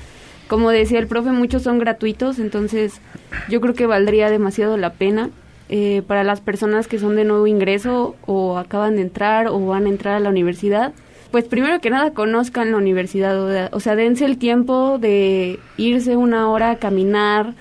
Como 0.47 0.69
decía 0.69 0.99
el 0.99 1.07
profe, 1.07 1.32
muchos 1.32 1.63
son 1.63 1.80
gratuitos, 1.80 2.39
entonces 2.39 3.01
yo 3.49 3.59
creo 3.59 3.73
que 3.73 3.86
valdría 3.86 4.30
demasiado 4.30 4.78
la 4.78 4.93
pena. 4.93 5.30
Eh, 5.69 6.01
para 6.07 6.23
las 6.23 6.39
personas 6.39 6.88
que 6.88 6.97
son 6.97 7.17
de 7.17 7.25
nuevo 7.25 7.45
ingreso 7.45 8.15
o 8.25 8.57
acaban 8.57 8.95
de 8.95 9.01
entrar 9.01 9.47
o 9.47 9.59
van 9.65 9.86
a 9.86 9.89
entrar 9.89 10.15
a 10.15 10.19
la 10.21 10.30
universidad, 10.30 10.93
pues 11.32 11.43
primero 11.43 11.82
que 11.82 11.89
nada 11.89 12.11
conozcan 12.11 12.71
la 12.71 12.78
universidad, 12.78 13.73
o 13.73 13.80
sea, 13.82 13.97
dense 13.97 14.23
el 14.23 14.38
tiempo 14.38 14.97
de 14.97 15.59
irse 15.75 16.15
una 16.15 16.49
hora 16.49 16.71
a 16.71 16.75
caminar, 16.78 17.53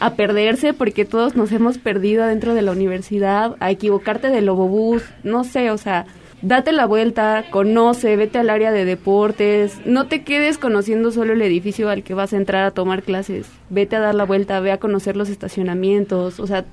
a 0.00 0.14
perderse, 0.14 0.72
porque 0.72 1.04
todos 1.04 1.36
nos 1.36 1.52
hemos 1.52 1.78
perdido 1.78 2.26
dentro 2.26 2.54
de 2.54 2.62
la 2.62 2.72
universidad, 2.72 3.56
a 3.60 3.70
equivocarte 3.70 4.28
de 4.28 4.40
lobobús, 4.40 5.02
no 5.24 5.44
sé, 5.44 5.70
o 5.70 5.78
sea, 5.78 6.06
date 6.42 6.72
la 6.72 6.86
vuelta, 6.86 7.44
conoce, 7.50 8.16
vete 8.16 8.38
al 8.38 8.50
área 8.50 8.70
de 8.70 8.84
deportes, 8.84 9.80
no 9.84 10.06
te 10.06 10.22
quedes 10.22 10.58
conociendo 10.58 11.10
solo 11.10 11.32
el 11.32 11.42
edificio 11.42 11.88
al 11.88 12.02
que 12.02 12.14
vas 12.14 12.32
a 12.32 12.36
entrar 12.36 12.64
a 12.64 12.70
tomar 12.70 13.02
clases, 13.02 13.46
vete 13.70 13.96
a 13.96 14.00
dar 14.00 14.14
la 14.14 14.24
vuelta, 14.24 14.60
ve 14.60 14.72
a 14.72 14.78
conocer 14.78 15.16
los 15.16 15.28
estacionamientos, 15.28 16.38
o 16.38 16.46
sea, 16.46 16.64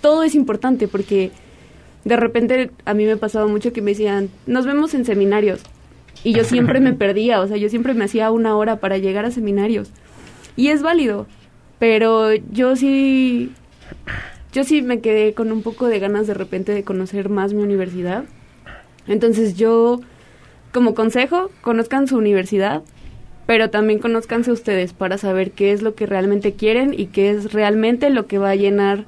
todo 0.00 0.22
es 0.22 0.34
importante 0.34 0.86
porque 0.86 1.32
de 2.04 2.16
repente 2.16 2.70
a 2.84 2.94
mí 2.94 3.04
me 3.04 3.12
ha 3.12 3.16
pasado 3.16 3.48
mucho 3.48 3.72
que 3.72 3.82
me 3.82 3.92
decían, 3.92 4.30
nos 4.46 4.66
vemos 4.66 4.94
en 4.94 5.04
seminarios. 5.04 5.60
Y 6.24 6.32
yo 6.32 6.44
siempre 6.44 6.80
me 6.80 6.92
perdía, 6.94 7.40
o 7.40 7.46
sea, 7.46 7.56
yo 7.56 7.68
siempre 7.68 7.94
me 7.94 8.04
hacía 8.04 8.30
una 8.30 8.56
hora 8.56 8.76
para 8.76 8.98
llegar 8.98 9.24
a 9.24 9.30
seminarios. 9.30 9.90
Y 10.56 10.68
es 10.68 10.82
válido, 10.82 11.26
pero 11.78 12.34
yo 12.34 12.76
sí, 12.76 13.52
yo 14.52 14.64
sí 14.64 14.82
me 14.82 15.00
quedé 15.00 15.34
con 15.34 15.52
un 15.52 15.62
poco 15.62 15.86
de 15.86 15.98
ganas 15.98 16.26
de 16.26 16.34
repente 16.34 16.72
de 16.72 16.84
conocer 16.84 17.28
más 17.28 17.52
mi 17.52 17.62
universidad. 17.62 18.24
Entonces 19.06 19.56
yo, 19.56 20.00
como 20.72 20.94
consejo, 20.94 21.50
conozcan 21.62 22.08
su 22.08 22.16
universidad, 22.16 22.82
pero 23.46 23.70
también 23.70 23.98
conozcanse 23.98 24.52
ustedes 24.52 24.92
para 24.92 25.16
saber 25.16 25.52
qué 25.52 25.72
es 25.72 25.82
lo 25.82 25.94
que 25.94 26.06
realmente 26.06 26.52
quieren 26.52 26.92
y 26.92 27.06
qué 27.06 27.30
es 27.30 27.52
realmente 27.52 28.10
lo 28.10 28.26
que 28.26 28.38
va 28.38 28.50
a 28.50 28.56
llenar 28.56 29.06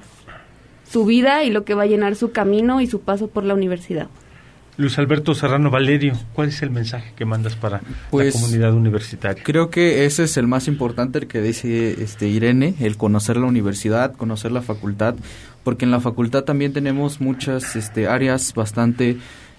su 0.88 1.04
vida 1.04 1.44
y 1.44 1.50
lo 1.50 1.64
que 1.64 1.74
va 1.74 1.82
a 1.82 1.86
llenar 1.86 2.16
su 2.16 2.32
camino 2.32 2.80
y 2.80 2.86
su 2.86 3.00
paso 3.00 3.28
por 3.28 3.44
la 3.44 3.54
universidad. 3.54 4.08
Luis 4.76 4.98
Alberto 4.98 5.34
Serrano 5.34 5.70
Valerio, 5.70 6.14
¿cuál 6.32 6.48
es 6.48 6.62
el 6.62 6.70
mensaje 6.70 7.12
que 7.14 7.24
mandas 7.24 7.54
para 7.54 7.78
la 7.78 7.88
pues, 8.10 8.32
comunidad 8.32 8.72
universitaria? 8.72 9.42
Creo 9.42 9.68
que 9.68 10.06
ese 10.06 10.24
es 10.24 10.36
el 10.36 10.46
más 10.46 10.68
importante, 10.68 11.18
el 11.18 11.26
que 11.26 11.42
dice 11.42 12.02
este 12.02 12.28
Irene, 12.28 12.74
el 12.80 12.96
conocer 12.96 13.36
la 13.36 13.46
universidad, 13.46 14.14
conocer 14.14 14.52
la 14.52 14.62
facultad, 14.62 15.16
porque 15.64 15.84
en 15.84 15.90
la 15.90 16.00
facultad 16.00 16.44
también 16.44 16.72
tenemos 16.72 17.20
muchas 17.20 17.76
este, 17.76 18.08
áreas 18.08 18.54
bastante, 18.54 19.18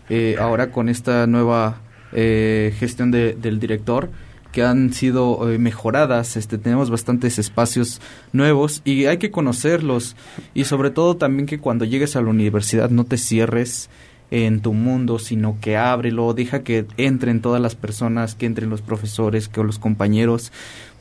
eh, 0.10 0.38
ahora 0.40 0.72
con 0.72 0.90
esta 0.90 1.28
nueva 1.28 1.82
eh, 2.14 2.74
gestión 2.80 3.12
del 3.12 3.60
director, 3.60 4.10
que 4.52 4.64
han 4.64 4.92
sido 4.94 5.50
eh, 5.50 5.58
mejoradas, 5.58 6.36
este, 6.36 6.58
tenemos 6.58 6.90
bastantes 6.90 7.40
espacios 7.40 8.02
nuevos 8.34 8.82
y 8.84 9.06
hay 9.06 9.18
que 9.18 9.32
conocerlos 9.32 10.16
y 10.54 10.66
sobre 10.66 10.92
todo 10.92 11.16
también 11.16 11.46
que 11.46 11.60
cuando 11.60 11.86
llegues 11.86 12.16
a 12.16 12.22
la 12.22 12.30
universidad 12.30 12.90
no 12.90 13.06
te 13.06 13.18
cierres 13.18 13.90
en 14.32 14.62
tu 14.62 14.74
mundo, 14.74 15.20
sino 15.20 15.58
que 15.60 15.78
ábrelo, 15.78 16.34
deja 16.34 16.64
que 16.64 16.86
entren 16.98 17.42
todas 17.42 17.62
las 17.62 17.76
personas, 17.76 18.34
que 18.34 18.46
entren 18.46 18.70
los 18.70 18.82
profesores, 18.82 19.50
que 19.50 19.62
los 19.62 19.78
compañeros, 19.78 20.52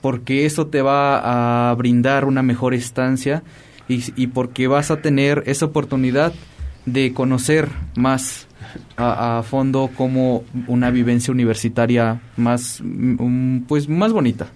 porque 0.01 0.47
eso 0.47 0.67
te 0.67 0.83
va 0.83 1.71
a 1.71 1.75
brindar 1.75 2.25
una 2.25 2.43
mejor 2.43 2.75
estancia 2.75 3.43
y, 3.89 4.29
porque 4.29 4.69
vas 4.69 4.93
a 4.93 5.01
tener 5.01 5.43
esa 5.47 5.67
oportunidad 5.67 6.33
de 6.87 7.13
conocer 7.13 7.69
más 7.97 8.47
a, 8.97 9.43
fondo 9.45 9.91
como 9.97 10.45
una 10.69 10.91
vivencia 10.91 11.33
universitaria 11.33 12.21
más 12.37 12.81
mm, 12.83 13.61
pues 13.63 13.89
más 13.89 14.13
bonita. 14.13 14.49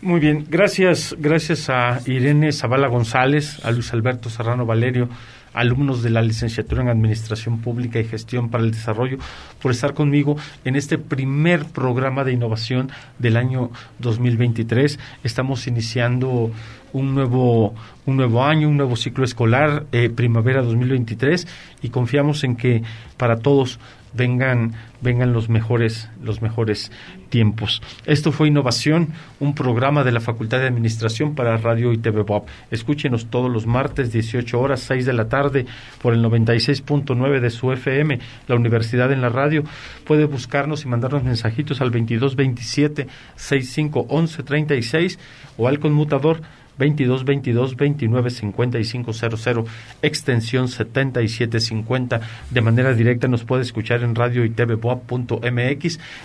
Muy 0.00 0.20
bien, 0.20 0.46
gracias, 0.48 1.16
gracias 1.18 1.68
a 1.70 2.00
Irene 2.06 2.52
Zavala 2.52 2.88
González, 2.88 3.64
a 3.64 3.70
Luis 3.72 3.92
Alberto 3.92 4.30
Serrano 4.30 4.64
Valerio, 4.64 5.08
alumnos 5.52 6.02
de 6.02 6.10
la 6.10 6.22
licenciatura 6.22 6.82
en 6.82 6.88
Administración 6.88 7.58
Pública 7.60 7.98
y 8.00 8.04
Gestión 8.04 8.50
para 8.50 8.64
el 8.64 8.70
Desarrollo, 8.70 9.18
por 9.60 9.72
estar 9.72 9.94
conmigo 9.94 10.36
en 10.64 10.76
este 10.76 10.98
primer 10.98 11.64
programa 11.64 12.24
de 12.24 12.32
innovación 12.32 12.90
del 13.18 13.36
año 13.36 13.70
2023. 13.98 14.98
Estamos 15.24 15.66
iniciando 15.66 16.50
un 16.92 17.14
nuevo, 17.14 17.74
un 18.06 18.16
nuevo 18.16 18.44
año, 18.44 18.68
un 18.68 18.76
nuevo 18.76 18.96
ciclo 18.96 19.24
escolar, 19.24 19.86
eh, 19.92 20.10
primavera 20.10 20.62
2023, 20.62 21.46
y 21.82 21.90
confiamos 21.90 22.44
en 22.44 22.56
que 22.56 22.82
para 23.16 23.38
todos 23.38 23.78
vengan, 24.14 24.74
vengan 25.00 25.32
los 25.32 25.48
mejores, 25.48 26.08
los 26.22 26.42
mejores 26.42 26.90
tiempos. 27.28 27.82
Esto 28.06 28.32
fue 28.32 28.48
Innovación, 28.48 29.08
un 29.40 29.54
programa 29.54 30.04
de 30.04 30.12
la 30.12 30.20
Facultad 30.20 30.58
de 30.58 30.66
Administración 30.66 31.34
para 31.34 31.56
Radio 31.56 31.92
y 31.92 31.98
TV 31.98 32.22
Bob. 32.22 32.44
Escúchenos 32.70 33.26
todos 33.26 33.50
los 33.50 33.66
martes, 33.66 34.12
18 34.12 34.60
horas, 34.60 34.80
6 34.80 35.06
de 35.06 35.12
la 35.12 35.28
tarde, 35.28 35.66
por 36.02 36.14
el 36.14 36.24
96.9 36.24 37.40
de 37.40 37.50
su 37.50 37.72
FM, 37.72 38.18
la 38.46 38.56
Universidad 38.56 39.12
en 39.12 39.20
la 39.20 39.28
Radio. 39.28 39.64
Puede 40.04 40.24
buscarnos 40.24 40.84
y 40.84 40.88
mandarnos 40.88 41.24
mensajitos 41.24 41.80
al 41.80 41.90
2227 41.90 43.08
6511 43.36 44.42
36 44.42 45.18
o 45.56 45.68
al 45.68 45.78
conmutador 45.78 46.40
22 46.78 47.24
22 47.24 47.76
29 47.76 48.30
55 48.30 49.12
00 49.12 49.64
extensión 50.02 50.68
7750 50.68 52.20
de 52.50 52.60
manera 52.60 52.94
directa 52.94 53.28
nos 53.28 53.44
puede 53.44 53.62
escuchar 53.62 54.02
en 54.02 54.14
radio 54.14 54.44
y 54.44 54.54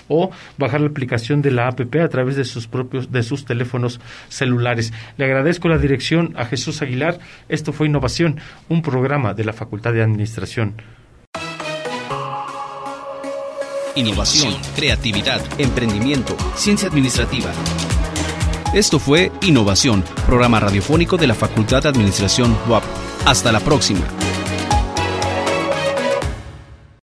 o 0.08 0.32
bajar 0.58 0.82
la 0.82 0.88
aplicación 0.88 1.41
de 1.41 1.51
la 1.51 1.68
app 1.68 1.80
a 1.82 2.10
través 2.10 2.36
de 2.36 2.45
sus 2.45 2.68
propios 2.68 3.12
de 3.12 3.24
sus 3.24 3.45
teléfonos 3.45 3.99
celulares. 4.30 4.93
Le 5.18 5.26
agradezco 5.26 5.70
la 5.70 5.78
dirección 5.78 6.34
a 6.38 6.45
Jesús 6.45 6.82
Aguilar. 6.82 7.20
Esto 7.49 7.74
fue 7.74 7.88
Innovación, 7.88 8.39
un 8.70 8.82
programa 8.82 9.34
de 9.34 9.45
la 9.45 9.54
Facultad 9.54 9.93
de 9.93 10.01
Administración. 10.01 10.76
Innovación, 13.95 14.56
creatividad, 14.76 15.41
emprendimiento, 15.60 16.36
ciencia 16.56 16.89
administrativa. 16.89 17.51
Esto 18.74 18.98
fue 18.98 19.32
Innovación, 19.44 20.04
programa 20.26 20.60
radiofónico 20.60 21.16
de 21.16 21.28
la 21.28 21.36
Facultad 21.36 21.84
de 21.84 21.90
Administración 21.90 22.58
WAP. 22.68 22.84
Hasta 23.24 23.52
la 23.52 23.60
próxima. 23.60 24.02